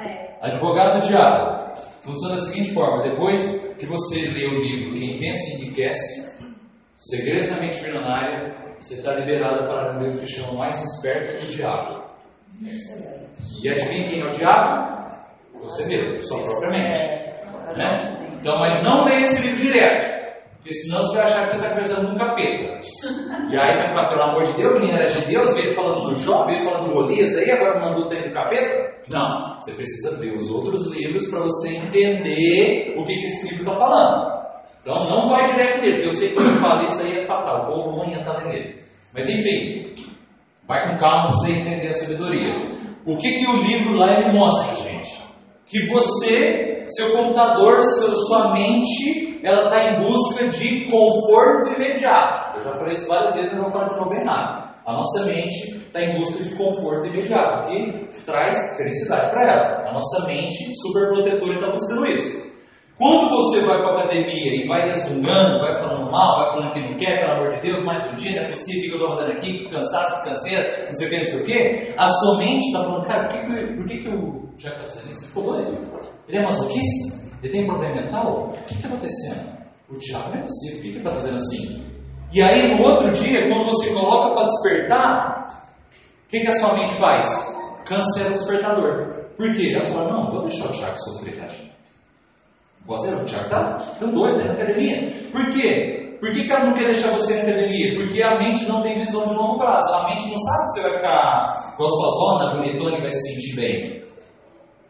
[0.00, 0.38] É.
[0.42, 1.74] Advogado do diabo.
[2.00, 3.42] Funciona da seguinte forma: depois
[3.78, 6.52] que você lê o livro Quem Pensa e Enriquece,
[6.94, 11.46] Segredos da Mente Milionária, você está liberado para um livro que chama Mais Esperto que
[11.46, 12.02] o Diabo.
[13.62, 14.97] E adivinha quem é o diabo?
[15.62, 16.98] Você mesmo, sua própria mente.
[17.76, 17.94] Né?
[18.40, 20.18] Então, mas não leia esse livro direto.
[20.56, 22.78] Porque senão você vai achar que você está conversando com um capeta.
[23.50, 26.08] E aí você vai falar, pelo amor de Deus, menina era de Deus, veio falando
[26.08, 28.94] do Jó, veio falando do Golias aí, agora mandou o treino do capeta?
[29.10, 29.58] Não.
[29.58, 33.72] Você precisa ler os outros livros para você entender o que, que esse livro está
[33.72, 34.38] falando.
[34.82, 37.22] Então não vai direto nele, porque eu sei que quando eu falei isso aí é
[37.24, 38.82] fatal, o povo ruim ia estar nele.
[39.14, 39.94] Mas enfim,
[40.66, 42.54] vai com calma para você entender a sabedoria.
[43.06, 45.27] O que, que o livro lá ele mostra, gente?
[45.68, 52.56] Que você, seu computador, seu- sua mente, ela está em busca de conforto imediato.
[52.58, 54.68] Eu já falei isso várias vezes, não vou falar de novo bem nada.
[54.86, 59.90] A nossa mente está em busca de conforto imediato, que traz felicidade para ela.
[59.90, 62.47] A nossa mente super protetora está buscando isso.
[62.98, 66.80] Quando você vai para a academia e vai resmungando, vai falando mal, vai falando que
[66.80, 69.14] não quer, pelo amor de Deus, mais um dia, não é possível, que eu estou
[69.14, 72.06] fazendo aqui, que cansaço, que canseira, não sei o que, não sei o que, a
[72.08, 75.24] sua mente está falando, cara, por que, por que, que o Jack está fazendo isso?
[75.24, 76.00] Ele ficou?
[76.26, 77.28] Ele é masoquista?
[77.40, 78.48] Ele tem problema mental?
[78.48, 79.58] O que está acontecendo?
[79.88, 81.84] O Tiago não é possível, por que, ele está fazendo assim?
[82.32, 85.46] E aí, no outro dia, quando você coloca para despertar,
[86.24, 87.24] o que, que a sua mente faz?
[87.86, 89.28] Cancela o despertador.
[89.36, 89.72] Por quê?
[89.72, 91.67] Ela fala, não, vou deixar o Tiago sofrer, tadinho.
[92.88, 95.30] Você, o Tiago tá ficando doido, né, na academia.
[95.30, 96.16] Por quê?
[96.18, 97.94] Por que, que ela não quer deixar você na academia?
[97.94, 99.94] Porque a mente não tem visão de longo prazo.
[99.94, 104.02] A mente não sabe que você vai ficar gostosona, bonitona e vai se sentir bem.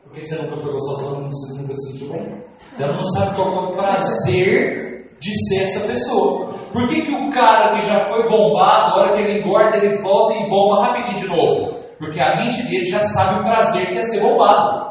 [0.05, 2.45] Porque você nunca foi gostosona você nunca se sentiu bem.
[2.75, 6.49] Então não sabe qual é o prazer de ser essa pessoa.
[6.73, 10.01] Por que, que o cara que já foi bombado, a hora que ele engorda, ele
[10.01, 11.79] volta e bomba rapidinho de novo?
[11.99, 14.87] Porque a mente dele já sabe o prazer que é ser bombado.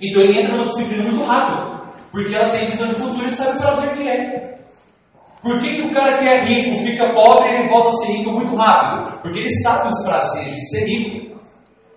[0.00, 1.73] Então ele entra numa disciplina muito rápido.
[2.14, 4.54] Porque ela tem visão de futuro e sabe o prazer que é.
[5.42, 8.12] Por que, que o cara que é rico fica pobre e ele volta a ser
[8.12, 9.20] rico muito rápido?
[9.20, 11.34] Porque ele sabe os prazeres de ser rico.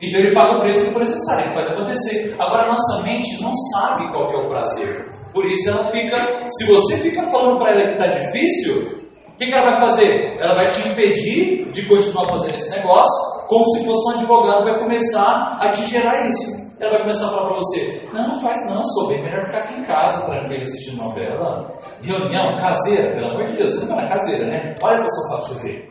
[0.02, 2.36] Então ele paga o preço que for necessário, ele faz acontecer.
[2.40, 5.12] Agora nossa mente não sabe qual é o prazer.
[5.32, 6.18] Por isso ela fica.
[6.48, 10.38] Se você fica falando para ela que está difícil, o que, que ela vai fazer?
[10.40, 14.80] Ela vai te impedir de continuar fazendo esse negócio, como se fosse um advogado vai
[14.80, 16.67] começar a te gerar isso.
[16.80, 19.60] Ela vai começar a falar para você: Não, não faz não, sou bem melhor ficar
[19.60, 21.76] aqui em casa, tranquilo, assistindo novela.
[22.02, 24.76] Reunião, caseira, pelo amor de Deus, você não vai na caseira, né?
[24.84, 25.90] Olha para o sofá para você ver.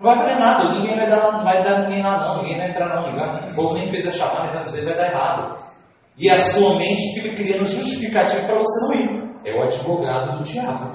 [0.00, 2.88] Não vai valer nada, ninguém vai dar, vai dar ninguém lá não, ninguém vai entrar
[2.88, 5.72] não, ninguém, o povo nem fez a chamada, então você vai dar errado.
[6.18, 9.32] E a sua mente fica criando justificativo para você não ir.
[9.44, 10.92] É o advogado do diabo.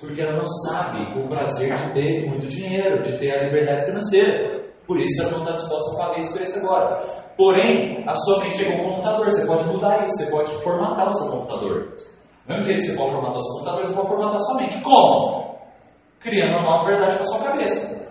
[0.00, 4.62] Porque ela não sabe o prazer de ter muito dinheiro, de ter a liberdade financeira.
[4.86, 7.21] Por isso ela não está disposta a pagar esse preço agora.
[7.36, 11.08] Porém, a sua mente é igual um computador, você pode mudar isso, você pode formatar
[11.08, 11.94] o seu computador.
[12.48, 14.82] Mesmo que você pode formatar o seu computador, você pode formatar a sua mente.
[14.82, 15.56] Como?
[16.20, 18.02] Criando uma nova verdade para sua cabeça.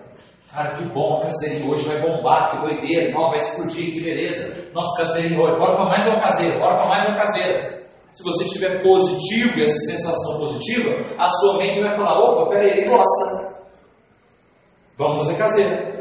[0.52, 4.70] Cara, que bom, caseirinho hoje vai bombar, que doideira, não, vai explodir, que beleza.
[4.74, 7.82] Nossa, caseirinho hoje, bora para mais uma caseira, bora para mais uma caseira.
[8.10, 12.72] Se você tiver positivo e essa sensação positiva, a sua mente vai falar: opa, peraí,
[12.72, 13.62] ele gosta.
[14.98, 15.91] Vamos fazer caseira.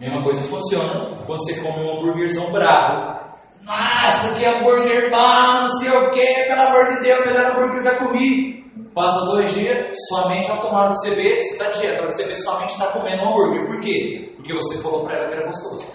[0.00, 3.20] Mesma coisa funciona quando você come um hambúrguerzão brabo.
[3.62, 7.84] Nossa, que hambúrguer bom, não sei o que, pelo amor de Deus, melhor hambúrguer que
[7.84, 8.60] já comi.
[8.94, 12.72] Passa dois dias, sua mente automática você vê, você está dieta, você ver sua mente
[12.72, 13.66] está comendo um hambúrguer.
[13.66, 14.32] Por quê?
[14.36, 15.86] Porque você falou para ela que era gostoso.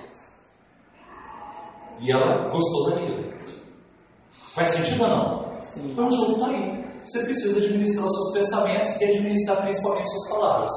[2.00, 3.34] E ela gostou daquilo.
[4.54, 5.64] Faz sentido ou não?
[5.64, 5.88] Sim.
[5.90, 6.86] Então o jogo está aí.
[7.06, 10.72] Você precisa administrar os seus pensamentos e administrar principalmente suas palavras.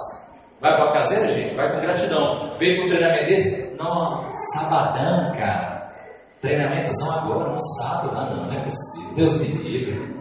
[0.60, 1.54] Vai para a caseira, gente?
[1.54, 2.56] Vai com gratidão.
[2.58, 3.76] Vem com o treinamento desse?
[3.76, 5.92] Não, sabadão, cara.
[6.40, 8.10] Treinamentos agora, no sábado.
[8.16, 9.14] Ah, não, não é possível.
[9.14, 10.18] Deus me livre.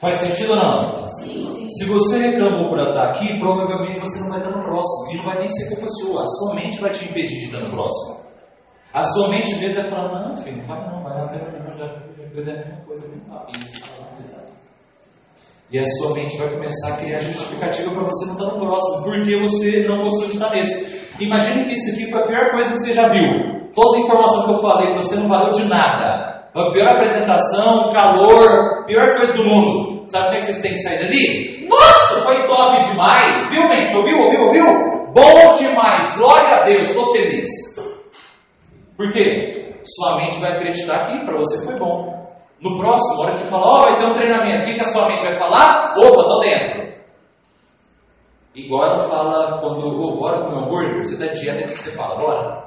[0.00, 1.04] Faz sentido ou não?
[1.20, 1.68] Sim.
[1.68, 5.12] Se você reclamou por estar aqui, provavelmente você não vai estar no próximo.
[5.12, 6.22] E não vai nem ser culpa sua.
[6.22, 8.22] A sua mente vai te impedir de estar no próximo.
[8.92, 11.32] A sua mente mesmo vai falar, não, filho, não vai não, vai lá,
[11.78, 13.08] já fiz a mesma coisa,
[15.72, 19.04] E a sua mente vai começar a criar justificativa para você não estar no próximo,
[19.04, 21.02] porque você não gostou de estar nesse.
[21.18, 23.24] Imagine que isso aqui foi a pior coisa que você já viu.
[23.74, 26.50] Toda a informação que eu falei, você não valeu de nada.
[26.54, 30.04] A pior apresentação, calor, pior coisa do mundo.
[30.08, 31.66] Sabe como é que vocês têm que sair dali?
[31.66, 33.48] Nossa, foi top demais!
[33.48, 33.96] Viu, mente?
[33.96, 34.66] Ouviu, ouviu, ouviu?
[35.14, 36.14] Bom demais!
[36.18, 37.48] Glória a Deus, estou feliz.
[38.94, 39.74] Por quê?
[39.84, 42.21] Sua mente vai acreditar que para você foi bom.
[42.62, 44.84] No próximo, hora que falar, ó, oh, vai ter um treinamento, o que, que a
[44.84, 45.94] sua mente vai falar?
[45.96, 46.92] Opa, tô dentro.
[48.54, 51.72] Igual ela fala quando, oh, bora comer um hambúrguer, você tá de dieta, o que,
[51.72, 52.20] que você fala?
[52.20, 52.62] Bora.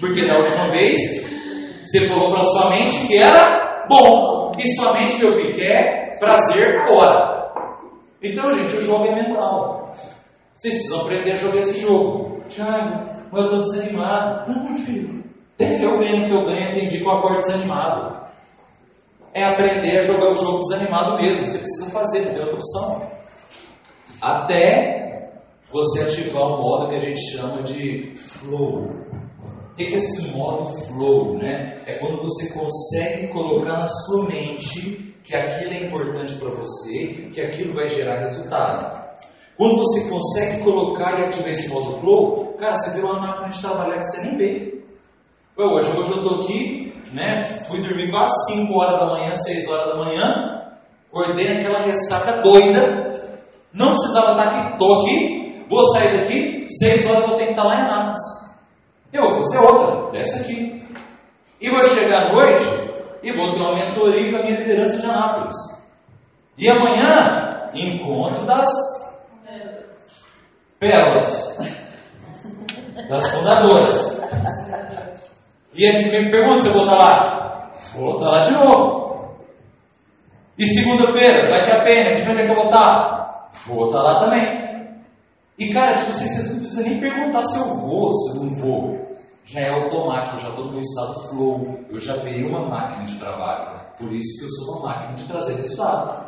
[0.00, 0.98] Porque da última vez,
[1.84, 4.50] você falou para sua mente que era bom.
[4.58, 7.52] E sua mente, meu filho, quer prazer agora.
[8.22, 9.90] Então, gente, o jogo é mental.
[10.54, 12.42] Vocês precisam aprender a jogar esse jogo.
[12.48, 14.50] Tiago, mas eu estou desanimado.
[14.50, 15.24] Não, meu filho.
[15.56, 18.25] Tem eu ganho que eu ganho, entendi que eu acordo desanimado.
[19.36, 21.44] É aprender a jogar o jogo desanimado mesmo.
[21.44, 23.10] Você precisa fazer, não tem outra opção.
[24.22, 25.30] Até
[25.70, 28.86] você ativar o modo que a gente chama de flow.
[29.72, 31.36] O que é esse modo flow?
[31.36, 31.76] Né?
[31.84, 37.42] É quando você consegue colocar na sua mente que aquilo é importante para você, que
[37.42, 39.06] aquilo vai gerar resultado.
[39.58, 43.60] Quando você consegue colocar e ativar esse modo flow, cara, você vê uma máquina de
[43.60, 44.82] trabalhar que você nem vê.
[45.58, 47.44] Eu, hoje, hoje eu estou aqui, né?
[47.68, 50.66] Fui dormir quase 5 horas da manhã, 6 horas da manhã,
[51.08, 53.12] acordei naquela ressaca doida,
[53.72, 57.82] não precisava estar aqui, estou aqui, vou sair daqui, 6 horas vou estar lá em
[57.82, 58.46] Anápolis.
[59.12, 60.84] Eu vou fazer outra, dessa aqui.
[61.60, 62.64] E vou chegar à noite
[63.22, 65.56] e vou ter uma mentoria com a minha liderança de Anápolis.
[66.58, 68.68] E amanhã, encontro das
[70.78, 71.56] pérolas,
[73.08, 74.20] das fundadoras.
[75.76, 77.70] E aí me pergunta se eu vou estar lá.
[77.94, 79.06] Vou estar lá de novo.
[80.58, 83.50] E segunda-feira, vai ter a pena, de onde é que eu vou estar?
[83.66, 84.66] Vou estar lá também.
[85.58, 88.54] E cara, tipo, assim, você não precisa nem perguntar se eu vou, se eu não
[88.54, 89.06] vou.
[89.44, 91.78] Já é automático, eu já estou no meu estado flow.
[91.90, 93.80] Eu já virei uma máquina de trabalho.
[93.98, 96.26] Por isso que eu sou uma máquina de trazer resultado.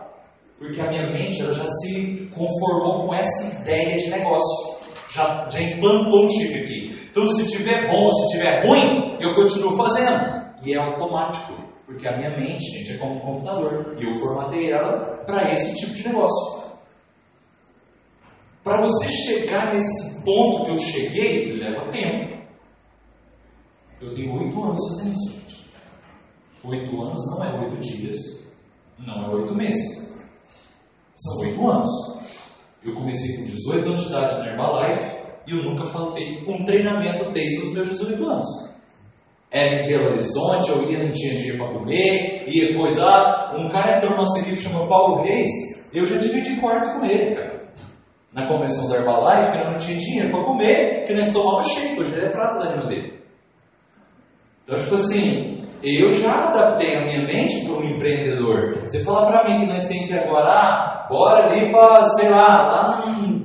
[0.59, 4.79] Porque a minha mente ela já se conformou com essa ideia de negócio.
[5.11, 6.88] Já, já implantou um chip aqui.
[7.11, 10.39] Então, se tiver bom, se tiver ruim, eu continuo fazendo.
[10.65, 11.55] E é automático.
[11.87, 13.97] Porque a minha mente, gente, é como um computador.
[13.99, 16.69] E eu formatei ela para esse tipo de negócio.
[18.63, 22.39] Para você chegar nesse ponto que eu cheguei, leva tempo.
[24.01, 25.71] Eu tenho oito anos fazendo isso, gente.
[26.65, 28.19] Oito anos não é oito dias,
[28.99, 30.15] não é oito meses.
[31.15, 31.89] São oito anos.
[32.85, 35.18] Eu comecei com 18 anos de idade na Herbalife
[35.49, 38.47] e eu nunca faltei um treinamento desde os meus 18 anos.
[39.51, 43.03] Era em Belo Horizonte, eu ia, não tinha dinheiro para comer, ia coisa.
[43.03, 45.49] Ah, um cara entrou na nossa equipe chamado Paulo Reis,
[45.95, 47.67] eu já dividi quarto com ele, cara.
[48.35, 51.99] Na convenção da Herbalife, que eu não tinha dinheiro para comer, que nós tomávamos shake,
[51.99, 53.19] hoje ele é prato da rima dele.
[54.65, 58.83] Então, tipo assim, eu já adaptei a minha mente para um empreendedor.
[58.83, 62.47] Você fala para mim que nós temos que agora, ah, bora ali para, sei lá,
[62.47, 63.38] lá no,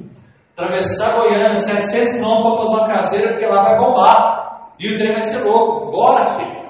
[0.55, 4.73] atravessar Goiânia, 700 km para fazer uma caseira, porque lá vai bombar.
[4.79, 5.91] E o trem vai ser louco.
[5.91, 6.63] Bora, filho.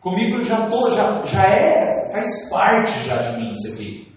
[0.00, 4.12] Comigo já tô, já, já é, faz parte já de mim isso aqui.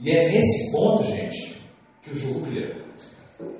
[0.00, 1.62] E é nesse ponto, gente,
[2.02, 2.84] que o jogo vira.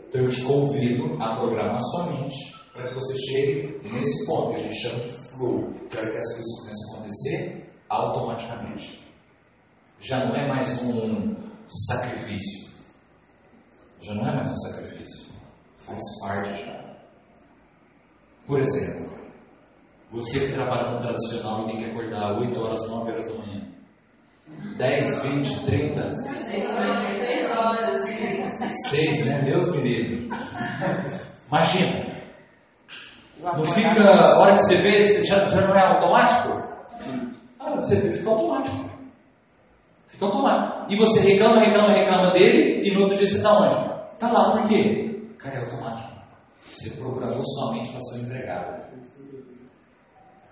[0.08, 2.36] Então eu te convido a programar sua mente
[2.72, 6.34] para que você chegue nesse ponto que a gente chama de flow, para que as
[6.34, 9.08] coisas comecem a acontecer automaticamente.
[10.00, 11.34] Já não é mais um
[11.66, 12.67] sacrifício.
[14.00, 15.32] Já não é mais um sacrifício.
[15.76, 16.88] Faz parte já.
[18.46, 19.18] Por exemplo,
[20.10, 23.68] você que trabalha no tradicional e tem que acordar 8 horas, 9 horas da manhã.
[24.78, 26.10] 10, 20, 30?
[26.10, 27.10] 6 horas.
[28.90, 29.42] 6, né?
[29.42, 30.30] Deus me livre.
[31.48, 32.08] Imagina.
[33.42, 36.48] Não fica, a hora que você vê, já, já não é automático?
[37.60, 38.90] Ah, você vê, fica automático.
[40.08, 40.92] Fica automático.
[40.92, 43.87] E você reclama, reclama, reclama dele, e no outro dia você está onde?
[44.18, 45.30] Está lá, por quê?
[45.38, 46.10] Cara, é automático.
[46.64, 48.88] Você programou sua mente para ser um empregado.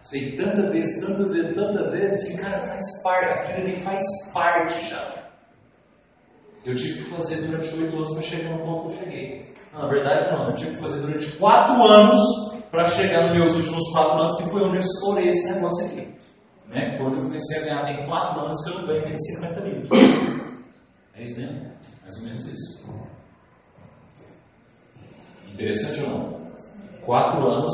[0.01, 4.05] Você fez tanta vez, tanta vez, tanta vez, que, cara, faz parte, aquilo ali faz
[4.33, 5.33] parte já.
[6.65, 9.55] Eu tive que fazer durante oito anos para chegar no ponto que eu cheguei.
[9.73, 10.49] Não, na verdade, não.
[10.49, 12.21] Eu tive que fazer durante quatro anos
[12.71, 16.15] para chegar nos meus últimos quatro anos, que foi onde eu estourei esse negócio aqui.
[16.69, 16.97] Né?
[16.99, 19.83] Quando eu comecei a ganhar, tem quatro anos que eu não ganho nem 50 mil.
[21.15, 21.63] É isso mesmo?
[22.03, 23.16] Mais ou menos isso.
[25.53, 26.47] Interessante ou não?
[27.05, 27.73] Quatro anos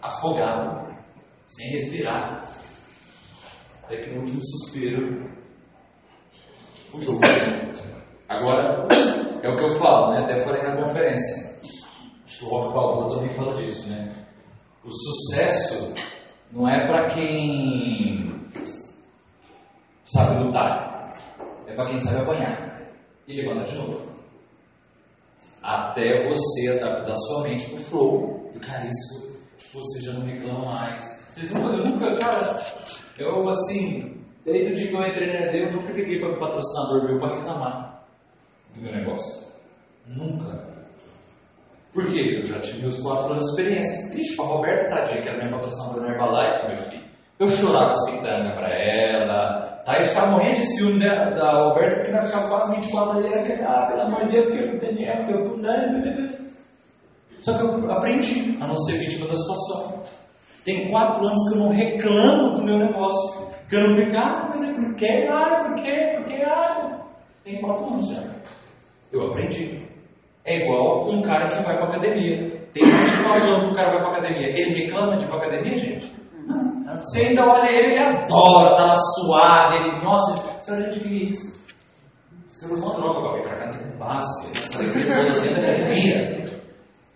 [0.00, 0.94] afogado,
[1.46, 2.42] sem respirar.
[3.84, 5.30] Até que no último suspiro,
[6.94, 7.20] o jogo.
[8.28, 8.86] Agora,
[9.42, 10.20] é o que eu falo, né?
[10.20, 11.58] até falei na conferência.
[12.24, 14.26] Acho que o Rock Balboa também fala disso, né?
[14.84, 15.94] O sucesso
[16.50, 18.50] não é para quem
[20.02, 21.14] sabe lutar,
[21.66, 22.82] é para quem sabe apanhar
[23.26, 24.11] e levantar de novo.
[25.62, 29.40] Até você adaptar sua mente pro flow, e cara, isso
[29.72, 31.04] você já não reclama mais.
[31.30, 32.62] Vocês nunca, eu nunca, cara,
[33.18, 36.38] eu assim, desde o dia que eu entrei na RD, eu nunca liguei para o
[36.38, 38.04] patrocinador meu para reclamar
[38.74, 39.52] do meu negócio.
[40.06, 40.72] Nunca.
[41.92, 42.38] Por quê?
[42.38, 44.10] Eu já tive meus quatro anos de experiência.
[44.10, 47.04] Triste para a Roberta, tadinha, que era minha patrocinadora na Herbalife, meu filho.
[47.38, 49.71] Eu chorava pitanga para ela.
[49.84, 53.52] Thaís ficava morrendo de ciúme da, da Roberta, porque ela ficava quase 24 horas e
[53.62, 56.38] ah, pelo amor de Deus, que eu não tenho dinheiro, que eu fui né?
[57.40, 60.02] Só que eu aprendi a não ser vítima da situação.
[60.64, 63.50] Tem quatro anos que eu não reclamo do meu negócio.
[63.68, 67.00] Que eu não fico, ah, mas é porque, ah, por quê, por quê, ah.
[67.42, 68.22] Tem quatro anos já.
[69.10, 69.84] Eu aprendi.
[70.44, 72.68] É igual um cara que vai para academia.
[72.72, 74.48] Tem mais de quatro anos que o cara vai para academia.
[74.48, 76.21] Ele reclama de ir para academia, gente?
[76.96, 81.08] Você ainda olha ele, ele adora, tá lá suado, ele, nossa, você olha de que
[81.08, 81.62] é isso?
[82.62, 86.44] Que eu uma droga, Gabriel, pra cá tem base, essa dentro da academia.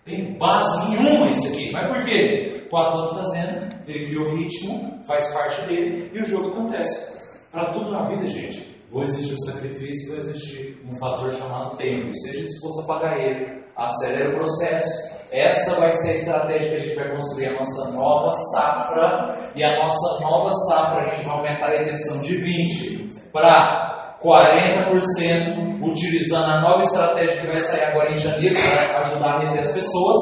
[0.04, 1.70] Tem base nenhuma isso aqui.
[1.72, 2.66] Mas por quê?
[2.68, 7.46] Quatro anos fazendo, ele criou o ritmo, faz parte dele e o jogo acontece.
[7.52, 12.12] Para tudo na vida, gente, vou existir o sacrifício, vai existir um fator chamado tempo.
[12.12, 15.15] Seja disposto a pagar ele, acelera o processo.
[15.36, 19.52] Essa vai ser a estratégia que a gente vai construir a nossa nova safra.
[19.54, 25.82] E a nossa nova safra a gente vai aumentar a retenção de 20 para 40%,
[25.82, 29.74] utilizando a nova estratégia que vai sair agora em janeiro para ajudar a reter as
[29.74, 30.16] pessoas.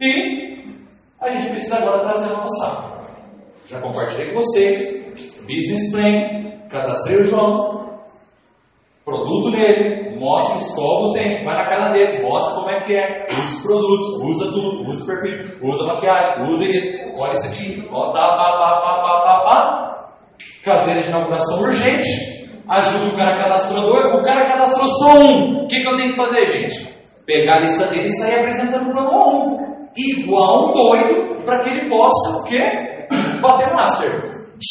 [0.00, 0.64] E
[1.20, 3.00] a gente precisa agora trazer a nova safra.
[3.66, 5.00] Já compartilhei com vocês.
[5.42, 8.00] Business plan, cadastrei o João,
[9.04, 13.40] produto dele, mostra, os dentes, vai na cara dele, mostra como é que é, usa
[13.40, 18.20] os produtos, usa tudo, usa perfil, usa maquiagem, usa isso, olha isso aqui, ó, tá,
[18.20, 20.10] pá, pá, pá, pá, pá, pá.
[20.62, 22.06] Caseira de inauguração urgente,
[22.68, 25.64] ajuda o cara cadastrador, o cara cadastrou só um.
[25.64, 26.90] O que, que eu tenho que fazer, gente?
[27.26, 29.70] Pegar a lista dele e sair apresentando para um.
[29.96, 32.62] Igual um doido, para que ele possa o quê?
[33.40, 34.10] Bater master.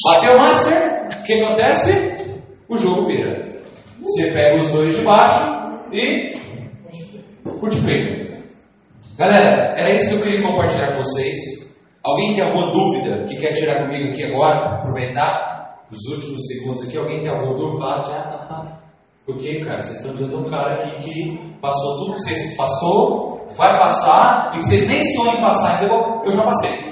[0.05, 2.37] Bateu master, o que acontece?
[2.69, 3.58] O jogo vira.
[4.01, 5.39] Você pega os dois de baixo
[5.91, 6.39] e
[7.45, 8.39] multiplica.
[9.17, 11.35] Galera, era isso que eu queria compartilhar com vocês.
[12.03, 14.77] Alguém tem alguma dúvida que quer tirar comigo aqui agora?
[14.77, 16.97] Aproveitar os últimos segundos aqui.
[16.97, 17.85] Alguém tem alguma dúvida?
[18.03, 18.79] Já tá, tá.
[19.25, 23.77] Porque, cara, vocês estão dizendo um cara aqui que passou tudo que vocês passou, vai
[23.79, 25.93] passar, e que vocês nem sonham em passar ainda,
[26.25, 26.89] eu já passei.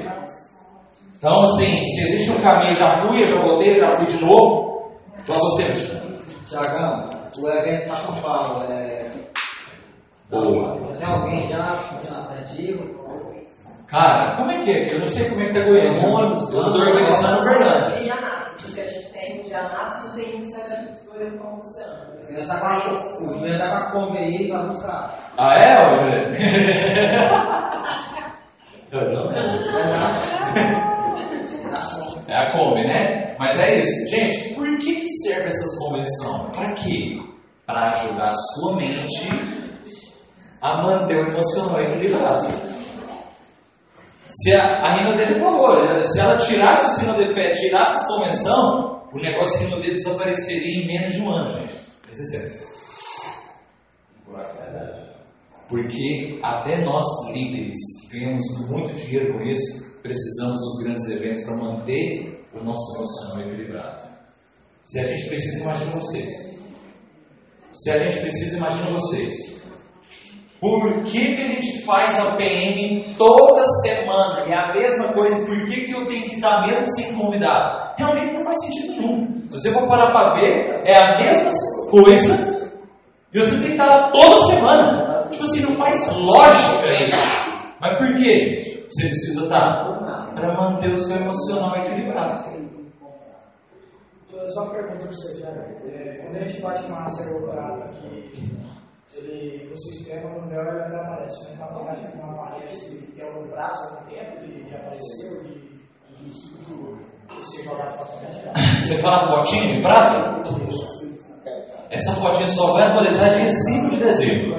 [1.18, 4.92] Então, assim, se existe um caminho, já fui, eu já voltei, já fui de novo.
[5.26, 5.98] Para você, Michel.
[6.50, 7.10] Tiagão,
[7.40, 9.12] o evento para São Paulo é.
[10.30, 10.78] Boa.
[10.98, 12.98] Tem alguém já já atrativo?
[13.88, 14.94] Cara, como é que é?
[14.94, 16.06] Eu não sei como é que tá Goiânia.
[16.08, 18.04] ônibus, Eu estou organizando verdade.
[18.04, 21.56] De Anápolis, porque a gente tem de Anápolis e tem de Santa Vitória com o
[21.58, 22.06] Luciano.
[22.22, 22.82] Você já tá com a, o
[23.34, 25.00] Juliano tá com a Kombi aí para buscar.
[25.38, 26.36] Ah, é, Alfredo?
[28.92, 29.26] Eu não.
[32.28, 33.27] É a Kombi, né?
[33.40, 34.10] Mas é isso.
[34.10, 36.56] Gente, por que, que serve essas convenções?
[36.56, 37.20] Para quê?
[37.66, 39.30] Para ajudar a sua mente
[40.62, 42.48] a manter o emocional equilibrado.
[44.26, 46.02] Se a, a Rina dele falou, né?
[46.02, 50.84] se ela tirasse o sino de fé, tirasse essa convenção, o negócio Rino dele desapareceria
[50.84, 51.76] em menos de um ano, gente.
[52.12, 52.68] Isso é sério.
[55.70, 61.58] Porque até nós líderes que ganhamos muito dinheiro com isso, precisamos dos grandes eventos para
[61.58, 64.02] manter o nosso emocional equilibrado.
[64.84, 66.30] Se a gente precisa, imagina vocês.
[67.72, 69.58] Se a gente precisa, imagina vocês.
[70.60, 74.46] Por que, que a gente faz a PM toda semana?
[74.48, 77.94] E é a mesma coisa, por que, que eu tenho que estar mesmo sem convidado?
[77.98, 79.50] Realmente não faz sentido nenhum.
[79.50, 81.52] Se você for parar para ver, é a mesma
[81.92, 82.58] coisa
[83.34, 85.28] e você tem que estar lá toda semana.
[85.30, 87.28] Tipo assim, não faz lógica isso.
[87.80, 88.86] Mas por quê?
[88.90, 90.07] Você precisa estar
[90.38, 92.38] para manter o seu emocional equilibrado.
[94.54, 95.60] Só uma pergunta para você, Tiago.
[95.90, 98.58] É, quando a gente bate uma cerebral aqui,
[99.16, 103.48] ele, você escreve no meu ele ainda aparece, mas na aplicativo não aparece, tem algum
[103.48, 105.54] prazo, algum tempo de, de aparecer ou de,
[106.18, 108.82] de, de você jogar para frente?
[108.82, 110.38] Você fala fotinha de prata?
[111.90, 114.56] Essa fotinha só vai atualizar dia 5 de dezembro.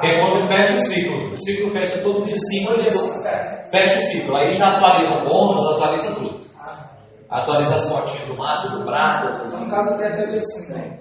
[0.00, 1.32] Que é quando fecha o ciclo.
[1.32, 3.22] O ciclo fecha todo dia 5 de dezembro.
[3.70, 4.36] Fecha o ciclo.
[4.36, 6.40] Aí já atualiza bônus, atualiza tudo.
[7.30, 9.44] Atualiza as fotinhas do máximo, do prata.
[9.44, 10.98] No caso, até até dia 5, né?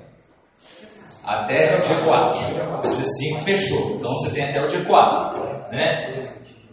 [1.26, 2.40] Até o dia 4.
[2.40, 3.92] O dia 5 fechou.
[3.96, 5.46] Então você tem até o dia 4.
[5.72, 6.22] Né?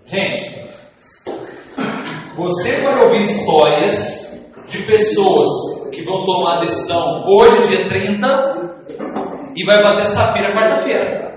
[0.07, 0.69] Gente,
[2.36, 4.23] você vai ouvir histórias
[4.69, 5.49] de pessoas
[5.90, 11.31] que vão tomar a decisão hoje, dia 30, e vai bater safira quarta-feira.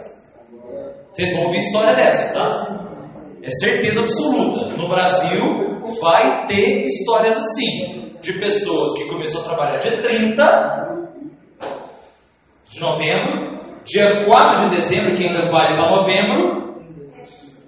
[1.16, 2.78] Vocês vão ouvir história dessa, tá?
[3.42, 4.76] É certeza absoluta.
[4.76, 5.42] No Brasil
[6.02, 10.44] vai ter histórias assim, de pessoas que começou a trabalhar dia 30
[12.70, 16.76] de novembro, dia 4 de dezembro, que ainda vale para novembro,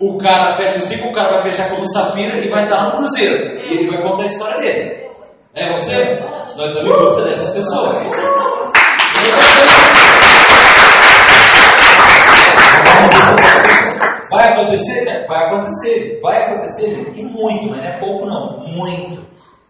[0.01, 2.97] o cara fecha o ciclo, o cara vai fechar como Safira e vai estar no
[2.97, 3.61] Cruzeiro.
[3.61, 5.07] E ele vai contar a história dele.
[5.55, 5.95] É você?
[6.57, 7.95] Nós em busca dessas pessoas.
[14.37, 15.25] Vai acontecer?
[15.27, 17.11] Vai acontecer, vai acontecer.
[17.15, 19.25] E muito, mas não é pouco não, muito.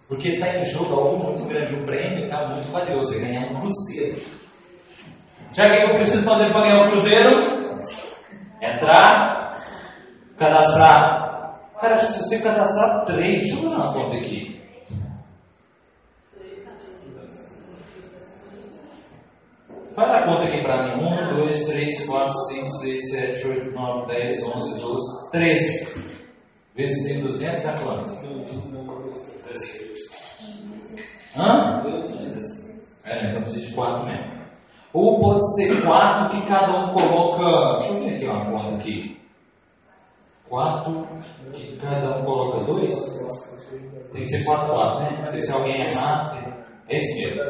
[0.09, 3.61] Porque está em jogo algo muito grande, o prêmio está muito valioso, é ganhar um
[3.61, 4.21] cruzeiro.
[5.53, 7.29] Já que eu preciso fazer para ganhar um cruzeiro?
[8.61, 9.53] Entrar,
[10.37, 11.61] cadastrar.
[11.79, 14.56] Cara, se você cadastrar três, deixa eu fazer uma conta aqui.
[19.97, 21.03] Faz a conta aqui pra mim.
[21.03, 26.17] 1, 2, 3, 4, 5, 6, 7, 8, 9, 10, 11, 12, 13.
[26.75, 28.11] Vezes tem 200, dá quanto?
[31.35, 31.81] Hã?
[33.05, 34.37] É, então precisa de 4 mesmo.
[34.93, 37.79] Ou pode ser 4 que cada um coloca.
[37.79, 39.19] Deixa eu ver aqui uma conta aqui.
[40.47, 41.07] 4
[41.53, 43.19] que cada um coloca 2?
[44.13, 45.21] Tem que ser 4, 4, né?
[45.23, 46.37] Porque se alguém errar,
[46.87, 47.41] é isso mesmo.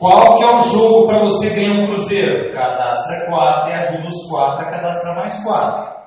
[0.00, 2.54] Qual que é o jogo para você ganhar um cruzeiro?
[2.54, 6.00] Cadastra 4 e ajuda os 4 a cadastrar mais 4.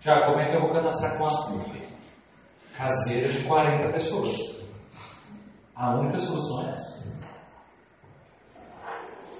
[0.00, 1.88] Já, como é que eu vou cadastrar 4, meu filho?
[2.76, 4.36] Caseira de 40 pessoas.
[5.74, 7.14] A única solução é essa.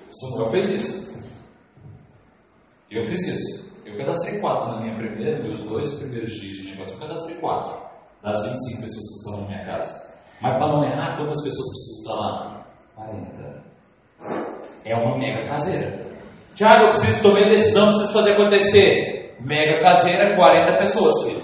[0.09, 1.25] Samuel fez isso.
[2.91, 3.83] Eu fiz isso.
[3.85, 7.71] Eu cadastrei 4 na minha primeira, meus dois primeiros dias de negócio, eu cadastrei 4
[8.23, 10.15] das 25 pessoas que estavam na minha casa.
[10.41, 12.54] Mas para não errar, quantas pessoas precisam estar lá?
[12.97, 13.65] 40.
[14.85, 16.05] É uma mega caseira.
[16.55, 19.35] Tiago, eu preciso tomar decisão, preciso fazer acontecer.
[19.41, 21.43] Mega caseira, 40 pessoas, filho.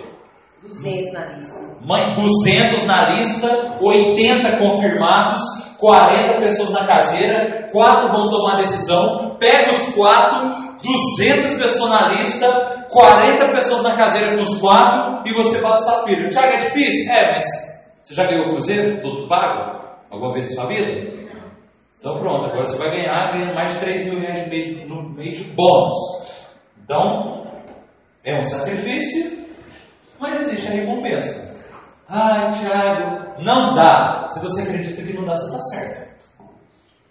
[0.62, 1.60] 200 na lista.
[1.82, 5.40] Mãe, 200 na lista, 80 confirmados,
[5.78, 10.46] 40 pessoas na caseira, 4 vão tomar decisão, pega os 4,
[10.82, 16.28] 200 pessoas na lista, 40 pessoas na caseira com os 4 e você fala filho,
[16.28, 17.10] Tiago, é difícil?
[17.10, 17.44] É, mas
[18.00, 19.00] você já ganhou o cruzeiro?
[19.00, 19.80] Tudo pago?
[20.10, 21.20] Alguma vez em sua vida?
[22.00, 25.36] Então pronto, agora você vai ganhar, ganha mais de 3 mil reais mês, no mês
[25.36, 25.94] de bônus.
[26.82, 27.46] Então,
[28.24, 29.46] é um sacrifício,
[30.18, 31.56] mas existe a recompensa.
[32.08, 34.26] Ai, Tiago, não dá.
[34.30, 36.24] Se você acredita que não dá, você está certo.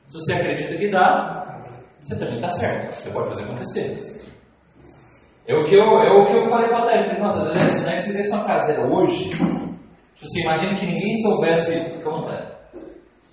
[0.08, 1.62] Se você acredita que dá,
[2.02, 2.96] você também está certo.
[2.96, 4.26] Você pode fazer acontecer.
[5.48, 7.20] É o que eu, é o que eu falei para a Thaís.
[7.20, 9.30] Nossa, se nós fizéssemos uma caseira hoje,
[10.16, 12.00] você imagina que ninguém soubesse.
[12.02, 12.59] À vontade.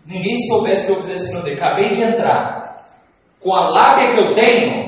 [0.06, 1.52] Ninguém soubesse que eu fizesse no D.
[1.52, 2.76] Acabei de entrar.
[3.40, 4.86] Com a lábia que eu tenho,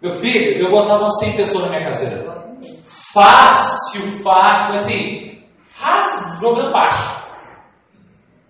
[0.00, 2.42] meu filho, eu botava umas 100 pessoas na minha caseira.
[3.14, 7.22] Fácil, fácil, assim, fácil, jogando baixo.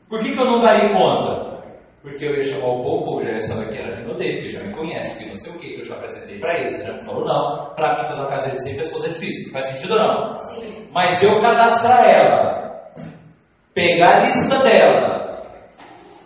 [0.09, 1.53] Por que, que eu não daria conta?
[2.01, 4.63] Porque eu ia chamar o povo, povo já estava aqui era no D, porque já
[4.63, 6.99] me conhece, porque não sei o que, que eu já apresentei para eles, já me
[7.05, 7.75] falou não.
[7.75, 10.37] Para mim fazer uma caseira de 100 pessoas é difícil, faz sentido ou não?
[10.39, 10.89] Sim.
[10.93, 12.93] Mas eu cadastrar ela,
[13.75, 15.12] pegar a lista dela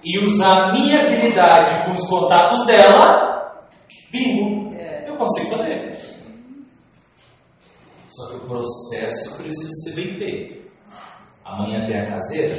[0.06, 3.68] e usar a minha habilidade com os contatos dela,
[4.12, 4.72] bingo,
[5.04, 5.96] eu consigo fazer.
[8.08, 10.70] Só que o processo precisa ser bem feito.
[11.44, 12.54] Amanhã tem a caseira,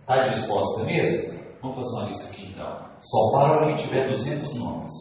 [0.00, 1.34] está disposta mesmo?
[1.60, 2.86] Vamos fazer uma lista aqui então.
[3.00, 4.92] Só para quem tiver 200 nomes.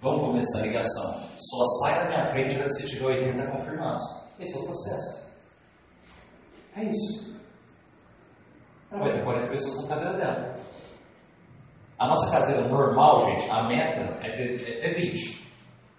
[0.00, 1.20] Vamos começar a ligação.
[1.36, 4.02] Só sai da minha frente se você tiver 80 confirmados.
[4.40, 5.30] Esse é o processo.
[6.74, 7.36] É isso.
[8.90, 10.67] Ela vai ter 40 pessoas na caseira dela.
[11.98, 15.48] A nossa caseira normal, gente, a meta é ter, é ter 20.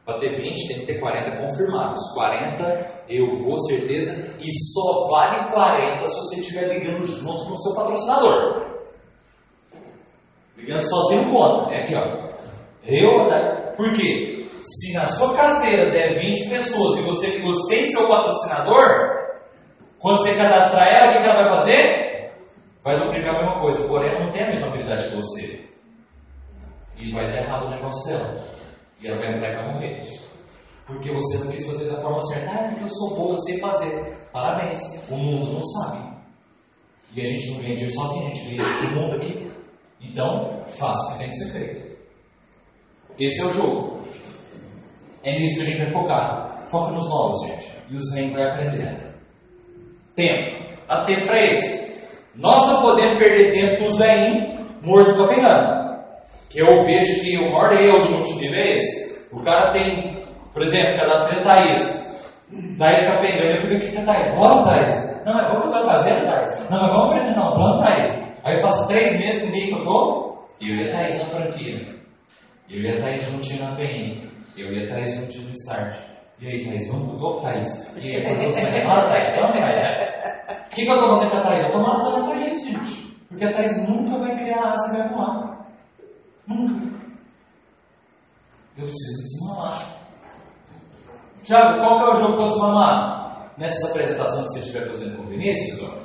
[0.06, 2.00] Para ter 20 tem que ter 40 confirmados.
[2.16, 7.58] 40 eu vou, certeza, e só vale 40 se você estiver ligando junto com o
[7.58, 8.80] seu patrocinador.
[10.58, 11.74] Ligando sozinho conta.
[11.74, 12.30] É aqui, ó.
[12.86, 13.74] Eu, né?
[13.78, 14.48] Por quê?
[14.60, 19.20] Se na sua caseira der 20 pessoas e você, você e seu patrocinador,
[20.00, 22.32] quando você cadastrar ela, o que ela vai fazer?
[22.84, 25.70] Vai duplicar a mesma coisa, porém não tem a mesma habilidade que você.
[27.00, 28.46] E vai dar errado o negócio dela.
[29.02, 30.04] E ela vai entrar e vai morrer.
[30.86, 32.52] Porque você não quis fazer da forma certa.
[32.52, 34.18] Ah, porque eu sou bom, eu sei fazer.
[34.34, 34.80] Parabéns.
[35.10, 36.10] O mundo não sabe.
[37.16, 39.52] E a gente não ganha dinheiro sozinho, a gente ganha o mundo aqui.
[40.02, 42.00] Então, faça o que tem que ser feito.
[43.20, 44.00] Esse é o jogo.
[45.24, 46.64] É nisso que a gente vai focar.
[46.70, 47.78] Foca nos novos, gente.
[47.90, 49.16] E os nem vai aprender.
[50.16, 50.86] Tempo.
[50.88, 51.90] Dá tempo para eles.
[52.36, 55.89] Nós não podemos perder tempo com os velhinhos mortos para pegando.
[56.50, 59.28] Que eu vejo que o maior erro do multinível é esse.
[59.32, 60.18] O cara tem,
[60.52, 62.10] por exemplo, cadastrei Thaís.
[62.78, 64.36] Thaís está pegando, eu fico aqui com a Thaís.
[64.36, 65.26] Bora, Thaís.
[65.26, 66.70] Não, mas vamos fazer fazenda, Thaís.
[66.70, 68.30] Não, mas vamos apresentar um plano, Thaís.
[68.44, 71.96] Aí passa três meses comigo que eu tô, e eu ia Thaís na franquia.
[72.70, 74.30] Eu ia Thaís juntinho na PN.
[74.58, 75.96] Eu ia Thaís juntinho no start.
[76.42, 77.98] E aí, Thaís, vamos pro Thaís.
[78.02, 80.08] E aí, quando você vai embora, Thaís, vamos, Thaís.
[80.50, 81.66] O que, que eu tô fazendo com a Thaís?
[81.66, 83.18] Eu tô matando a Thaís, gente.
[83.28, 85.59] Porque a Thaís nunca vai criar asa e vai voar.
[86.50, 87.00] Nunca.
[88.76, 90.00] Eu preciso desmamar.
[91.44, 93.54] Tiago, qual que é o jogo para desmamar?
[93.58, 96.00] Nessa apresentação que você estiver fazendo com o Vinícius, ó,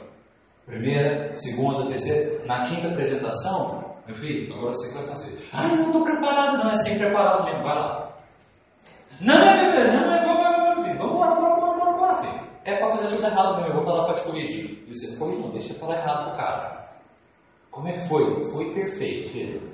[0.67, 5.49] primeira, segunda, terceira, na quinta apresentação, meu filho, agora você que vai fazer.
[5.53, 8.13] Ah, não estou preparado, não, é sem preparado mesmo, vai lá.
[9.21, 12.23] Não, não, não, não, não, não, não, não, filho, vamos embora, bora, bora, bora, bora,
[12.23, 12.51] filho.
[12.65, 14.85] É para fazer tudo errado mesmo, eu vou estar lá para te corrigir.
[14.89, 16.91] E você corrige, não, deixa eu falar errado pro cara.
[17.71, 18.45] Como é que foi?
[18.51, 19.73] Foi perfeito, filho.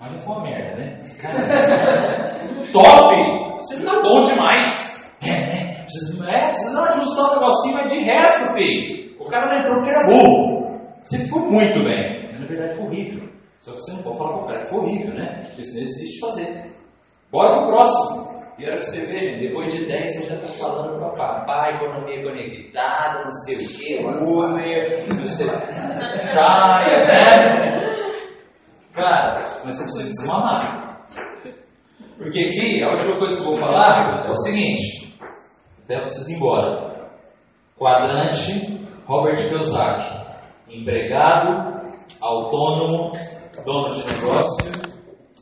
[0.00, 1.02] Não foi uma merda, né?
[2.72, 3.14] Top!
[3.58, 5.16] Você tá bom demais.
[5.22, 5.74] É, né?
[6.28, 10.06] É, precisa ajustar um negocinho, mas de resto, filho, o cara não entrou porque era
[10.06, 10.80] burro.
[11.02, 12.30] Você ficou muito bem.
[12.30, 13.28] Mas na verdade foi horrível.
[13.60, 15.42] Só que você não pode falar para o cara que foi horrível, né?
[15.46, 16.74] Porque senão ele desiste de fazer.
[17.30, 18.34] Bora pro próximo.
[18.58, 22.22] E era que você gente, depois de 10 você já está falando para papai, economia
[22.22, 26.32] conectada, não sei o quê, Uber, não sei o que.
[26.32, 27.93] Praia, né?
[28.94, 31.04] Cara, mas você precisa desmamar.
[32.16, 35.18] Porque aqui, a última coisa que eu vou falar é o seguinte:
[35.84, 37.10] até preciso ir embora.
[37.76, 40.24] Quadrante Robert Kiyosaki.
[40.70, 43.12] Empregado, autônomo,
[43.64, 44.72] dono de negócio,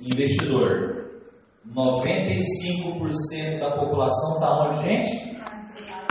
[0.01, 1.03] investidor.
[1.75, 5.37] 95% da população está onde, gente?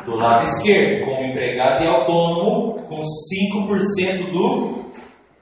[0.06, 4.86] Do lado esquerdo, como empregado e autônomo, com 5% do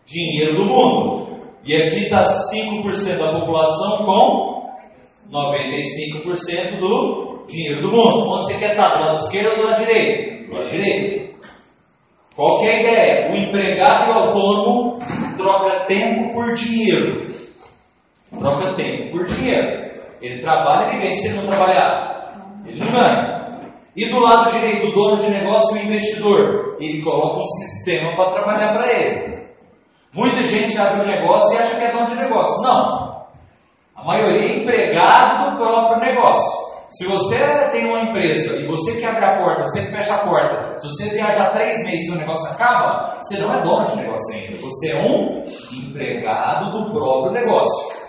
[0.06, 1.39] dinheiro do mundo.
[1.65, 4.60] E aqui está 5% da população com
[5.31, 8.30] 95% do dinheiro do mundo.
[8.31, 8.90] Onde você quer estar?
[8.90, 10.48] Do lado esquerdo ou do lado direito?
[10.48, 11.40] Do lado direito.
[12.36, 13.31] Qual que é a ideia?
[13.31, 14.99] O empregado e o autônomo
[15.38, 17.27] troca tempo por dinheiro.
[18.38, 19.90] Troca tempo por dinheiro.
[20.22, 21.14] Ele trabalha e ganha.
[21.14, 23.40] Se não trabalhar, ele não ganha.
[23.95, 26.77] E do lado direito, o dono de negócio e o investidor.
[26.80, 29.39] Ele coloca um sistema para trabalhar para ele.
[30.14, 32.64] Muita gente abre um negócio e acha que é dono de negócio.
[32.64, 33.19] Não.
[33.95, 36.69] A maioria é empregado do próprio negócio.
[36.90, 37.38] Se você
[37.72, 40.88] tem uma empresa e você que abre a porta, você que fecha a porta, se
[40.88, 44.57] você viajar três meses e o negócio acaba, você não é dono de negócio ainda.
[44.57, 47.99] Você é um empregado do próprio negócio.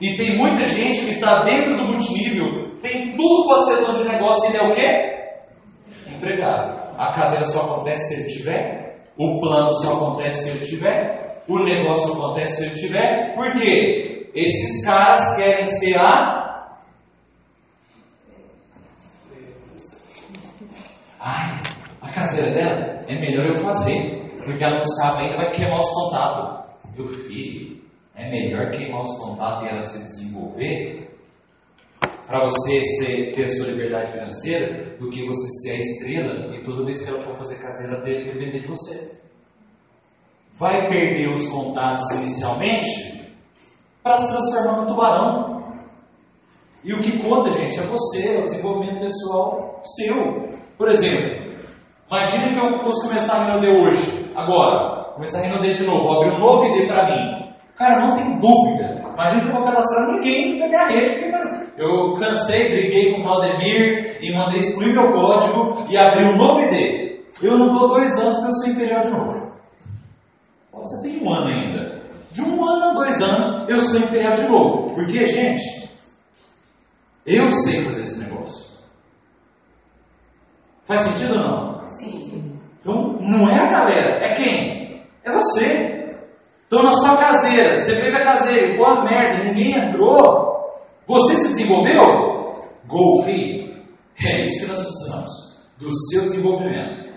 [0.00, 4.08] E tem muita gente que está dentro do multinível, tem tudo para ser dono de
[4.08, 6.14] negócio e ele é o quê?
[6.14, 6.82] Empregado.
[6.96, 11.58] A caseira só acontece se ele tiver, o plano só acontece se ele tiver, o
[11.58, 13.34] negócio acontece se ele tiver.
[13.34, 14.30] Por quê?
[14.34, 16.42] Esses caras querem ser a
[21.24, 21.62] Ai,
[22.00, 25.90] a caseira dela é melhor eu fazer, porque ela não sabe ainda, vai queimar os
[25.90, 26.90] contatos.
[26.96, 27.80] Meu filho,
[28.16, 31.01] é melhor queimar os contatos e ela se desenvolver
[32.32, 36.82] para você ser, ter sua liberdade financeira do que você ser a estrela e toda
[36.82, 39.20] vez que ela for fazer caseira dele depender de você.
[40.58, 43.34] Vai perder os contatos inicialmente
[44.02, 45.76] para se transformar no tubarão.
[46.82, 50.48] E o que conta, gente, é você, é o desenvolvimento pessoal seu.
[50.78, 51.54] Por exemplo,
[52.10, 56.34] imagine que eu fosse começar a Renaudet hoje, agora, começar a Renaudet de novo, abrir
[56.34, 57.52] um novo ID para mim.
[57.76, 59.02] Cara, não tem dúvida.
[59.12, 63.20] Imagina que eu vou cadastrar ninguém da minha rede, porque, cara, eu cansei, briguei com
[63.20, 67.12] o Claudemir e mandei excluir meu código e abrir um novo ID.
[67.42, 69.52] Eu não estou dois anos para eu ser imperial de novo.
[70.72, 72.02] Você tem um ano ainda.
[72.30, 74.94] De um ano a dois anos eu sou imperial de novo.
[74.94, 75.88] Porque, gente,
[77.26, 78.72] eu sei fazer esse negócio.
[80.84, 81.86] Faz sentido ou não?
[81.86, 82.58] Sim.
[82.80, 85.04] Então, não é a galera, é quem?
[85.24, 86.16] É você.
[86.66, 90.51] Então, na sua caseira, você fez a caseira, ficou a merda, ninguém entrou.
[91.06, 92.02] Você se desenvolveu?
[93.24, 93.82] Filho.
[94.24, 95.30] É isso que nós precisamos.
[95.78, 97.12] Do seu desenvolvimento.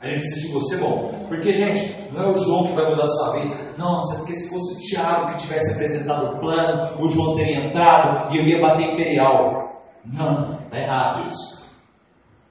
[0.00, 1.26] A gente precisa de você bom.
[1.28, 3.74] Porque, gente, não é o João que vai mudar a sua vida.
[3.78, 7.66] Nossa, é porque se fosse o Thiago que tivesse apresentado o plano, o João teria
[7.66, 9.62] entrado e eu ia bater imperial.
[10.04, 11.66] Não, está errado isso.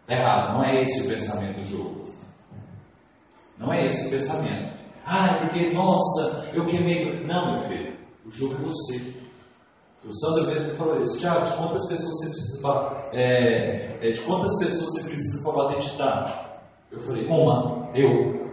[0.02, 2.04] Está errado, não é esse o pensamento do jogo.
[3.58, 4.70] Não é esse o pensamento.
[5.06, 7.26] Ah, porque, nossa, eu queimei.
[7.26, 7.96] Não, meu filho,
[8.26, 9.15] o jogo é você.
[10.06, 11.20] O Sandro mesmo falou isso.
[11.20, 12.56] Tiago, de quantas pessoas você precisa
[13.12, 16.24] é, é, de quantas pessoas você precisa para bater titã?
[16.92, 18.46] Eu falei, uma, eu.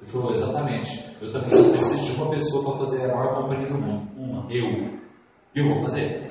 [0.00, 1.02] Ele falou, exatamente.
[1.20, 4.08] Eu também só preciso de uma pessoa para fazer a maior companhia do mundo.
[4.16, 4.98] Uma, eu.
[5.54, 6.30] Eu vou fazer.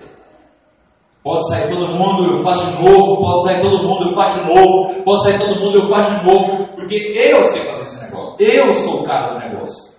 [1.23, 3.19] Pode sair todo mundo, eu faço de novo.
[3.19, 5.03] Pode sair todo mundo, eu faço de novo.
[5.03, 6.75] Pode sair todo mundo, eu faço de novo.
[6.75, 8.35] Porque eu sei fazer esse negócio.
[8.39, 9.96] Eu sou o cara do negócio.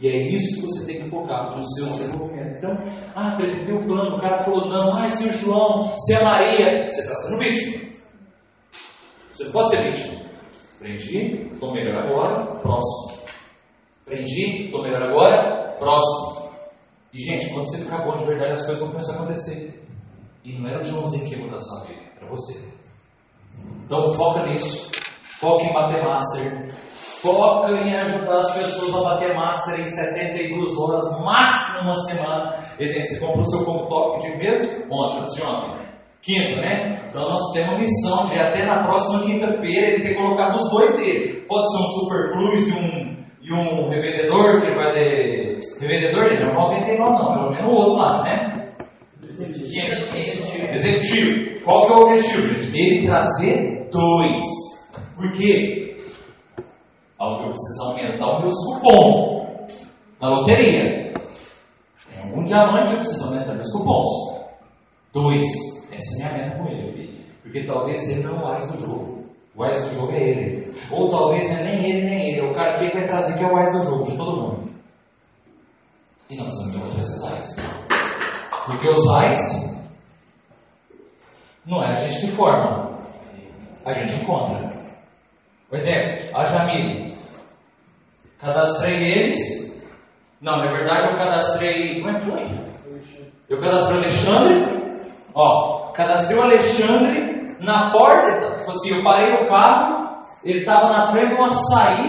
[0.00, 2.56] E é isso que você tem que focar no seu desenvolvimento.
[2.58, 2.72] Então,
[3.14, 6.88] ah, apresentei um plano, o cara falou não, ah, se o João, se a Maria,
[6.88, 7.84] você está sendo vítima.
[9.30, 10.24] Você não pode ser vítima.
[10.76, 13.24] Aprendi, estou melhor agora, próximo.
[14.02, 16.50] Aprendi, estou melhor agora, próximo.
[17.12, 19.82] E gente, quando você ficar bom de verdade, as coisas vão começar a acontecer.
[20.44, 22.68] E não era o Joãozinho que ia mudar a sua vida, era você.
[23.84, 24.90] Então foca nisso.
[25.38, 26.73] Foca em bater master.
[26.94, 32.62] Foca em ajudar as pessoas a bater master em 72 horas, máximo uma semana.
[32.78, 35.84] Exemplo, você comprou seu computador de mesmo ontem, antes ontem.
[36.22, 37.06] Quinta, né?
[37.08, 40.96] Então nós temos a missão de até na próxima quinta-feira ele ter colocado os dois
[40.96, 41.44] dele.
[41.48, 45.58] Pode ser um super plus e um, e um revendedor, que ele vai ter.
[45.80, 48.52] Revendedor, não é um vendedor, não, pelo menos o outro lá, né?
[50.72, 51.60] Executivo.
[51.64, 52.78] Qual que é o objetivo, gente?
[52.78, 54.46] Ele trazer dois.
[55.16, 55.83] Por quê?
[57.20, 59.66] Eu preciso aumentar o meu cupom
[60.20, 61.12] na loteria.
[62.10, 64.44] Tem algum diamante eu preciso aumentar meus cupons.
[65.12, 65.44] Dois.
[65.92, 67.24] Essa é a minha meta com ele, filho.
[67.42, 69.24] Porque talvez ele não é o Wise do jogo.
[69.54, 70.74] O Wise do jogo é ele.
[70.90, 72.40] Ou talvez não é nem ele, nem ele.
[72.40, 74.36] É o cara que ele vai trazer que é o Wise do jogo, de todo
[74.36, 74.74] mundo.
[76.30, 77.64] E nós precisamos de esses
[78.66, 79.74] Porque os Wise
[81.66, 82.98] não é a gente que forma.
[83.86, 84.83] A gente encontra.
[85.74, 87.12] Por exemplo, a Jamile.
[88.38, 89.84] Cadastrei eles.
[90.40, 92.00] Não, na verdade eu cadastrei.
[92.00, 92.44] Como é que foi?
[93.50, 95.02] Eu cadastrei o Alexandre.
[95.34, 98.56] Ó, cadastrei o Alexandre na porta.
[98.56, 102.08] Tipo assim, eu parei o carro, ele estava na frente de um açaí,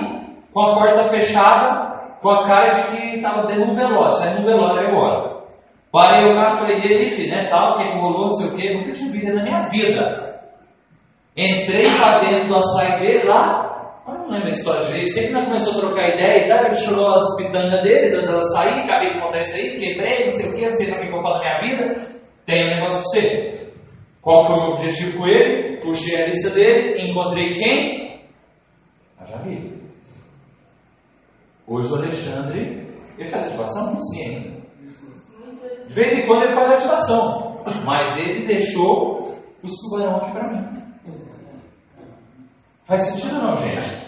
[0.54, 4.46] com a porta fechada, com a cara de que estava dentro do velório, saindo do
[4.46, 5.44] velório agora.
[5.92, 8.56] Parei o carro falei, e aí, filho, né, tal, o que rolou, não sei o
[8.56, 10.35] que, nunca tinha visto na minha vida.
[11.38, 15.74] Entrei para dentro açaí dele lá, eu não lembro a história direito, sempre que começou
[15.74, 19.20] a trocar ideia e tal, ele chorou as pitangas dele, dando ela sair, acabei de
[19.20, 21.40] contar isso aí, quebrei, não sei o que, não sei para que eu falo da
[21.42, 23.56] minha vida, tem um negócio para você.
[24.22, 25.82] Qual foi o meu objetivo com ele?
[25.82, 28.22] Puxei a lista dele, encontrei quem?
[29.20, 29.76] A Javi.
[31.68, 32.88] Hoje o Alexandre,
[33.18, 33.94] ele faz ativação?
[33.94, 34.56] Não sei ainda.
[35.88, 40.85] De vez em quando ele faz ativação, mas ele deixou os tubarão aqui para mim.
[42.86, 44.06] Faz sentido não, gente?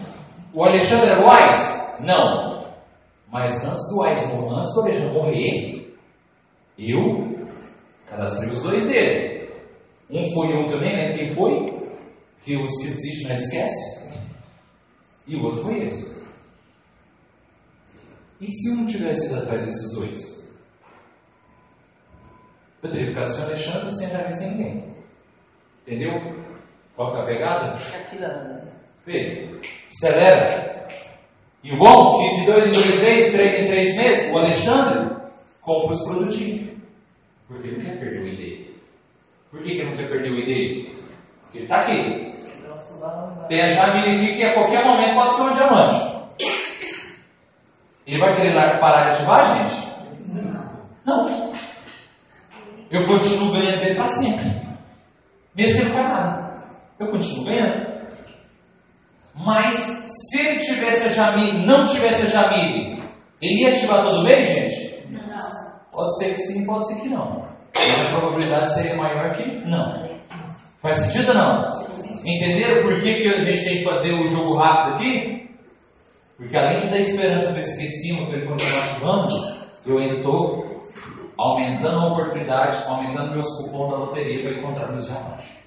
[0.54, 2.04] O Alexandre é wise?
[2.04, 2.74] Não.
[3.32, 5.98] Mas antes do wise, antes do Alexandre morrer,
[6.78, 7.48] eu
[8.08, 9.52] cadastrei os dois dele.
[10.10, 11.66] Um foi um eu nem lembro quem foi,
[12.44, 14.08] que os que desistem não esquece,
[15.26, 16.26] e o outro foi esse.
[18.40, 20.38] E se um tivesse ido atrás desses dois?
[22.84, 24.96] Eu teria ficado sem o Alexandre sem entrar sem ninguém.
[25.82, 26.14] Entendeu?
[26.96, 27.78] Qual é a pegada?
[29.90, 30.88] Acelera.
[31.64, 35.16] E o bom que de dois em dois meses, três em três meses, o Alexandre
[35.62, 36.78] compra os produtinhos.
[37.48, 38.68] Porque ele não quer perder o ID.
[39.50, 40.90] Por que, que ele não quer perder o ID?
[41.42, 42.28] Porque ele está aqui.
[43.48, 46.18] Tem a Jamile que a qualquer momento pode ser um diamante.
[48.06, 49.88] Ele vai querer lá parar de ativar, gente?
[51.06, 51.26] Não.
[52.90, 54.46] Eu continuo ganhando dele para sempre.
[55.56, 56.64] Mesmo que ele não faz nada.
[57.00, 57.87] Eu continuo ganhando.
[59.38, 59.76] Mas
[60.08, 63.02] se ele tivesse a Jamile, não tivesse a Jamile,
[63.42, 65.08] ele ia ativar todo mês, gente?
[65.12, 65.78] Não.
[65.92, 67.48] Pode ser que sim, pode ser que não.
[67.76, 70.08] Mas a probabilidade seria maior que não.
[70.82, 71.66] Faz sentido ou não?
[72.26, 75.50] Entenderam por que, que a gente tem que fazer o jogo rápido aqui?
[76.38, 79.28] Porque além de dar esperança para esse aqui de cima, para ele continuar ativando,
[79.86, 80.68] eu ainda estou
[81.38, 85.58] aumentando a oportunidade, aumentando meus cupons da loteria para encontrar meus diamantes.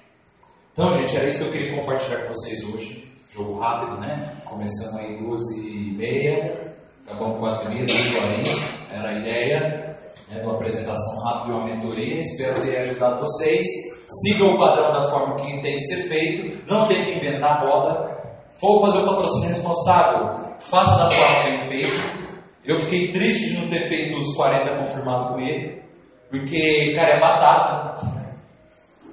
[0.73, 3.10] Então, gente, era isso que eu queria compartilhar com vocês hoje.
[3.33, 4.35] Jogo rápido, né?
[4.43, 6.75] Começando aí duas e meia,
[7.07, 8.91] acabamos quatro e meia, duas horinhas.
[8.91, 9.97] Era a ideia
[10.29, 12.17] né, de uma apresentação rápida de uma mentoria.
[12.17, 13.65] Espero ter ajudado vocês.
[14.05, 16.69] Sigam o padrão da forma que tem que ser feito.
[16.69, 18.19] Não tem que inventar roda.
[18.59, 22.21] For fazer o patrocínio responsável, faça da forma tem feito.
[22.65, 25.81] Eu fiquei triste de não ter feito os 40 confirmados com ele,
[26.29, 28.07] porque, cara, é batata.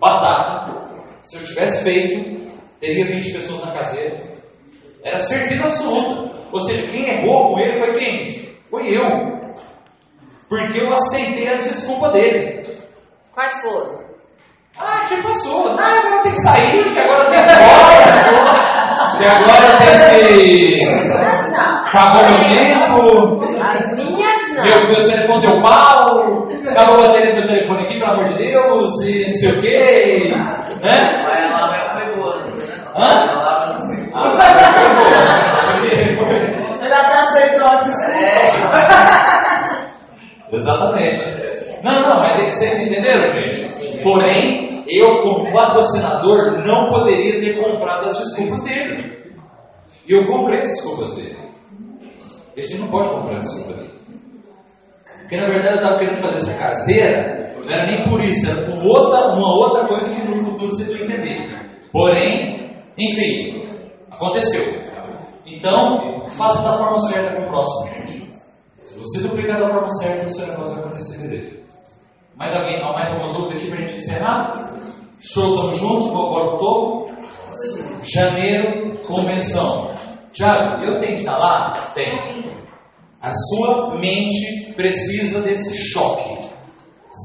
[0.00, 0.88] Batata.
[1.20, 2.38] Se eu tivesse feito,
[2.80, 4.16] teria 20 pessoas na caseira.
[5.04, 6.38] Era certeza absoluta.
[6.52, 8.48] Ou seja, quem errou com ele foi quem?
[8.70, 9.02] Foi eu.
[10.48, 12.62] Porque eu aceitei as desculpas dele.
[13.34, 13.98] Quais foram?
[14.80, 15.68] Ah, já passou.
[15.78, 19.18] Ah, agora tem que sair, que agora tem que ir embora.
[19.18, 20.98] Que agora tem que.
[21.88, 23.60] Acabou meu tempo.
[23.62, 24.64] As minhas não.
[24.64, 26.48] Meu, meu telefone deu pau.
[26.70, 28.92] Acabou a bateria do meu telefone aqui, pelo amor de Deus.
[29.04, 30.34] E não sei o quê.
[30.82, 31.22] Né?
[31.24, 32.36] Mas ela lá foi boa.
[32.44, 32.77] né?
[32.96, 33.08] Hã?
[36.80, 37.74] Ele até aceitou a
[40.52, 41.22] Exatamente.
[41.82, 44.02] Não, não, mas vocês entenderam, gente?
[44.02, 49.18] Porém, eu, como patrocinador, não poderia ter comprado as desculpas dele.
[50.08, 51.36] E eu comprei as desculpas dele.
[52.56, 53.98] Gente não pode comprar as desculpas dele.
[55.20, 58.62] Porque na verdade eu estava querendo fazer essa caseira, não era nem por isso, era
[58.64, 61.68] por outra, uma outra coisa que no futuro vocês vão entender.
[61.92, 62.67] Porém,
[62.98, 63.60] enfim,
[64.10, 64.88] aconteceu.
[65.46, 68.28] Então, faça da forma certa com o próximo.
[68.82, 71.58] Se você duplicar da forma certa, o seu negócio vai acontecer, beleza.
[72.36, 72.80] Mais alguém?
[72.80, 74.52] Mais alguma dúvida aqui para a gente encerrar?
[75.20, 76.08] Show, tamo junto?
[76.10, 77.08] Agora outubro?
[78.04, 79.90] Janeiro, convenção.
[80.32, 81.72] Tiago, eu tenho que estar lá?
[81.94, 82.52] Tem.
[83.20, 86.38] A sua mente precisa desse choque.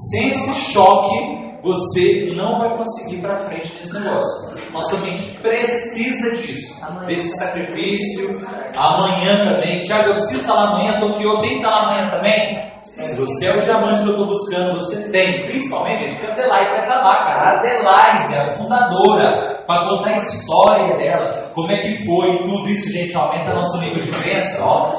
[0.10, 4.72] Sem esse choque, você não vai conseguir ir para frente nesse negócio.
[4.74, 6.76] Nossa mente precisa disso,
[7.08, 8.30] desse sacrifício.
[8.78, 9.80] Amanhã também.
[9.80, 12.74] Tiago, eu preciso estar lá amanhã, Tokyo tem que estar lá amanhã também.
[12.84, 15.46] Se você é o diamante que eu estou buscando, você tem.
[15.46, 17.50] Principalmente, gente, que a Adelaide vai estar lá, cara.
[17.50, 22.92] A Adelaide, a fundadora, para contar a história dela, como é que foi, tudo isso,
[22.92, 24.92] gente, aumenta nosso nível de crença, ó.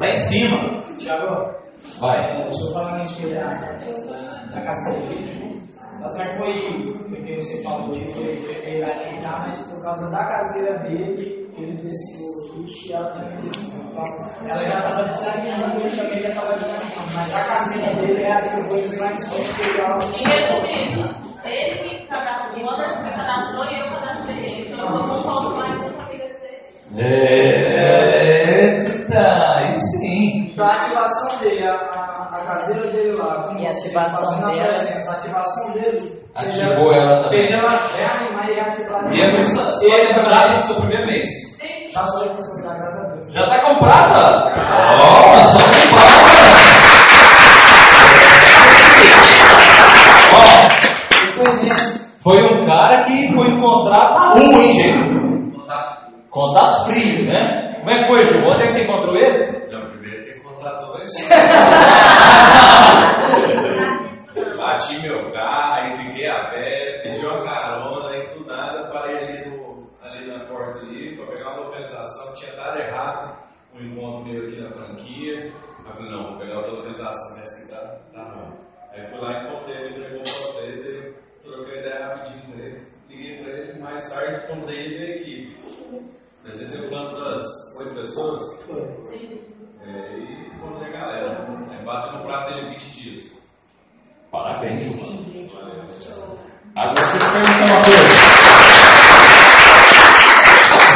[0.00, 0.56] Lá em cima.
[0.98, 1.58] Tiago,
[2.00, 2.46] Vai.
[2.48, 3.50] o senhor falando a respeito da,
[4.54, 5.48] da casa dele.
[5.52, 5.57] Tá
[6.10, 8.36] certo, foi o que você falou aí, foi,
[9.20, 13.80] já, mas por causa da caseira dele, ele desceu o chute e ela também desceu.
[13.80, 14.04] Então,
[14.48, 18.40] ela já estava desanimando, ele também já estava desanimando, mas a caseira dele é a
[18.40, 23.86] que eu vou dizer lá em que resumindo, ele cadastrou uma das cadastrou e eu
[23.90, 24.72] cadastrei ele.
[24.72, 26.60] Então eu vou falar mais um para crescer.
[26.96, 28.28] Eita.
[30.58, 34.46] Então a ativação dele, a, a, a caseira dele lá, como E a ativação fazendo
[34.46, 36.22] a presença, a ativação dele.
[36.34, 37.46] Ativou ela também.
[37.46, 39.14] Fez ela é animar e ativar.
[39.14, 41.28] E a missa, você vai lembrar do seu primeiro mês.
[41.92, 43.32] Já sou responsabilidade, graças a Deus.
[43.32, 44.50] Já tá comprada?
[44.96, 46.18] Ó, só comprada.
[50.34, 50.42] Ó,
[52.20, 55.04] foi um cara que foi encontrar na rua, hein, gente?
[56.30, 57.76] Contato frio, né?
[57.78, 58.50] Como é que foi, Gil?
[58.50, 59.57] Onde é que você encontrou ele?
[60.18, 61.08] Não, primeiro tem que encontrar dois.
[64.56, 69.88] Bati meu carro, fiquei a pé, pedi uma carona, aí do nada parei ali, no,
[70.02, 73.38] ali na porta ali pra pegar uma localização, tinha dado errado
[73.74, 75.38] um encontro meu aqui na franquia.
[75.38, 75.52] Aí
[75.86, 78.52] eu falei, não, vou pegar outra localização, essa que tá, tá ruim.
[78.92, 81.14] Aí fui lá, encontrei ele, entregou o papel dele,
[81.44, 82.78] troquei ideia rapidinho com ele,
[83.08, 85.36] liguei pra ele, mais tarde encontrei ele veio aqui.
[86.40, 87.46] Apresentei quantas?
[87.78, 88.42] Oito pessoas?
[89.82, 91.48] É, e encontrei a galera.
[91.70, 93.48] Aí bateu no prato dele 20 dias.
[94.30, 95.46] Parabéns, Gil.
[96.76, 98.58] Agora deixa eu te perguntar uma coisa.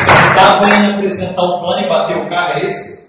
[0.04, 3.02] Você estava indo apresentar um plano e bater o carro, é isso?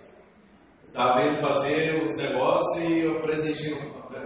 [0.94, 3.74] Tava indo fazer os negócios e eu presentei.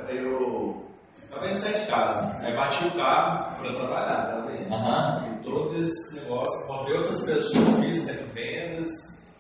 [0.10, 0.86] Eu
[1.32, 2.46] tava indo sair de casa.
[2.46, 4.74] Aí bati o carro para trabalhar, tá vendo?
[4.74, 5.26] Aham.
[5.28, 8.90] E todo esse negócio, encontrei outras pessoas, fiz né, vendas.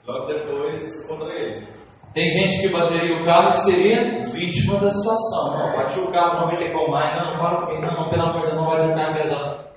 [0.07, 1.76] Logo depois encontrei ele.
[2.17, 5.55] Tem gente que bateria o carro que seria vítima da situação.
[5.55, 8.23] Não, bati o carro, não vai ter como mais, não, fala comigo, não, não, pelo
[8.23, 9.67] amor de Deus, não bate o carro pesado.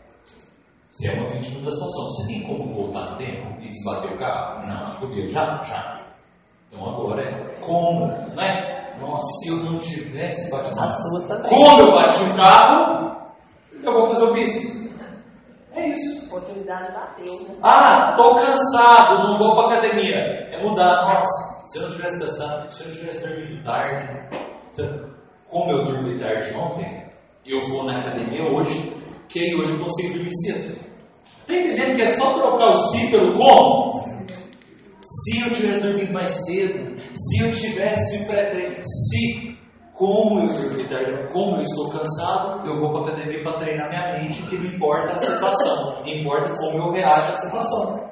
[0.88, 2.04] Você é uma vítima da situação.
[2.06, 4.66] Você tem como voltar no tempo e desbater o carro?
[4.66, 6.00] Não, fodeu, já, já.
[6.72, 8.96] Então agora é como, né?
[8.98, 10.76] Nossa, se eu não tivesse batido.
[11.46, 13.20] Como eu bati o carro,
[13.84, 14.79] eu vou fazer o business.
[15.80, 16.26] É isso.
[16.26, 17.56] Oportunidade bateu, né?
[17.62, 20.16] Ah, tô cansado, não vou pra academia.
[20.52, 21.06] É mudar.
[21.14, 24.38] Nossa, se eu não tivesse cansado, se eu não tivesse dormido tarde,
[24.78, 25.10] eu-
[25.48, 27.06] como eu dormi tarde ontem,
[27.46, 28.92] eu vou na academia hoje,
[29.28, 30.78] que aí hoje eu consigo dormir cedo.
[31.46, 33.90] Tá entendendo que é só trocar o se pelo como?
[35.00, 38.18] Se eu tivesse dormido mais cedo, se eu tivesse
[38.82, 39.58] se
[40.00, 43.88] como eu dormi tarde, como eu estou cansado, eu vou para a academia para treinar
[43.90, 48.10] minha mente, que não importa a situação, importa como eu reajo à situação.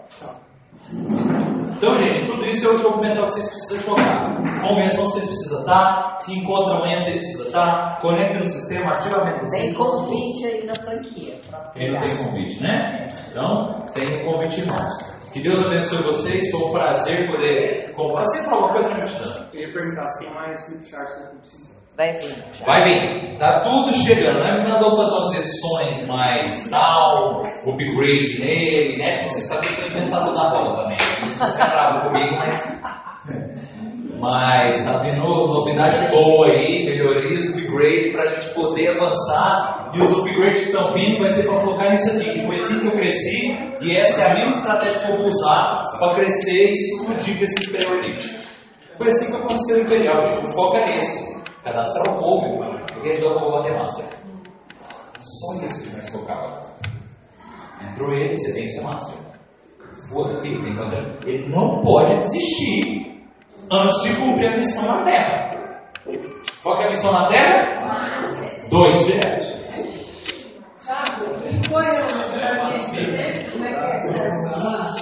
[1.79, 4.37] Então, gente, tudo isso é o jogo mental que vocês precisam jogar.
[4.61, 9.79] Convenção vocês precisam estar, encontro amanhã vocês precisam estar, conecte no sistema, ativamente Tem sistema.
[9.79, 11.41] convite aí na franquia.
[11.73, 13.09] Quem não tem convite, né?
[13.31, 15.19] Então, tem um convite nosso.
[15.33, 18.25] Que Deus abençoe vocês, foi um prazer poder compartilhar.
[18.25, 19.49] Sempre alguma coisa que te dando.
[19.55, 21.78] Eu ia perguntar se tem mais flipcharts no Clube 50.
[21.99, 22.45] Vai vir.
[22.65, 24.39] Vai vir, tá tudo chegando.
[24.39, 24.63] Né?
[24.63, 29.19] Me mandou fazer umas edições mais down, upgrade nele, né?
[29.25, 30.97] Você sabe que eu sou inventado da roda também.
[30.97, 32.79] Isso fica bravo comigo, mas.
[34.21, 39.91] Mas tá vindo novidade boa aí, melhorias, upgrade pra gente poder avançar.
[39.93, 42.81] E os upgrades que estão vindo vai ser para focar nisso aqui, que foi assim
[42.81, 46.67] que eu cresci, e essa é a mesma estratégia que eu vou usar para crescer
[46.67, 48.37] e explodir esse Imperial Elite.
[48.97, 51.38] Foi assim que eu conquistei o Imperial, o foco é esse.
[51.69, 52.65] Cadastrar o povo,
[52.95, 54.07] porque eles vão bater master.
[55.21, 56.67] Só isso que nós focava.
[57.83, 59.15] Entrou ele, você tem que ser master.
[60.09, 61.29] Foda, filho, tem que.
[61.29, 63.23] Ele não pode desistir
[63.71, 65.49] antes de cumprir a missão na Terra.
[66.63, 67.79] Qual que é a missão na Terra?
[68.71, 69.49] Dois direto.
[71.45, 74.98] E foi o dizer como é que é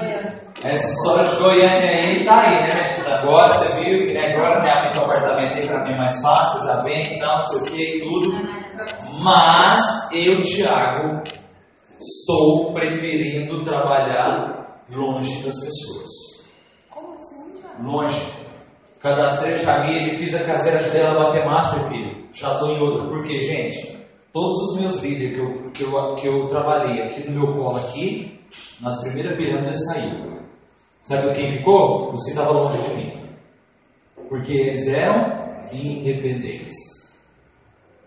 [0.70, 3.08] essa história de Goiânia aí tá aí, né, gente?
[3.08, 6.66] Agora você viu que né, agora tem um apartamento aí pra mim é mais fácil,
[6.66, 8.28] já bem e tal, não sei o que e tudo.
[9.22, 9.80] Mas
[10.12, 11.22] eu, Thiago,
[11.98, 16.08] Estou preferindo trabalhar longe das pessoas.
[16.90, 17.72] Como assim, já?
[17.82, 18.32] Longe.
[19.00, 22.28] Cadastrei a Jamile, fiz a caseira dela bater master, filho.
[22.32, 23.08] Já estou em outra.
[23.08, 23.96] Por quê, gente?
[24.32, 27.78] Todos os meus líderes que eu, que, eu, que eu trabalhei aqui no meu colo
[27.78, 28.40] aqui,
[28.80, 30.35] nas primeiras pirâmides saiu.
[31.06, 32.10] Sabe quem ficou?
[32.12, 33.30] Os que estavam longe de mim.
[34.28, 36.74] Porque eles eram independentes.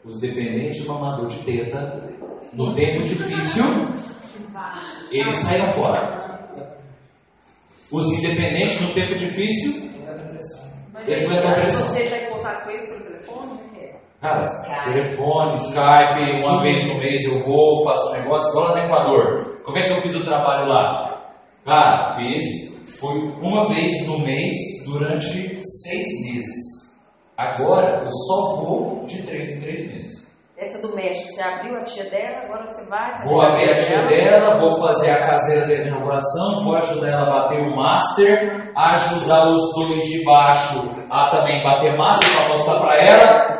[0.03, 2.09] Os dependentes do mamador de teta,
[2.51, 3.63] no tempo difícil,
[5.11, 6.19] eles saíram fora.
[7.89, 9.89] Os independentes, no tempo difícil,
[11.07, 11.87] eles não entram pressão.
[11.87, 13.59] Você já em contato com eles pelo telefone?
[14.19, 14.45] Cara,
[14.91, 19.61] telefone, Skype, uma vez no mês eu vou, faço um negócio, igual lá no Equador.
[19.63, 21.31] Como é que eu fiz o trabalho lá?
[21.63, 22.68] Cara, fiz,
[22.99, 24.53] foi uma vez no mês
[24.85, 26.89] durante seis meses.
[27.37, 30.19] Agora eu só vou de três em três meses.
[30.57, 33.25] Essa do México, você abriu a tia dela, agora você vai.
[33.25, 37.43] Vou abrir a tia dela, vou fazer a caseira de inauguração, vou ajudar ela a
[37.43, 42.95] bater o master, ajudar os dois de baixo a também bater master para mostrar para
[42.97, 43.59] ela.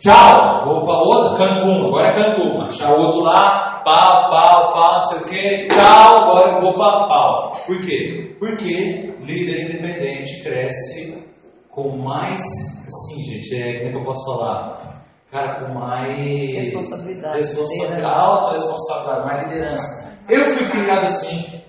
[0.00, 5.00] Tchau, vou para outro, Cancún, agora é Cancún, achar outro lá, pau, pau, pau, não
[5.02, 7.52] sei o que, tchau, agora eu vou para pau.
[7.66, 8.34] Por quê?
[8.38, 11.24] Porque líder independente cresce
[11.70, 15.00] com mais, assim, gente, é, como é que eu posso falar?
[15.30, 17.36] Cara, com mais Responsabilidade.
[17.38, 20.16] responsabilidade, alta responsabilidade, mais liderança.
[20.28, 21.60] Eu fui criado assim.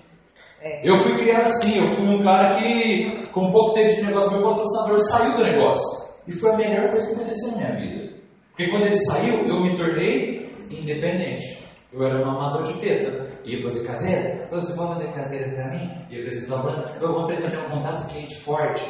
[0.82, 1.78] Eu fui criado assim.
[1.78, 6.12] Eu fui um cara que, com pouco tempo de negócio, meu patrocinador saiu do negócio.
[6.26, 8.12] E foi a melhor coisa que aconteceu na minha vida.
[8.50, 11.58] Porque quando ele saiu, eu me tornei independente.
[11.92, 13.30] Eu era um amador de teta.
[13.44, 14.48] Ia fazer caseira?
[14.50, 15.90] Ô, Você pode fazer caseira pra mim?
[16.10, 16.92] Ia apresentar uma banda.
[17.00, 18.84] Eu vou apresentar um contato quente, forte.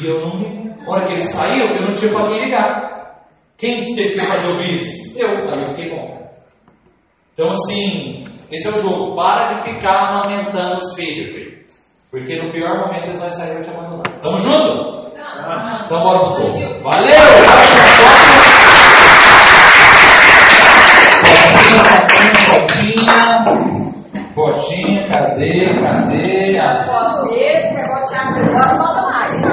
[0.00, 0.74] E eu não me.
[0.86, 2.96] A hora que ele saiu, eu não tinha pra quem ligar.
[3.58, 5.16] Quem teve que fazer o business?
[5.16, 5.28] Eu.
[5.28, 6.26] Aí eu fiquei bom.
[7.32, 9.14] Então, assim, esse é o jogo.
[9.14, 11.56] Para de ficar amamentando os filhos, filho.
[12.10, 14.20] Porque no pior momento eles vão sair e te abandonar.
[14.20, 14.96] Tamo junto?
[15.84, 16.82] Então bora pro povo.
[16.82, 18.35] Valeu!
[24.36, 25.64] Fotinha, cadê?
[25.80, 26.58] Cadê?
[26.58, 28.95] A Posso ver, esse negócio de água agora não